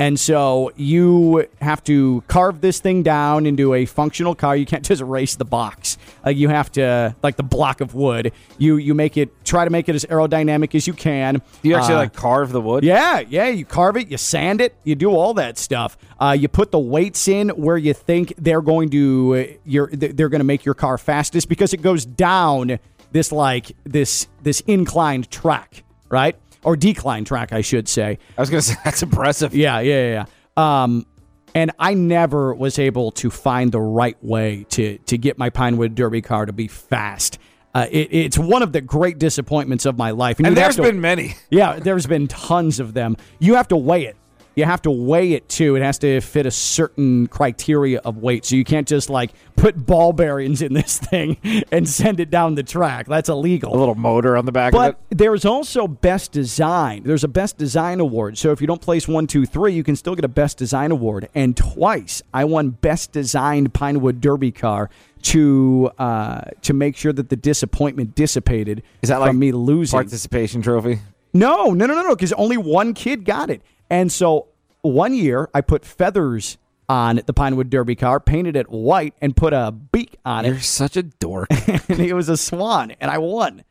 And 0.00 0.18
so 0.18 0.70
you 0.76 1.48
have 1.60 1.82
to 1.84 2.22
carve 2.28 2.60
this 2.60 2.78
thing 2.78 3.02
down 3.02 3.46
into 3.46 3.74
a 3.74 3.84
functional 3.84 4.36
car. 4.36 4.56
You 4.56 4.64
can't 4.64 4.84
just 4.86 5.00
erase 5.02 5.34
the 5.34 5.44
box. 5.44 5.98
Like 6.24 6.36
you 6.36 6.48
have 6.48 6.70
to, 6.72 7.16
like 7.22 7.34
the 7.36 7.42
block 7.42 7.80
of 7.80 7.94
wood. 7.94 8.32
You 8.58 8.76
you 8.76 8.94
make 8.94 9.16
it, 9.16 9.44
try 9.44 9.64
to 9.64 9.70
make 9.70 9.88
it 9.88 9.96
as 9.96 10.04
aerodynamic 10.04 10.74
as 10.76 10.86
you 10.86 10.92
can. 10.92 11.42
You 11.62 11.74
actually 11.74 11.94
Uh, 11.94 11.98
like 11.98 12.12
carve 12.14 12.52
the 12.52 12.60
wood? 12.60 12.84
yeah, 12.84 13.20
yeah. 13.28 13.48
You 13.48 13.64
carve 13.64 13.96
it, 13.96 14.08
you 14.08 14.18
sand 14.18 14.60
it, 14.60 14.76
you 14.84 14.94
do 14.94 15.10
all 15.10 15.34
that 15.34 15.58
stuff. 15.58 15.96
Uh, 16.20 16.36
you 16.38 16.46
put 16.48 16.70
the 16.70 16.78
weights 16.78 17.26
in 17.26 17.48
where 17.50 17.76
you 17.76 17.92
think 17.92 18.34
they're 18.38 18.62
going 18.62 18.90
to 18.90 19.58
you're 19.64 19.88
they're 19.88 20.28
going 20.28 20.40
to 20.40 20.44
make 20.44 20.64
your 20.64 20.74
car 20.74 20.96
fastest 20.98 21.48
because 21.48 21.72
it 21.74 21.82
goes 21.82 22.04
down 22.06 22.78
this 23.10 23.32
like 23.32 23.72
this 23.84 24.28
this 24.42 24.60
inclined 24.66 25.28
track, 25.30 25.82
right? 26.08 26.36
Or 26.64 26.76
decline 26.76 27.24
track, 27.24 27.52
I 27.52 27.60
should 27.60 27.88
say. 27.88 28.18
I 28.36 28.40
was 28.40 28.50
going 28.50 28.60
to 28.60 28.66
say, 28.68 28.74
that's 28.84 29.02
impressive. 29.02 29.54
Yeah, 29.54 29.80
yeah, 29.80 30.24
yeah. 30.56 30.82
Um, 30.82 31.06
and 31.54 31.70
I 31.78 31.94
never 31.94 32.54
was 32.54 32.78
able 32.78 33.10
to 33.12 33.30
find 33.30 33.72
the 33.72 33.80
right 33.80 34.16
way 34.22 34.66
to 34.70 34.98
to 34.98 35.16
get 35.16 35.38
my 35.38 35.50
Pinewood 35.50 35.94
Derby 35.94 36.20
car 36.20 36.46
to 36.46 36.52
be 36.52 36.68
fast. 36.68 37.38
Uh, 37.74 37.86
it, 37.90 38.08
it's 38.12 38.38
one 38.38 38.62
of 38.62 38.72
the 38.72 38.80
great 38.80 39.18
disappointments 39.18 39.86
of 39.86 39.96
my 39.96 40.10
life. 40.10 40.38
And 40.38 40.48
you'd 40.48 40.56
there's 40.56 40.76
to- 40.76 40.82
been 40.82 41.00
many. 41.00 41.36
yeah, 41.50 41.78
there's 41.78 42.06
been 42.06 42.26
tons 42.28 42.80
of 42.80 42.92
them. 42.94 43.16
You 43.38 43.54
have 43.54 43.68
to 43.68 43.76
weigh 43.76 44.06
it. 44.06 44.16
You 44.58 44.64
have 44.64 44.82
to 44.82 44.90
weigh 44.90 45.34
it 45.34 45.48
too. 45.48 45.76
It 45.76 45.82
has 45.82 45.98
to 46.00 46.20
fit 46.20 46.44
a 46.44 46.50
certain 46.50 47.28
criteria 47.28 48.00
of 48.00 48.16
weight. 48.18 48.44
So 48.44 48.56
you 48.56 48.64
can't 48.64 48.88
just 48.88 49.08
like 49.08 49.30
put 49.54 49.86
ball 49.86 50.12
bearings 50.12 50.62
in 50.62 50.72
this 50.74 50.98
thing 51.10 51.36
and 51.70 51.88
send 51.88 52.18
it 52.18 52.28
down 52.28 52.56
the 52.56 52.64
track. 52.64 53.06
That's 53.06 53.28
illegal. 53.28 53.72
A 53.72 53.78
little 53.78 53.94
motor 53.94 54.36
on 54.36 54.46
the 54.46 54.52
back 54.52 54.72
But 54.72 54.94
of 54.94 55.00
it. 55.12 55.18
there's 55.18 55.44
also 55.44 55.86
best 55.86 56.32
design. 56.32 57.04
There's 57.04 57.22
a 57.22 57.28
best 57.28 57.56
design 57.56 58.00
award. 58.00 58.36
So 58.36 58.50
if 58.50 58.60
you 58.60 58.66
don't 58.66 58.82
place 58.82 59.06
one, 59.06 59.28
two, 59.28 59.46
three, 59.46 59.72
you 59.74 59.84
can 59.84 59.94
still 59.94 60.16
get 60.16 60.24
a 60.24 60.28
best 60.28 60.58
design 60.58 60.90
award. 60.90 61.28
And 61.36 61.56
twice 61.56 62.20
I 62.34 62.44
won 62.44 62.70
best 62.70 63.12
designed 63.12 63.72
Pinewood 63.74 64.20
Derby 64.20 64.50
car 64.50 64.90
to 65.22 65.90
uh, 65.98 66.40
to 66.62 66.72
make 66.74 66.96
sure 66.96 67.12
that 67.12 67.28
the 67.28 67.36
disappointment 67.36 68.16
dissipated 68.16 68.82
Is 69.02 69.08
that 69.08 69.18
from 69.18 69.26
like 69.28 69.36
me 69.36 69.52
losing. 69.52 69.96
participation 69.96 70.62
trophy? 70.62 70.98
No, 71.32 71.66
no, 71.66 71.86
no, 71.86 71.94
no, 71.94 72.02
no, 72.02 72.16
because 72.16 72.32
only 72.32 72.56
one 72.56 72.94
kid 72.94 73.24
got 73.24 73.50
it. 73.50 73.62
And 73.90 74.10
so 74.12 74.48
one 74.82 75.14
year 75.14 75.48
I 75.54 75.60
put 75.60 75.84
feathers 75.84 76.58
on 76.88 77.20
the 77.26 77.34
Pinewood 77.34 77.70
Derby 77.70 77.94
car, 77.94 78.18
painted 78.18 78.56
it 78.56 78.70
white, 78.70 79.14
and 79.20 79.36
put 79.36 79.52
a 79.52 79.72
beak 79.72 80.16
on 80.24 80.44
it. 80.44 80.48
You're 80.48 80.60
such 80.60 80.96
a 80.96 81.02
dork. 81.02 81.48
and 81.68 82.00
it 82.00 82.14
was 82.14 82.28
a 82.28 82.36
swan, 82.36 82.92
and 83.00 83.10
I 83.10 83.18
won. 83.18 83.64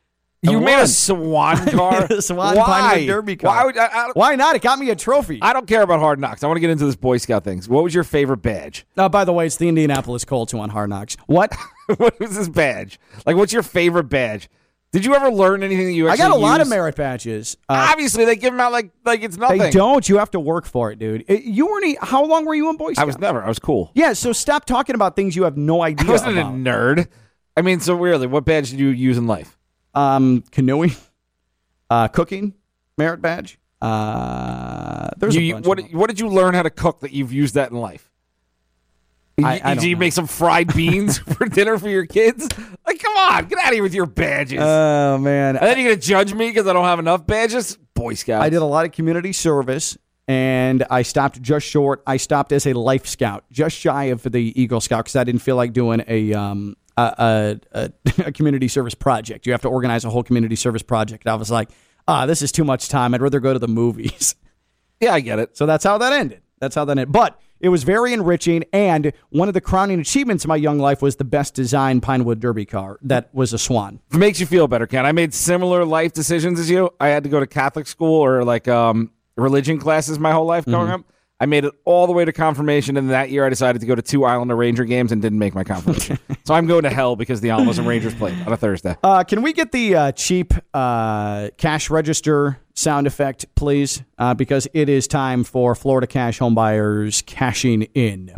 I 0.46 0.52
you 0.52 0.60
made 0.60 0.80
a 0.80 0.88
swan 0.88 1.66
car? 1.72 2.06
a 2.12 2.22
swan 2.22 2.56
Why? 2.56 2.66
Pinewood 2.66 3.08
Derby 3.08 3.36
car. 3.38 3.56
Why, 3.56 3.66
would, 3.66 3.78
I, 3.78 3.86
I, 3.86 4.12
Why 4.14 4.36
not? 4.36 4.56
It 4.56 4.62
got 4.62 4.78
me 4.78 4.92
a 4.92 4.96
trophy. 4.96 5.40
I 5.42 5.52
don't 5.52 5.68
care 5.68 5.82
about 5.82 6.00
hard 6.00 6.20
knocks. 6.20 6.44
I 6.44 6.48
want 6.48 6.58
to 6.58 6.62
get 6.62 6.70
into 6.70 6.86
this 6.86 6.96
Boy 6.96 7.18
Scout 7.18 7.44
things. 7.44 7.68
What 7.68 7.84
was 7.84 7.96
your 7.96 8.04
favorite 8.04 8.44
badge? 8.44 8.86
Uh, 8.96 9.10
by 9.10 9.26
the 9.26 9.34
way, 9.34 9.48
it's 9.48 9.58
the 9.58 9.68
Indianapolis 9.68 10.26
Colts 10.26 10.52
who 10.52 10.60
won 10.60 10.70
Hard 10.70 10.92
Knocks. 10.92 11.18
What? 11.26 11.56
what 11.98 12.20
was 12.20 12.38
this 12.38 12.50
badge? 12.50 13.00
Like, 13.26 13.36
what's 13.36 13.52
your 13.52 13.64
favorite 13.64 14.10
badge? 14.10 14.48
Did 14.94 15.04
you 15.06 15.14
ever 15.16 15.30
learn 15.30 15.64
anything 15.64 15.86
that 15.88 15.92
you 15.94 16.08
actually 16.08 16.24
I 16.24 16.30
got 16.30 16.36
a 16.38 16.40
lot 16.40 16.56
of 16.62 16.66
used? 16.68 16.70
merit 16.70 16.96
badges. 16.96 17.58
Uh, 17.68 17.88
Obviously, 17.92 18.24
they 18.26 18.36
give 18.38 18.54
them 18.54 18.60
out 18.62 18.72
like 18.72 18.92
like 19.06 19.22
it's 19.22 19.36
nothing. 19.38 19.60
they 19.60 19.70
don't. 19.70 20.08
You 20.08 20.18
have 20.18 20.32
to 20.32 20.40
work 20.40 20.66
for 20.66 20.92
it, 20.92 20.98
dude. 21.00 21.26
It- 21.28 21.44
you 21.44 21.68
weren't. 21.68 21.86
e- 21.86 21.98
How 22.02 22.24
long 22.24 22.46
were 22.46 22.56
you 22.56 22.70
in 22.70 22.78
Boy 22.78 22.94
Scouts? 22.94 23.00
I 23.00 23.04
was 23.06 23.20
never. 23.20 23.44
I 23.44 23.48
was 23.50 23.60
cool. 23.60 23.92
Yeah. 23.96 24.14
So 24.14 24.32
stop 24.34 24.66
talking 24.66 24.96
about 24.96 25.16
things 25.16 25.36
you 25.36 25.44
have 25.44 25.58
no 25.58 25.82
idea 25.84 26.08
I 26.08 26.12
wasn't 26.12 26.38
about. 26.38 26.54
a 26.54 26.56
nerd. 26.56 27.08
I 27.58 27.62
mean, 27.64 27.80
so 27.82 27.96
really, 27.96 28.28
what 28.28 28.46
badge 28.46 28.70
did 28.72 28.80
you 28.80 28.88
use 28.90 29.18
in 29.18 29.28
life? 29.28 29.58
um, 29.94 30.44
canoeing, 30.52 30.92
uh, 31.90 32.08
cooking, 32.08 32.54
merit 32.98 33.22
badge. 33.22 33.60
Uh, 33.82 35.10
there's 35.18 35.36
You- 35.36 35.42
a 35.42 35.44
you- 35.44 35.54
bunch 35.56 35.66
what 35.68 35.80
of 35.80 35.90
them. 35.90 36.00
what 36.00 36.08
did 36.08 36.20
you 36.20 36.28
learn 36.30 36.54
how 36.54 36.64
to 36.64 36.70
cook 36.70 37.02
that 37.02 37.12
you've 37.12 37.34
used 37.34 37.56
that 37.56 37.72
in 37.72 37.78
life? 37.78 38.10
I- 39.46 39.62
I 39.64 39.74
did 39.76 39.82
don't 39.82 39.84
you 39.90 39.96
know. 39.96 40.00
make 40.00 40.14
some 40.14 40.28
fried 40.28 40.74
beans 40.74 41.18
for 41.38 41.46
dinner 41.48 41.78
for 41.78 41.90
your 41.90 42.06
kids? 42.06 42.48
Like, 42.86 43.00
come 43.00 43.16
on, 43.18 43.46
get 43.46 43.60
out 43.60 43.68
of 43.68 43.74
here 43.74 43.84
with 43.84 43.94
your 43.94 44.06
badges. 44.08 44.60
Oh 44.62 45.18
man, 45.20 45.58
and 45.58 45.66
then 45.68 45.78
you're 45.80 45.92
gonna 45.92 46.02
judge 46.02 46.34
me 46.34 46.50
because 46.50 46.68
I 46.68 46.74
don't 46.74 46.86
have 46.86 47.00
enough 47.00 47.26
badges? 47.28 47.78
Boy 47.94 48.14
Scout. 48.16 48.42
I 48.42 48.50
did 48.50 48.62
a 48.62 48.66
lot 48.66 48.86
of 48.86 48.92
community 48.94 49.34
service, 49.34 49.98
and 50.28 50.84
I 50.90 51.02
stopped 51.04 51.42
just 51.42 51.68
short. 51.68 52.02
I 52.08 52.18
stopped 52.18 52.52
as 52.52 52.66
a 52.66 52.74
Life 52.74 53.06
Scout, 53.08 53.44
just 53.52 53.76
shy 53.78 54.06
of 54.06 54.24
the 54.24 54.60
Eagle 54.60 54.82
Scout, 54.82 55.06
because 55.06 55.16
I 55.16 55.24
didn't 55.24 55.42
feel 55.42 55.56
like 55.56 55.74
doing 55.74 56.04
a 56.08 56.34
um 56.34 56.76
a, 56.98 57.60
a, 57.74 57.80
a, 57.80 57.92
a 58.28 58.32
community 58.32 58.68
service 58.68 58.96
project. 58.96 59.46
You 59.46 59.52
have 59.52 59.62
to 59.62 59.70
organize 59.70 60.04
a 60.06 60.10
whole 60.10 60.24
community 60.24 60.56
service 60.56 60.82
project. 60.82 61.28
I 61.28 61.36
was 61.36 61.52
like, 61.52 61.70
ah, 62.08 62.26
this 62.26 62.42
is 62.42 62.52
too 62.52 62.64
much 62.64 62.90
time. 62.90 63.14
I'd 63.14 63.22
rather 63.22 63.40
go 63.40 63.54
to 63.54 63.60
the 63.60 63.68
movies. 63.68 64.36
Yeah, 65.00 65.14
I 65.14 65.20
get 65.20 65.38
it. 65.38 65.56
So 65.56 65.68
that's 65.68 65.84
how 65.84 66.00
that 66.00 66.12
ended. 66.12 66.42
That's 66.60 66.74
how 66.74 66.84
that 66.86 66.92
ended. 66.94 67.12
But 67.12 67.40
it 67.60 67.70
was 67.70 67.84
very 67.84 68.14
enriching, 68.14 68.64
and 68.74 69.12
one 69.30 69.48
of 69.48 69.54
the 69.54 69.62
crowning 69.62 70.00
achievements 70.00 70.44
of 70.44 70.50
my 70.50 70.56
young 70.56 70.80
life 70.80 71.02
was 71.02 71.16
the 71.16 71.24
best 71.24 71.54
designed 71.54 72.04
Pinewood 72.04 72.40
Derby 72.40 72.66
car 72.66 73.00
that 73.02 73.34
was 73.34 73.54
a 73.54 73.58
Swan. 73.58 74.00
It 74.12 74.18
makes 74.18 74.40
you 74.40 74.46
feel 74.46 74.68
better, 74.68 74.88
Ken. 74.88 75.06
I 75.06 75.12
made 75.12 75.34
similar 75.34 75.86
life 75.86 76.14
decisions 76.14 76.60
as 76.60 76.70
you. 76.70 76.92
I 77.00 77.10
had 77.10 77.24
to 77.24 77.30
go 77.30 77.40
to 77.40 77.48
Catholic 77.48 77.88
school 77.88 78.24
or 78.24 78.44
like 78.44 78.68
um, 78.68 79.12
religion 79.36 79.80
classes 79.80 80.20
my 80.20 80.32
whole 80.32 80.46
life 80.46 80.66
growing 80.66 80.92
up. 80.92 81.02
I 81.40 81.46
made 81.46 81.66
it 81.66 81.74
all 81.86 82.08
the 82.08 82.14
way 82.14 82.26
to 82.26 82.34
confirmation, 82.34 82.98
and 82.98 83.12
that 83.12 83.30
year 83.30 83.46
I 83.46 83.50
decided 83.50 83.80
to 83.82 83.86
go 83.86 83.94
to 83.94 84.02
two 84.02 84.26
Islander 84.26 84.56
Ranger 84.56 84.86
games 84.86 85.12
and 85.12 85.22
didn't 85.22 85.38
make 85.38 85.54
my 85.54 85.64
confirmation. 85.64 86.18
so 86.46 86.56
I'm 86.56 86.66
going 86.66 86.82
to 86.84 86.90
hell 86.90 87.16
because 87.16 87.42
the 87.42 87.52
Islanders 87.52 87.78
and 87.78 87.88
Rangers 87.88 88.16
played 88.16 88.36
on 88.48 88.54
a 88.54 88.58
Thursday. 88.58 88.96
Uh, 89.04 89.24
can 89.24 89.44
we 89.44 89.54
get 89.54 89.72
the 89.72 89.96
uh, 89.96 90.12
cheap 90.14 90.54
uh, 90.74 91.50
cash 91.58 91.92
register 91.92 92.60
sound 92.78 93.08
effect, 93.08 93.46
please? 93.56 94.04
Uh, 94.18 94.34
because 94.34 94.68
it 94.74 94.88
is 94.90 95.08
time 95.08 95.44
for 95.44 95.76
Florida 95.76 96.08
cash 96.08 96.40
homebuyers 96.40 97.26
cashing 97.26 97.84
in. 97.94 98.36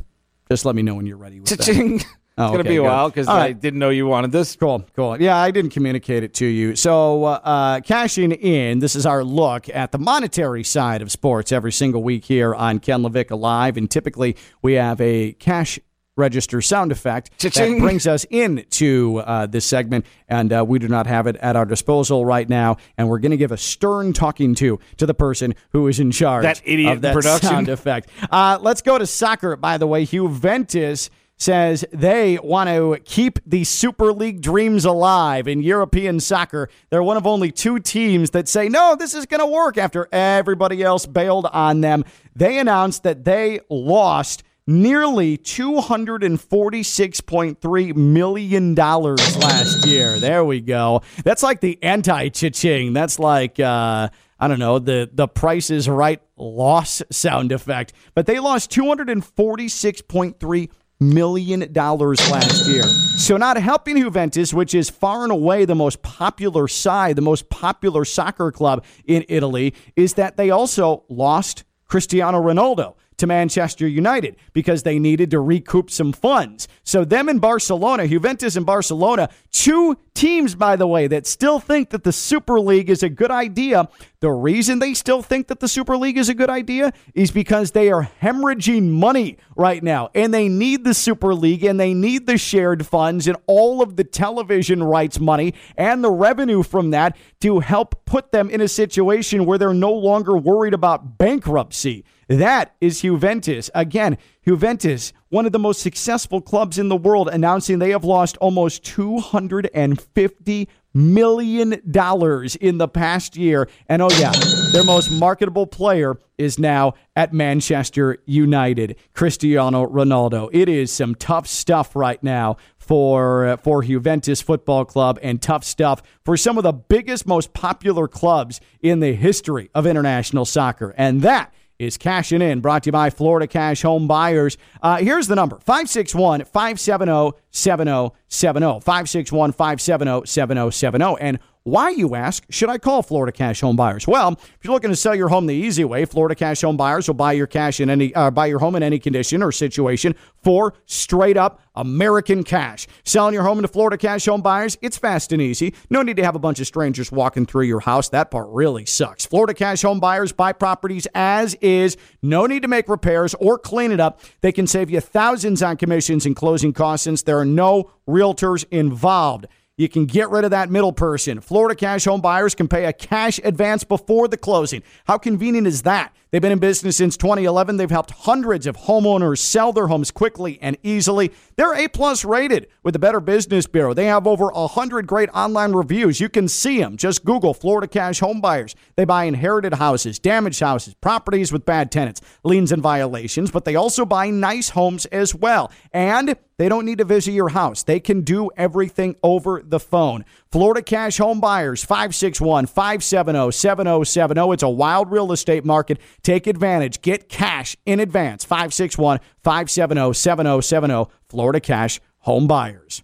Just 0.50 0.66
let 0.66 0.76
me 0.76 0.82
know 0.82 0.96
when 0.96 1.06
you're 1.06 1.18
ready 1.18 1.40
with 1.40 1.50
that. 1.50 1.60
Cha-ching. 1.60 2.02
It's 2.40 2.46
Oh, 2.46 2.54
going 2.54 2.64
to 2.64 2.70
okay, 2.70 2.70
be 2.70 2.76
a 2.78 2.84
while 2.84 3.10
because 3.10 3.28
I 3.28 3.38
right. 3.48 3.60
didn't 3.60 3.80
know 3.80 3.90
you 3.90 4.08
wanted 4.08 4.32
this. 4.32 4.56
Cool, 4.56 4.86
cool. 4.96 5.22
Yeah, 5.22 5.36
I 5.36 5.52
didn't 5.52 5.72
communicate 5.72 6.24
it 6.24 6.34
to 6.36 6.46
you. 6.46 6.78
So, 6.78 7.26
uh, 7.26 7.32
uh, 7.44 7.82
cashing 7.82 8.32
in, 8.32 8.80
this 8.80 8.96
is 8.96 9.06
our 9.06 9.26
look 9.26 9.68
at 9.68 9.92
the 9.92 9.98
monetary 10.00 10.64
side 10.64 11.02
of 11.02 11.12
sports 11.12 11.52
every 11.52 11.74
single 11.74 12.02
week 12.02 12.24
here 12.24 12.56
on 12.56 12.80
Ken 12.80 13.02
LaVicka 13.02 13.38
Live. 13.38 13.76
And 13.76 13.92
typically, 13.92 14.38
we 14.62 14.76
have 14.76 15.02
a 15.02 15.34
cash 15.34 15.80
register 16.20 16.62
sound 16.62 16.92
effect 16.92 17.32
that 17.40 17.54
Cha-ching. 17.54 17.80
brings 17.80 18.06
us 18.06 18.26
into 18.26 19.18
uh, 19.26 19.48
this 19.48 19.66
segment, 19.66 20.06
and 20.28 20.54
uh, 20.54 20.64
we 20.68 20.78
do 20.78 20.88
not 20.88 21.08
have 21.08 21.26
it 21.26 21.36
at 21.38 21.56
our 21.56 21.66
disposal 21.66 22.26
right 22.26 22.48
now. 22.48 22.78
And 22.98 23.10
we're 23.10 23.20
going 23.20 23.32
to 23.32 23.38
give 23.38 23.52
a 23.52 23.58
stern 23.58 24.14
talking 24.14 24.54
to 24.56 24.80
to 24.98 25.06
the 25.06 25.14
person 25.16 25.56
who 25.72 25.88
is 25.88 26.00
in 26.00 26.12
charge 26.12 26.44
That 26.44 26.62
idiot 26.66 26.94
of 26.94 27.02
that 27.02 27.14
production. 27.14 27.50
sound 27.50 27.70
effect. 27.70 28.10
Uh, 28.30 28.60
let's 28.62 28.82
go 28.82 28.98
to 28.98 29.08
soccer. 29.08 29.56
By 29.56 29.78
the 29.78 29.88
way, 29.88 30.06
Juventus 30.06 31.10
says 31.42 31.86
they 31.94 32.38
want 32.44 32.68
to 32.70 33.00
keep 33.06 33.40
the 33.46 33.64
Super 33.64 34.12
League 34.12 34.42
dreams 34.42 34.84
alive 34.84 35.48
in 35.48 35.62
European 35.62 36.20
soccer. 36.20 36.70
They're 36.90 37.02
one 37.02 37.16
of 37.16 37.26
only 37.26 37.50
two 37.50 37.80
teams 37.80 38.32
that 38.32 38.50
say, 38.50 38.68
no, 38.68 38.98
this 39.00 39.14
is 39.14 39.26
going 39.26 39.40
to 39.40 39.46
work 39.46 39.78
after 39.78 40.10
everybody 40.12 40.84
else 40.84 41.06
bailed 41.06 41.46
on 41.46 41.80
them. 41.80 42.04
They 42.36 42.60
announced 42.60 43.04
that 43.04 43.24
they 43.24 43.62
lost 43.70 44.44
nearly 44.70 45.38
$246.3 45.38 47.96
million 47.96 48.76
last 48.76 49.88
year. 49.88 50.20
There 50.20 50.46
we 50.46 50.62
go. 50.62 51.02
That's 51.24 51.42
like 51.42 51.60
the 51.60 51.82
anti 51.82 52.30
cha-ching. 52.30 52.94
That's 52.94 53.18
like, 53.18 53.60
uh, 53.60 54.10
I 54.40 54.48
don't 54.48 54.60
know, 54.60 54.78
the, 54.78 55.10
the 55.12 55.28
price 55.28 55.72
is 55.72 55.90
right 55.90 56.22
loss 56.38 57.02
sound 57.12 57.52
effect. 57.52 57.94
But 58.14 58.28
they 58.28 58.38
lost 58.40 58.70
$246.3 58.72 60.70
million 61.00 61.74
last 61.74 62.68
year. 62.68 62.84
So 62.84 63.38
not 63.38 63.58
helping 63.58 63.98
Juventus, 63.98 64.54
which 64.54 64.76
is 64.76 64.92
far 64.92 65.24
and 65.24 65.32
away 65.32 65.66
the 65.66 65.74
most 65.74 66.04
popular 66.04 66.68
side, 66.68 67.16
the 67.16 67.24
most 67.24 67.50
popular 67.50 68.06
soccer 68.06 68.52
club 68.52 68.86
in 69.06 69.26
Italy, 69.30 69.74
is 69.96 70.14
that 70.14 70.38
they 70.38 70.52
also 70.52 71.06
lost 71.10 71.64
Cristiano 71.86 72.40
Ronaldo 72.40 72.94
to 73.20 73.28
Manchester 73.28 73.88
United 73.88 74.36
because 74.54 74.84
they 74.84 75.00
needed 75.00 75.32
to 75.32 75.40
recoup 75.40 75.90
some 75.92 76.12
funds. 76.12 76.68
So 76.84 77.06
them 77.06 77.30
and 77.30 77.40
Barcelona, 77.40 78.08
Juventus 78.08 78.56
and 78.56 78.66
Barcelona, 78.66 79.30
two 79.52 79.98
teams 80.14 80.56
by 80.56 80.76
the 80.76 80.88
way 80.88 81.08
that 81.08 81.28
still 81.28 81.60
think 81.60 81.92
that 81.92 82.04
the 82.04 82.12
Super 82.12 82.60
League 82.60 82.90
is 82.90 83.04
a 83.04 83.10
good 83.10 83.32
idea. 83.32 83.88
The 84.22 84.32
reason 84.32 84.80
they 84.80 84.96
still 84.96 85.22
think 85.22 85.48
that 85.48 85.62
the 85.62 85.70
Super 85.70 85.96
League 85.96 86.18
is 86.18 86.28
a 86.28 86.34
good 86.34 86.50
idea 86.50 86.92
is 87.14 87.32
because 87.32 87.72
they 87.72 87.90
are 87.90 88.12
hemorrhaging 88.22 88.90
money 88.90 89.38
right 89.56 89.82
now 89.82 90.10
and 90.14 90.34
they 90.34 90.50
need 90.50 90.84
the 90.84 90.94
Super 90.94 91.34
League 91.34 91.64
and 91.64 91.80
they 91.80 91.94
need 91.94 92.28
the 92.28 92.38
shared 92.38 92.86
funds 92.86 93.28
and 93.28 93.38
all 93.48 93.82
of 93.82 93.96
the 93.96 94.04
television 94.04 94.84
rights 94.84 95.22
money 95.22 95.54
and 95.78 96.04
the 96.04 96.12
revenue 96.12 96.64
from 96.64 96.90
that 96.90 97.16
to 97.40 97.62
help 97.62 98.04
put 98.04 98.34
them 98.34 98.50
in 98.50 98.60
a 98.60 98.68
situation 98.68 99.46
where 99.46 99.58
they're 99.58 99.74
no 99.74 99.94
longer 99.94 100.38
worried 100.38 100.74
about 100.74 101.18
bankruptcy. 101.18 102.04
That 102.28 102.76
is 102.82 103.02
Juventus. 103.02 103.70
Again, 103.74 104.18
Juventus, 104.46 105.14
one 105.30 105.46
of 105.46 105.54
the 105.54 105.60
most 105.60 105.82
successful 105.82 106.42
clubs 106.42 106.78
in 106.78 106.90
the 106.90 106.96
world, 106.98 107.30
announcing 107.30 107.80
they 107.80 107.92
have 107.92 108.04
lost 108.04 108.36
almost 108.38 108.84
$250 108.84 110.68
million 110.94 111.82
dollars 111.90 112.56
in 112.56 112.78
the 112.78 112.88
past 112.88 113.36
year. 113.36 113.70
And 113.88 114.02
oh, 114.02 114.10
yeah, 114.20 114.32
their 114.72 114.84
most 114.84 115.12
marketable 115.12 115.68
player 115.68 116.18
is 116.38 116.58
now 116.58 116.94
at 117.16 117.34
Manchester 117.34 118.18
United, 118.26 118.96
Cristiano 119.14 119.86
Ronaldo. 119.88 120.50
It 120.54 120.70
is 120.70 120.92
some 120.92 121.16
tough 121.16 121.48
stuff 121.48 121.96
right 121.96 122.22
now 122.24 122.58
for 122.78 123.46
uh, 123.48 123.58
for 123.58 123.84
Juventus 123.84 124.42
Football 124.42 124.86
Club 124.86 125.20
and 125.22 125.42
tough 125.42 125.64
stuff 125.64 126.02
for 126.26 126.38
some 126.38 126.58
of 126.58 126.64
the 126.64 126.74
biggest 126.74 127.28
most 127.28 127.54
popular 127.54 128.08
clubs 128.08 128.60
in 128.82 129.00
the 129.00 129.14
history 129.14 129.70
of 129.76 129.86
international 129.86 130.46
soccer. 130.46 130.96
And 130.98 131.22
that 131.22 131.54
is 131.80 131.98
cashing 131.98 132.42
in, 132.42 132.60
brought 132.60 132.84
to 132.84 132.90
you 132.90 132.92
by 132.92 133.10
Florida 133.10 133.48
Cash 133.48 133.82
Home 133.82 134.06
Buyers. 134.06 134.58
Uh, 134.84 134.98
here's 134.98 135.28
the 135.28 135.36
number 135.36 135.58
561 135.60 136.44
570 136.44 137.38
7070. 137.50 138.82
561 138.82 139.52
570 139.54 140.28
7070. 140.28 141.16
And 141.22 141.40
why, 141.70 141.92
you 141.92 142.16
ask, 142.16 142.46
should 142.50 142.70
I 142.70 142.78
call 142.78 143.04
Florida 143.04 143.32
Cash 143.32 143.62
Home 143.62 143.76
Buyers? 143.76 144.08
Well, 144.08 144.32
if 144.32 144.58
you're 144.64 144.74
looking 144.74 144.90
to 144.90 144.96
sell 144.96 145.16
your 145.16 145.30
home 145.30 145.46
the 145.46 145.56
easy 145.56 145.86
way, 145.86 146.06
Florida 146.06 146.36
Cash 146.36 146.62
Home 146.62 146.78
Buyers 146.78 147.08
will 147.08 147.16
buy 147.16 147.34
your 147.34 147.48
cash 147.48 147.80
in 147.80 147.90
any, 147.90 148.14
uh, 148.16 148.32
buy 148.32 148.48
your 148.48 148.60
home 148.60 148.76
in 148.76 148.84
any 148.84 149.00
condition 149.00 149.44
or 149.44 149.52
situation 149.52 150.16
for 150.44 150.74
straight 150.86 151.38
up 151.38 151.62
American 151.76 152.44
cash. 152.44 152.88
Selling 153.06 153.34
your 153.34 153.44
home 153.44 153.62
to 153.62 153.68
Florida 153.68 153.98
Cash 153.98 154.26
Home 154.26 154.42
Buyers, 154.42 154.78
it's 154.82 154.98
fast 154.98 155.32
and 155.32 155.42
easy. 155.42 155.74
No 155.90 156.02
need 156.02 156.18
to 156.18 156.24
have 156.24 156.36
a 156.36 156.40
bunch 156.40 156.60
of 156.60 156.68
strangers 156.68 157.12
walking 157.12 157.46
through 157.46 157.64
your 157.66 157.80
house. 157.80 158.10
That 158.10 158.32
part 158.32 158.48
really 158.50 158.86
sucks. 158.86 159.26
Florida 159.26 159.54
Cash 159.54 159.82
Home 159.84 160.00
Buyers 160.00 160.32
buy 160.32 160.54
properties 160.54 161.08
as 161.16 161.56
is. 161.56 161.98
No 162.22 162.46
need 162.46 162.64
to 162.64 162.68
make 162.68 162.90
repairs 162.90 163.34
or 163.40 163.58
clean 163.58 163.92
it 163.92 164.00
up. 164.00 164.20
They 164.42 164.52
can 164.52 164.68
save 164.68 164.90
you 164.90 165.00
thousands 165.00 165.64
on 165.64 165.78
commissions 165.78 166.26
and 166.26 166.36
closing 166.36 166.74
costs 166.74 167.06
since 167.06 167.22
there 167.22 167.40
are 167.40 167.46
no 167.46 167.92
realtors 168.08 168.66
involved. 168.72 169.48
You 169.80 169.88
can 169.88 170.08
get 170.08 170.30
rid 170.30 170.44
of 170.44 170.52
that 170.52 170.70
middle 170.70 170.92
person. 170.92 171.40
Florida 171.40 171.74
Cash 171.74 172.04
Home 172.04 172.20
Buyers 172.20 172.54
can 172.54 172.68
pay 172.68 172.84
a 172.84 172.92
cash 172.92 173.40
advance 173.46 173.86
before 173.86 174.28
the 174.28 174.36
closing. 174.36 174.84
How 175.06 175.18
convenient 175.18 175.68
is 175.68 175.84
that? 175.84 176.14
They've 176.32 176.42
been 176.42 176.52
in 176.52 176.60
business 176.60 176.98
since 176.98 177.18
2011. 177.18 177.78
They've 177.78 177.90
helped 177.90 178.12
hundreds 178.12 178.68
of 178.68 178.78
homeowners 178.78 179.40
sell 179.40 179.74
their 179.74 179.88
homes 179.88 180.12
quickly 180.12 180.60
and 180.62 180.78
easily. 180.84 181.32
They're 181.56 181.74
A 181.74 181.88
plus 181.88 182.24
rated 182.24 182.68
with 182.84 182.94
the 182.94 183.00
Better 183.00 183.20
Business 183.20 183.66
Bureau. 183.66 183.96
They 183.96 184.06
have 184.06 184.28
over 184.28 184.46
100 184.50 185.08
great 185.08 185.30
online 185.34 185.72
reviews. 185.74 186.20
You 186.20 186.30
can 186.30 186.48
see 186.48 186.78
them. 186.78 186.98
Just 186.98 187.26
Google 187.26 187.56
Florida 187.56 187.88
Cash 187.88 188.20
Home 188.20 188.42
Buyers. 188.42 188.76
They 188.96 189.06
buy 189.06 189.24
inherited 189.24 189.74
houses, 189.74 190.20
damaged 190.20 190.60
houses, 190.60 190.94
properties 190.94 191.52
with 191.52 191.66
bad 191.66 191.92
tenants, 191.92 192.22
liens 192.44 192.72
and 192.72 192.84
violations, 192.84 193.50
but 193.50 193.66
they 193.66 193.76
also 193.76 194.06
buy 194.06 194.30
nice 194.30 194.70
homes 194.70 195.08
as 195.08 195.34
well. 195.34 195.72
And 195.92 196.36
they 196.60 196.68
don't 196.68 196.84
need 196.84 196.98
to 196.98 197.06
visit 197.06 197.32
your 197.32 197.50
house. 197.50 197.84
They 197.84 198.02
can 198.02 198.22
do 198.22 198.52
everything 198.58 199.16
over 199.24 199.64
the 199.66 199.80
phone. 199.80 200.26
Florida 200.52 200.82
Cash 200.82 201.18
Home 201.18 201.40
Buyers, 201.40 201.86
561 201.86 202.66
570 202.66 203.52
7070. 203.54 204.54
It's 204.54 204.64
a 204.64 204.70
wild 204.70 205.10
real 205.10 205.32
estate 205.32 205.64
market. 205.64 206.00
Take 206.24 206.48
advantage. 206.48 207.02
Get 207.02 207.30
cash 207.30 207.76
in 207.86 208.00
advance. 208.00 208.44
561 208.44 209.20
570 209.44 210.14
7070. 210.14 211.12
Florida 211.28 211.60
Cash 211.60 212.00
Home 212.20 212.48
Buyers. 212.48 213.04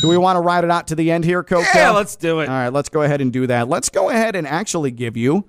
Do 0.00 0.08
we 0.08 0.18
want 0.18 0.36
to 0.36 0.40
ride 0.40 0.64
it 0.64 0.70
out 0.70 0.88
to 0.88 0.96
the 0.96 1.12
end 1.12 1.24
here, 1.24 1.44
Coco? 1.44 1.64
Yeah, 1.74 1.90
let's 1.90 2.16
do 2.16 2.40
it. 2.40 2.48
All 2.48 2.54
right, 2.54 2.72
let's 2.72 2.88
go 2.88 3.02
ahead 3.02 3.20
and 3.20 3.32
do 3.32 3.46
that. 3.46 3.68
Let's 3.68 3.88
go 3.88 4.10
ahead 4.10 4.34
and 4.34 4.48
actually 4.48 4.90
give 4.90 5.16
you 5.16 5.48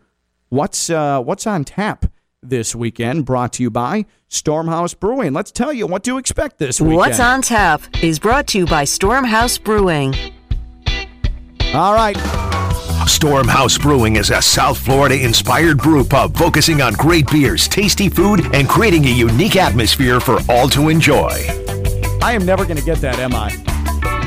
what's 0.50 0.92
uh, 0.92 1.22
what's 1.22 1.48
on 1.48 1.64
tap 1.64 2.06
this 2.44 2.76
weekend. 2.76 3.26
Brought 3.26 3.54
to 3.54 3.64
you 3.64 3.72
by 3.72 4.06
Stormhouse 4.30 4.98
Brewing. 4.98 5.34
Let's 5.34 5.52
tell 5.52 5.74
you 5.74 5.88
what 5.88 6.04
to 6.04 6.20
expect 6.20 6.60
this 6.60 6.80
weekend. 6.80 6.98
What's 6.98 7.20
on 7.20 7.42
tap 7.42 7.82
is 8.04 8.20
brought 8.20 8.46
to 8.48 8.60
you 8.60 8.66
by 8.68 8.84
Stormhouse 8.84 9.62
Brewing. 9.62 10.14
All 11.74 11.96
right. 11.96 12.53
Stormhouse 13.06 13.80
Brewing 13.80 14.16
is 14.16 14.30
a 14.30 14.42
South 14.42 14.78
Florida 14.78 15.22
inspired 15.22 15.78
brew 15.78 16.06
pub 16.06 16.38
focusing 16.38 16.82
on 16.82 16.94
great 16.94 17.30
beers, 17.30 17.68
tasty 17.68 18.08
food, 18.08 18.56
and 18.56 18.68
creating 18.68 19.06
a 19.06 19.10
unique 19.10 19.58
atmosphere 19.58 20.22
for 20.22 20.40
all 20.50 20.70
to 20.70 20.88
enjoy. 20.88 21.32
I 22.22 22.32
am 22.34 22.46
never 22.46 22.64
going 22.64 22.78
to 22.78 22.84
get 22.84 23.00
that, 23.00 23.20
am 23.20 23.34
I? 23.34 23.52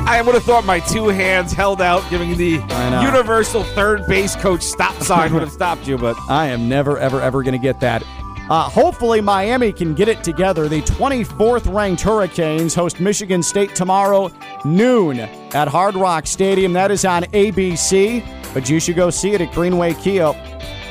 I 0.07 0.21
would 0.21 0.35
have 0.35 0.45
thought 0.45 0.67
my 0.67 0.81
two 0.81 1.09
hands 1.09 1.53
held 1.53 1.81
out, 1.81 2.09
giving 2.11 2.37
the 2.37 2.61
universal 3.03 3.65
third 3.65 4.07
base 4.07 4.37
coach 4.37 4.63
stop 4.63 4.95
sign 5.03 5.33
would 5.33 5.43
have 5.43 5.53
stopped 5.53 5.89
you, 5.89 5.97
but 5.97 6.17
I 6.29 6.47
am 6.47 6.69
never, 6.69 6.99
ever, 6.99 7.21
ever 7.21 7.43
going 7.43 7.59
to 7.59 7.63
get 7.63 7.81
that. 7.81 8.03
Uh, 8.49 8.69
hopefully, 8.69 9.21
Miami 9.21 9.73
can 9.73 9.95
get 9.95 10.07
it 10.07 10.23
together. 10.23 10.69
The 10.69 10.83
24th 10.83 11.73
ranked 11.75 12.03
Hurricanes 12.03 12.75
host 12.75 13.01
Michigan 13.01 13.43
State 13.43 13.75
tomorrow 13.75 14.31
noon 14.65 15.19
at 15.19 15.67
Hard 15.67 15.97
Rock 15.97 16.29
Stadium. 16.29 16.73
That 16.73 16.93
is 16.93 17.05
on 17.05 17.25
ABC, 17.25 18.23
but 18.57 18.71
you 18.71 18.81
should 18.81 18.97
go 18.97 19.11
see 19.11 19.35
it 19.35 19.43
at 19.43 19.53
Greenway 19.53 19.93
Kia. 19.93 20.33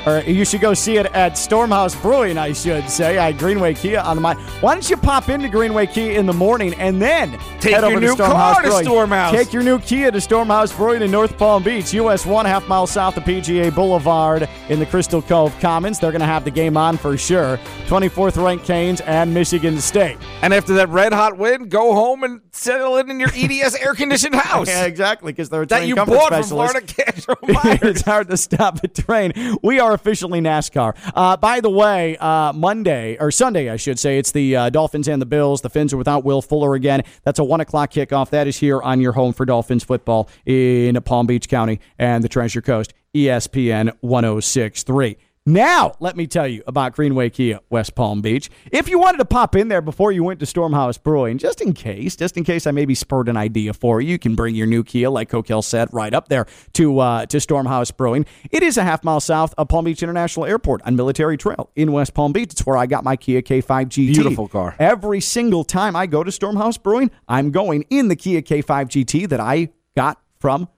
Or 0.06 0.20
you 0.20 0.44
should 0.44 0.60
go 0.60 0.72
see 0.72 0.98
it 0.98 1.06
at 1.06 1.32
Stormhouse 1.32 2.00
Brewing, 2.00 2.38
I 2.38 2.52
should 2.52 2.88
say, 2.88 3.18
at 3.18 3.32
Greenway 3.38 3.74
Kia 3.74 3.98
on 3.98 4.16
the 4.16 4.20
mind. 4.22 4.38
Why 4.60 4.74
don't 4.74 4.88
you 4.88 4.96
pop 4.96 5.28
into 5.28 5.48
Greenway 5.48 5.86
Kia 5.86 6.12
in 6.16 6.26
the 6.26 6.32
morning 6.32 6.74
and 6.74 7.02
then 7.02 7.32
Take 7.60 7.74
head 7.74 7.82
your 7.82 7.90
over 7.90 8.00
new 8.00 8.16
to 8.16 8.22
Stormhouse 8.22 8.54
car 8.54 8.62
to 8.62 8.68
Stormhouse. 8.68 9.30
Take 9.32 9.52
your 9.52 9.64
new 9.64 9.80
Kia 9.80 10.12
to 10.12 10.18
Stormhouse 10.18 10.76
Brewing 10.76 11.02
in 11.02 11.10
North 11.10 11.36
Palm 11.36 11.64
Beach, 11.64 11.92
US 11.94 12.24
one 12.24 12.46
half 12.46 12.68
mile 12.68 12.86
south 12.86 13.16
of 13.16 13.24
PGA 13.24 13.74
Boulevard 13.74 14.48
in 14.68 14.78
the 14.78 14.86
Crystal 14.86 15.20
Cove 15.20 15.58
Commons. 15.58 15.98
They're 15.98 16.12
going 16.12 16.20
to 16.20 16.26
have 16.26 16.44
the 16.44 16.52
game 16.52 16.76
on 16.76 16.96
for 16.96 17.16
sure. 17.16 17.58
24th 17.86 18.42
ranked 18.42 18.64
Canes 18.64 19.00
and 19.00 19.34
Michigan 19.34 19.80
State. 19.80 20.18
and 20.42 20.54
after 20.54 20.74
that 20.74 20.88
red 20.88 21.12
hot 21.12 21.36
win, 21.36 21.68
go 21.68 21.94
home 21.94 22.22
and 22.22 22.42
settle 22.52 22.96
in 22.98 23.10
in 23.10 23.18
your 23.18 23.30
EDS 23.34 23.74
air 23.74 23.94
conditioned 23.94 24.36
house 24.36 24.68
Yeah, 24.68 24.84
exactly, 24.84 25.32
because 25.32 25.48
they're 25.48 25.62
a 25.62 25.66
that 25.66 25.88
you 25.88 25.96
bought 25.96 26.32
from. 26.32 26.44
Florida 26.44 26.80
Cash 26.80 27.24
oh 27.28 27.36
it's 27.82 28.02
hard 28.02 28.28
to 28.28 28.36
stop 28.36 28.82
a 28.84 28.88
train. 28.88 29.32
We 29.62 29.80
are 29.80 29.95
officially 29.96 30.40
NASCAR. 30.40 30.96
Uh, 31.14 31.36
by 31.36 31.60
the 31.60 31.70
way, 31.70 32.16
uh, 32.18 32.52
Monday 32.52 33.16
or 33.18 33.32
Sunday, 33.32 33.68
I 33.68 33.76
should 33.76 33.98
say, 33.98 34.18
it's 34.18 34.30
the 34.30 34.54
uh, 34.54 34.70
Dolphins 34.70 35.08
and 35.08 35.20
the 35.20 35.26
Bills. 35.26 35.62
The 35.62 35.70
Fins 35.70 35.92
are 35.92 35.96
without 35.96 36.24
Will 36.24 36.40
Fuller 36.40 36.74
again. 36.74 37.02
That's 37.24 37.40
a 37.40 37.44
one 37.44 37.60
o'clock 37.60 37.90
kickoff. 37.90 38.30
That 38.30 38.46
is 38.46 38.58
here 38.58 38.80
on 38.80 39.00
your 39.00 39.12
home 39.12 39.32
for 39.32 39.44
Dolphins 39.44 39.82
football 39.82 40.28
in 40.44 41.00
Palm 41.02 41.26
Beach 41.26 41.48
County 41.48 41.80
and 41.98 42.22
the 42.22 42.28
Treasure 42.28 42.62
Coast. 42.62 42.94
ESPN 43.14 43.96
1063. 44.00 45.16
Now, 45.48 45.94
let 46.00 46.16
me 46.16 46.26
tell 46.26 46.48
you 46.48 46.64
about 46.66 46.96
Greenway 46.96 47.30
Kia, 47.30 47.60
West 47.70 47.94
Palm 47.94 48.20
Beach. 48.20 48.50
If 48.72 48.88
you 48.88 48.98
wanted 48.98 49.18
to 49.18 49.24
pop 49.24 49.54
in 49.54 49.68
there 49.68 49.80
before 49.80 50.10
you 50.10 50.24
went 50.24 50.40
to 50.40 50.46
Stormhouse 50.46 51.00
Brewing, 51.00 51.38
just 51.38 51.60
in 51.60 51.72
case, 51.72 52.16
just 52.16 52.36
in 52.36 52.42
case 52.42 52.66
I 52.66 52.72
maybe 52.72 52.96
spurred 52.96 53.28
an 53.28 53.36
idea 53.36 53.72
for 53.72 54.00
you, 54.00 54.10
you 54.10 54.18
can 54.18 54.34
bring 54.34 54.56
your 54.56 54.66
new 54.66 54.82
Kia, 54.82 55.08
like 55.08 55.30
Coquel 55.30 55.62
said, 55.62 55.88
right 55.92 56.12
up 56.12 56.26
there 56.26 56.46
to 56.72 56.98
uh, 56.98 57.26
to 57.26 57.36
Stormhouse 57.36 57.96
Brewing. 57.96 58.26
It 58.50 58.64
is 58.64 58.76
a 58.76 58.82
half 58.82 59.04
mile 59.04 59.20
south 59.20 59.54
of 59.56 59.68
Palm 59.68 59.84
Beach 59.84 60.02
International 60.02 60.46
Airport 60.46 60.82
on 60.82 60.96
Military 60.96 61.36
Trail 61.36 61.70
in 61.76 61.92
West 61.92 62.12
Palm 62.12 62.32
Beach. 62.32 62.50
It's 62.50 62.66
where 62.66 62.76
I 62.76 62.86
got 62.86 63.04
my 63.04 63.14
Kia 63.14 63.40
K5 63.40 63.86
GT. 63.86 64.14
Beautiful 64.14 64.48
car. 64.48 64.74
Every 64.80 65.20
single 65.20 65.62
time 65.62 65.94
I 65.94 66.06
go 66.06 66.24
to 66.24 66.30
Stormhouse 66.32 66.82
Brewing, 66.82 67.12
I'm 67.28 67.52
going 67.52 67.84
in 67.88 68.08
the 68.08 68.16
Kia 68.16 68.42
K5 68.42 68.64
GT 68.64 69.28
that 69.28 69.38
I 69.38 69.68
got 69.94 70.20
from 70.40 70.68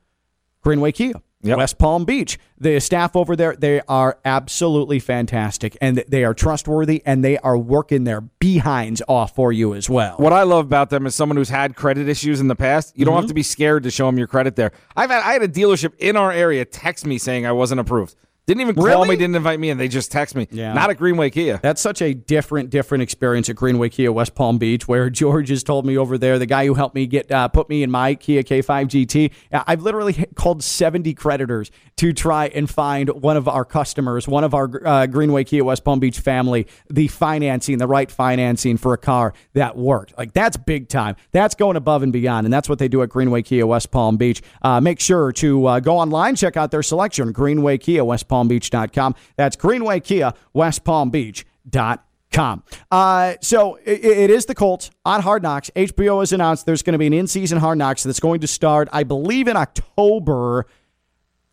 Greenway 0.61 0.93
Kia. 0.93 1.15
Yep. 1.43 1.59
West 1.59 1.79
Palm 1.79 2.05
Beach. 2.05 2.37
The 2.59 2.81
staff 2.81 3.15
over 3.15 3.37
there, 3.37 3.55
they 3.55 3.81
are 3.83 4.19
absolutely 4.25 4.99
fantastic 4.99 5.77
and 5.81 5.99
they 6.09 6.25
are 6.25 6.35
trustworthy 6.35 7.01
and 7.07 7.25
they 7.25 7.39
are 7.39 7.57
working 7.57 8.03
their 8.03 8.23
behinds 8.23 9.01
off 9.07 9.37
for 9.37 9.53
you 9.53 9.75
as 9.75 9.89
well. 9.89 10.17
What 10.17 10.33
I 10.33 10.43
love 10.43 10.65
about 10.65 10.91
them 10.91 11.07
is 11.07 11.15
someone 11.15 11.37
who's 11.37 11.49
had 11.51 11.77
credit 11.77 12.09
issues 12.09 12.41
in 12.41 12.49
the 12.49 12.57
past. 12.57 12.99
You 12.99 13.05
don't 13.05 13.13
Mm-hmm. 13.15 13.21
have 13.23 13.29
to 13.29 13.35
be 13.35 13.45
scared 13.45 13.85
to 13.85 13.91
show 13.93 14.07
them 14.07 14.19
your 14.19 14.27
credit 14.27 14.57
there. 14.57 14.73
I've 14.97 15.11
had 15.11 15.23
I 15.23 15.33
had 15.35 15.43
a 15.43 15.49
dealership 15.49 15.93
in 15.99 16.17
our 16.17 16.33
area 16.33 16.65
text 16.65 17.07
me 17.07 17.19
saying 17.19 17.47
I 17.47 17.53
wasn't 17.53 17.81
approved. 17.81 18.17
Didn't 18.49 18.63
even 18.63 18.75
call 18.77 18.85
Really? 18.87 19.09
me, 19.11 19.17
didn't 19.17 19.37
invite 19.37 19.61
me, 19.61 19.69
and 19.69 19.79
they 19.79 19.89
just 19.89 20.11
text 20.11 20.35
me. 20.35 20.49
Yeah. 20.51 20.73
Not 20.73 20.89
at 20.89 20.97
Greenway 20.97 21.29
Kia. 21.29 21.61
That's 21.63 21.83
such 21.83 22.01
a 22.01 22.15
different, 22.15 22.71
different 22.71 23.03
experience 23.03 23.51
at 23.51 23.57
Greenway 23.57 23.91
Kia 23.91 24.11
West 24.11 24.35
Palm 24.35 24.57
Beach, 24.57 24.89
where 24.89 25.11
George 25.19 25.51
has 25.51 25.63
told 25.63 25.85
me 25.85 25.99
over 25.99 26.17
there, 26.17 26.39
the 26.39 26.47
guy 26.47 26.65
who 26.65 26.73
helped 26.73 26.95
me 26.95 27.07
get 27.07 27.31
uh, 27.31 27.49
put 27.49 27.69
me 27.69 27.83
in 27.83 27.91
my 27.91 28.15
Kia 28.15 28.43
K5 28.43 28.87
GT. 28.89 29.31
uh, 29.53 29.65
I've 29.67 29.83
literally 29.83 30.15
called 30.35 30.65
70 30.65 31.13
creditors 31.13 31.71
to 31.99 32.15
try 32.15 32.47
and 32.47 32.71
find 32.71 33.11
one 33.11 33.37
of 33.37 33.49
our 33.49 33.67
customers, 33.67 34.27
one 34.27 34.45
of 34.45 34.55
our 34.55 34.71
uh, 34.87 35.07
Greenway 35.07 35.45
Kia 35.45 35.63
West 35.63 35.85
Palm 35.85 36.01
Beach 36.01 36.19
family, 36.19 36.67
the 36.89 37.09
financing, 37.09 37.77
the 37.77 37.87
right 37.87 38.11
financing 38.11 38.79
for 38.79 38.95
a 38.95 38.99
car 38.99 39.35
that 39.53 39.77
worked. 39.77 40.17
Like 40.17 40.33
that's 40.33 40.57
big 40.57 40.89
time. 40.89 41.17
That's 41.33 41.55
going 41.55 41.77
above 41.77 42.03
and 42.03 42.15
beyond, 42.15 42.47
and 42.47 42.53
that's 42.55 42.69
what 42.69 42.79
they 42.79 42.89
do 42.89 43.03
at 43.03 43.11
Greenway 43.11 43.43
Kia 43.43 43.67
West 43.67 43.91
Palm 43.91 44.17
Beach. 44.17 44.41
Uh, 44.63 44.81
make 44.81 45.01
sure 45.01 45.33
to 45.33 45.67
uh, 45.67 45.81
go 45.81 45.99
online, 45.99 46.35
check 46.35 46.57
out 46.57 46.71
their 46.71 46.83
selection, 46.83 47.33
Greenway 47.33 47.77
Kia 47.77 48.05
West 48.05 48.27
Palm 48.27 48.38
Beach.com. 48.47 49.17
That's 49.37 49.57
Greenway 49.57 49.99
Kia 50.01 50.33
West 50.53 50.85
Palm 50.85 51.11
Beach.com. 51.11 52.63
Uh, 52.91 53.35
so 53.41 53.77
it, 53.85 54.05
it 54.05 54.31
is 54.31 54.47
the 54.47 54.55
Colts 54.55 54.91
on 55.05 55.23
Hard 55.23 55.43
Knocks. 55.43 55.71
HBO 55.75 56.21
has 56.21 56.33
announced 56.33 56.67
there's 56.67 56.83
going 56.83 56.93
to 56.93 56.99
be 56.99 57.07
an 57.09 57.15
in-season 57.15 57.59
Hard 57.59 57.79
Knocks 57.79 58.05
that's 58.05 58.21
going 58.21 58.41
to 58.43 58.47
start, 58.47 58.89
I 58.93 59.03
believe, 59.03 59.49
in 59.49 59.57
October. 59.57 60.67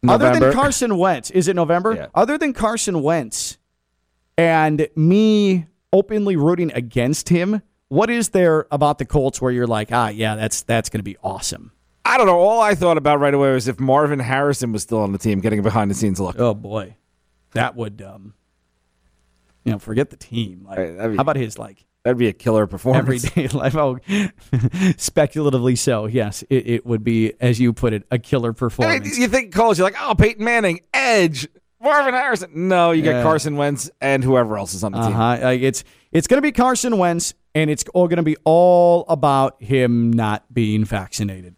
Other 0.08 0.38
than 0.38 0.54
Carson 0.54 0.98
Wentz, 0.98 1.32
is 1.32 1.48
it 1.48 1.56
November? 1.56 1.94
Yeah. 1.96 2.08
Other 2.14 2.38
than 2.38 2.54
Carson 2.54 3.02
Wentz 3.02 3.58
and 4.38 4.88
me 4.96 5.66
openly 5.92 6.36
rooting 6.36 6.72
against 6.74 7.30
him, 7.30 7.62
what 7.88 8.10
is 8.10 8.30
there 8.30 8.68
about 8.72 8.98
the 8.98 9.06
Colts 9.06 9.42
where 9.42 9.52
you're 9.52 9.66
like, 9.66 9.92
ah, 9.92 10.10
yeah, 10.10 10.36
that's 10.36 10.62
that's 10.64 10.90
going 10.90 11.00
to 11.00 11.04
be 11.04 11.18
awesome? 11.24 11.72
I 12.08 12.18
don't 12.18 12.28
know. 12.28 12.38
All 12.39 12.62
I 12.62 12.76
thought 12.76 12.97
about 12.97 13.20
right 13.20 13.34
away 13.34 13.51
was 13.51 13.68
if 13.68 13.80
Marvin 13.80 14.20
Harrison 14.20 14.72
was 14.72 14.84
still 14.84 14.99
on 14.99 15.12
the 15.12 15.18
team, 15.18 15.39
getting 15.41 15.60
a 15.60 15.64
behind 15.64 15.89
the 15.89 15.95
scenes 15.95 16.20
look. 16.20 16.39
Oh 16.39 16.53
boy, 16.53 16.95
that 17.53 17.76
would 17.76 18.01
um, 18.01 18.34
you 19.64 19.72
know, 19.72 19.80
forget 19.80 20.12
the 20.12 20.18
team. 20.18 20.66
Like, 20.68 20.78
Right, 20.78 21.10
be- 21.10 21.16
how 21.16 21.22
about 21.22 21.36
his 21.36 21.58
like 21.58 21.84
That'd 22.03 22.20
be 22.20 22.28
a 22.28 22.34
killer 22.34 22.68
performance. 22.68 23.26
everyday 23.26 23.47
life? 23.58 23.76
Oh, 23.76 23.97
speculatively 24.97 25.76
so. 25.76 26.06
Yes, 26.06 26.43
it, 26.51 26.68
it 26.68 26.86
would 26.86 27.03
be, 27.03 27.34
as 27.41 27.60
you 27.60 27.74
put 27.74 27.93
it, 27.93 28.03
a 28.12 28.20
killer 28.20 28.51
I 28.51 28.53
performance. 28.53 29.12
mean, 29.12 29.22
you 29.22 29.28
think 29.28 29.53
Colts, 29.53 29.80
you're 29.80 29.88
like, 29.88 29.95
oh, 29.99 30.14
Peyton 30.14 30.43
Manning, 30.45 30.82
Edge, 30.93 31.47
Marvin 31.82 32.14
Harrison. 32.14 32.68
No, 32.68 32.91
you 32.91 33.01
get 33.01 33.24
Carson 33.24 33.56
Wentz 33.58 33.89
and 34.01 34.24
whoever 34.24 34.58
else 34.58 34.76
is 34.76 34.84
on 34.84 34.91
the 34.91 34.99
Uh 34.99 35.08
team. 35.08 35.18
Like 35.43 35.62
it's 35.62 35.84
it's 36.12 36.28
going 36.28 36.38
to 36.38 36.41
be 36.43 36.51
Carson 36.51 36.97
Wentz, 36.99 37.34
and 37.56 37.70
it's 37.72 37.84
all 37.93 38.08
going 38.08 38.18
to 38.18 38.24
be 38.24 38.38
all 38.43 39.06
about 39.08 39.62
him 39.62 40.12
not 40.14 40.45
being 40.53 40.86
vaccinated. 40.86 41.56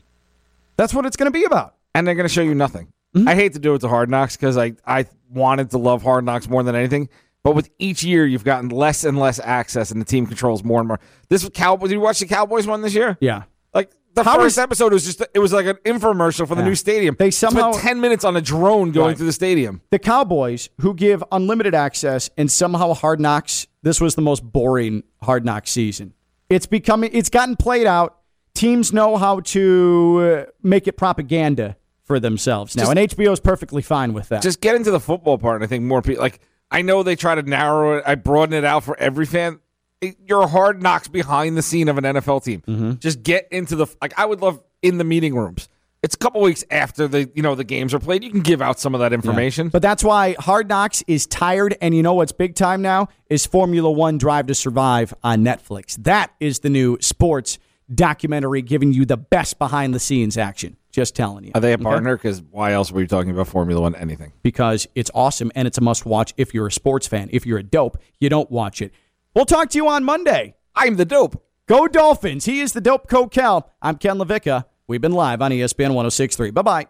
That's 0.78 0.94
what 0.94 1.06
it's 1.06 1.18
going 1.18 1.32
to 1.32 1.38
be 1.38 1.44
about. 1.46 1.76
and 1.96 2.08
they're 2.08 2.16
going 2.16 2.28
to 2.28 2.34
show 2.34 2.42
you 2.44 2.56
nothing. 2.56 2.92
Mm-hmm. 3.16 3.28
I 3.28 3.36
hate 3.36 3.54
to 3.54 3.60
do 3.60 3.74
it 3.74 3.80
to 3.80 3.88
Hard 3.88 4.10
Knocks 4.10 4.36
because 4.38 4.58
I, 4.58 4.74
I 4.86 5.06
wanted 5.30 5.72
to 5.72 5.78
love 5.78 6.04
Hard 6.04 6.24
Knocks 6.26 6.48
more 6.48 6.62
than 6.64 6.76
anything. 6.76 7.10
But 7.44 7.56
with 7.56 7.70
each 7.80 8.04
year, 8.04 8.26
you've 8.26 8.44
gotten 8.44 8.70
less 8.70 9.04
and 9.04 9.18
less 9.18 9.40
access, 9.40 9.90
and 9.92 10.02
the 10.02 10.06
team 10.06 10.28
controls 10.28 10.64
more 10.64 10.80
and 10.80 10.88
more. 10.88 11.00
This 11.30 11.48
Cowboys. 11.50 11.90
Did 11.90 11.96
you 11.96 12.02
watch 12.02 12.20
the 12.20 12.26
Cowboys 12.28 12.68
one 12.68 12.82
this 12.82 12.94
year? 12.94 13.18
Yeah. 13.22 13.44
Like 13.74 13.92
the 14.14 14.24
How 14.24 14.36
first 14.38 14.56
is- 14.56 14.58
episode 14.58 14.92
was 14.92 15.06
just 15.06 15.24
it 15.34 15.40
was 15.40 15.54
like 15.54 15.66
an 15.66 15.78
infomercial 15.86 16.48
for 16.48 16.56
the 16.56 16.62
Yeah. 16.62 16.68
new 16.68 16.76
stadium. 16.76 17.16
They 17.18 17.32
somehow- 17.32 17.72
spent 17.72 17.84
ten 17.88 18.02
minutes 18.02 18.26
on 18.26 18.36
a 18.36 18.42
drone 18.42 18.92
going 18.92 19.08
Right. 19.10 19.18
through 19.18 19.28
the 19.28 19.32
stadium. 19.34 19.82
The 19.92 20.00
Cowboys, 20.00 20.70
who 20.82 20.94
give 20.94 21.24
unlimited 21.32 21.74
access, 21.74 22.30
and 22.38 22.52
somehow 22.52 22.94
Hard 22.94 23.20
Knocks. 23.22 23.66
This 23.82 24.02
was 24.02 24.16
the 24.16 24.22
most 24.22 24.44
boring 24.44 25.04
Hard 25.24 25.46
Knocks 25.46 25.72
season. 25.72 26.14
It's 26.50 26.66
becoming. 26.66 27.12
It's 27.14 27.30
gotten 27.30 27.56
played 27.56 27.88
out. 27.88 28.17
Teams 28.58 28.92
know 28.92 29.18
how 29.18 29.40
to 29.42 30.46
uh, 30.48 30.52
make 30.64 30.88
it 30.88 30.94
propaganda 30.98 31.76
for 32.04 32.20
themselves 32.20 32.76
now, 32.76 32.84
Just- 32.92 32.98
and 32.98 33.10
HBO 33.12 33.34
is 33.34 33.40
perfectly 33.40 33.82
fine 33.82 34.14
with 34.14 34.30
that. 34.30 34.42
Just 34.42 34.62
get 34.62 34.76
into 34.76 34.92
the 34.92 35.00
football 35.00 35.38
part, 35.38 35.56
and 35.56 35.64
I 35.64 35.68
think 35.68 35.84
more 35.84 36.02
people 36.02 36.22
like. 36.22 36.40
I 36.70 36.82
know 36.82 37.02
they 37.02 37.16
try 37.16 37.34
to 37.36 37.44
narrow 37.44 37.98
it. 37.98 38.04
I 38.06 38.16
broaden 38.16 38.54
it 38.54 38.66
out 38.66 38.84
for 38.84 38.98
every 39.00 39.26
fan. 39.26 39.60
It- 40.02 40.18
You're 40.26 40.48
Hard 40.48 40.82
Knocks 40.84 41.08
behind 41.08 41.56
the 41.56 41.62
scene 41.62 41.88
of 41.88 41.98
an 41.98 42.04
NFL 42.04 42.44
team. 42.44 42.62
Mm-hmm. 42.68 42.94
Just 42.96 43.24
get 43.24 43.48
into 43.52 43.76
the 43.76 43.88
like. 44.02 44.14
I 44.20 44.26
would 44.26 44.42
love 44.42 44.62
in 44.82 44.98
the 44.98 45.04
meeting 45.06 45.36
rooms. 45.36 45.70
It's 46.04 46.14
a 46.14 46.18
couple 46.18 46.42
weeks 46.42 46.64
after 46.70 47.08
the 47.08 47.30
you 47.36 47.42
know 47.42 47.56
the 47.56 47.64
games 47.64 47.94
are 47.94 48.00
played. 48.00 48.24
You 48.24 48.32
can 48.32 48.42
give 48.42 48.62
out 48.62 48.80
some 48.80 48.94
of 48.96 49.00
that 49.02 49.14
information. 49.14 49.70
But 49.70 49.82
that's 49.82 50.04
why 50.04 50.36
Hard 50.40 50.68
Knocks 50.70 51.04
is 51.08 51.26
tired, 51.26 51.76
and 51.82 51.96
you 51.96 52.04
know 52.04 52.14
what's 52.14 52.32
big 52.32 52.56
time 52.56 52.82
now 52.82 53.08
is 53.30 53.46
Formula 53.46 53.90
One 53.92 54.18
Drive 54.18 54.48
to 54.48 54.56
Survive 54.56 55.14
on 55.24 55.44
Netflix. 55.44 55.96
That 56.04 56.32
is 56.40 56.60
the 56.60 56.70
new 56.70 56.98
sports 57.02 57.58
documentary 57.94 58.62
giving 58.62 58.94
you 58.94 59.06
the 59.06 59.18
best 59.18 59.60
behind 59.60 59.94
the 59.94 60.00
scenes 60.00 60.38
action. 60.38 60.78
Just 60.92 61.16
telling 61.16 61.44
you. 61.44 61.52
Are 61.54 61.62
they 61.62 61.74
a 61.74 61.78
partner? 61.78 62.18
Because 62.18 62.42
why 62.42 62.74
else 62.74 62.92
were 62.92 63.02
you 63.02 63.08
talking 63.08 63.30
about 63.30 63.48
Formula 63.48 63.80
One? 63.82 63.94
Anything? 63.96 64.34
Because 64.42 64.88
it's 64.96 65.12
awesome 65.14 65.52
and 65.54 65.68
it's 65.68 65.78
a 65.78 65.82
must 65.82 66.06
watch 66.06 66.34
if 66.38 66.54
you're 66.54 66.68
a 66.68 66.72
sports 66.72 67.06
fan. 67.06 67.30
If 67.32 67.46
you're 67.46 67.60
a 67.60 67.64
dope, 67.64 68.02
you 68.20 68.30
don't 68.30 68.50
watch 68.50 68.82
it. 68.82 68.92
We'll 69.36 69.46
talk 69.46 69.70
to 69.70 69.78
you 69.78 69.88
on 69.88 70.04
Monday. 70.04 70.56
I'm 70.76 70.96
the 70.96 71.06
dope. 71.06 71.44
Go 71.68 71.88
Dolphins. 71.88 72.46
He 72.46 72.62
is 72.62 72.74
the 72.74 72.82
dope 72.82 73.08
Coquel. 73.08 73.70
I'm 73.82 73.98
Ken 73.98 74.18
LaVicka. 74.18 74.66
We've 74.88 75.02
been 75.02 75.12
live 75.12 75.42
on 75.42 75.52
ESPN 75.52 75.94
1063. 75.94 76.52
Bye 76.52 76.62
bye. 76.62 76.88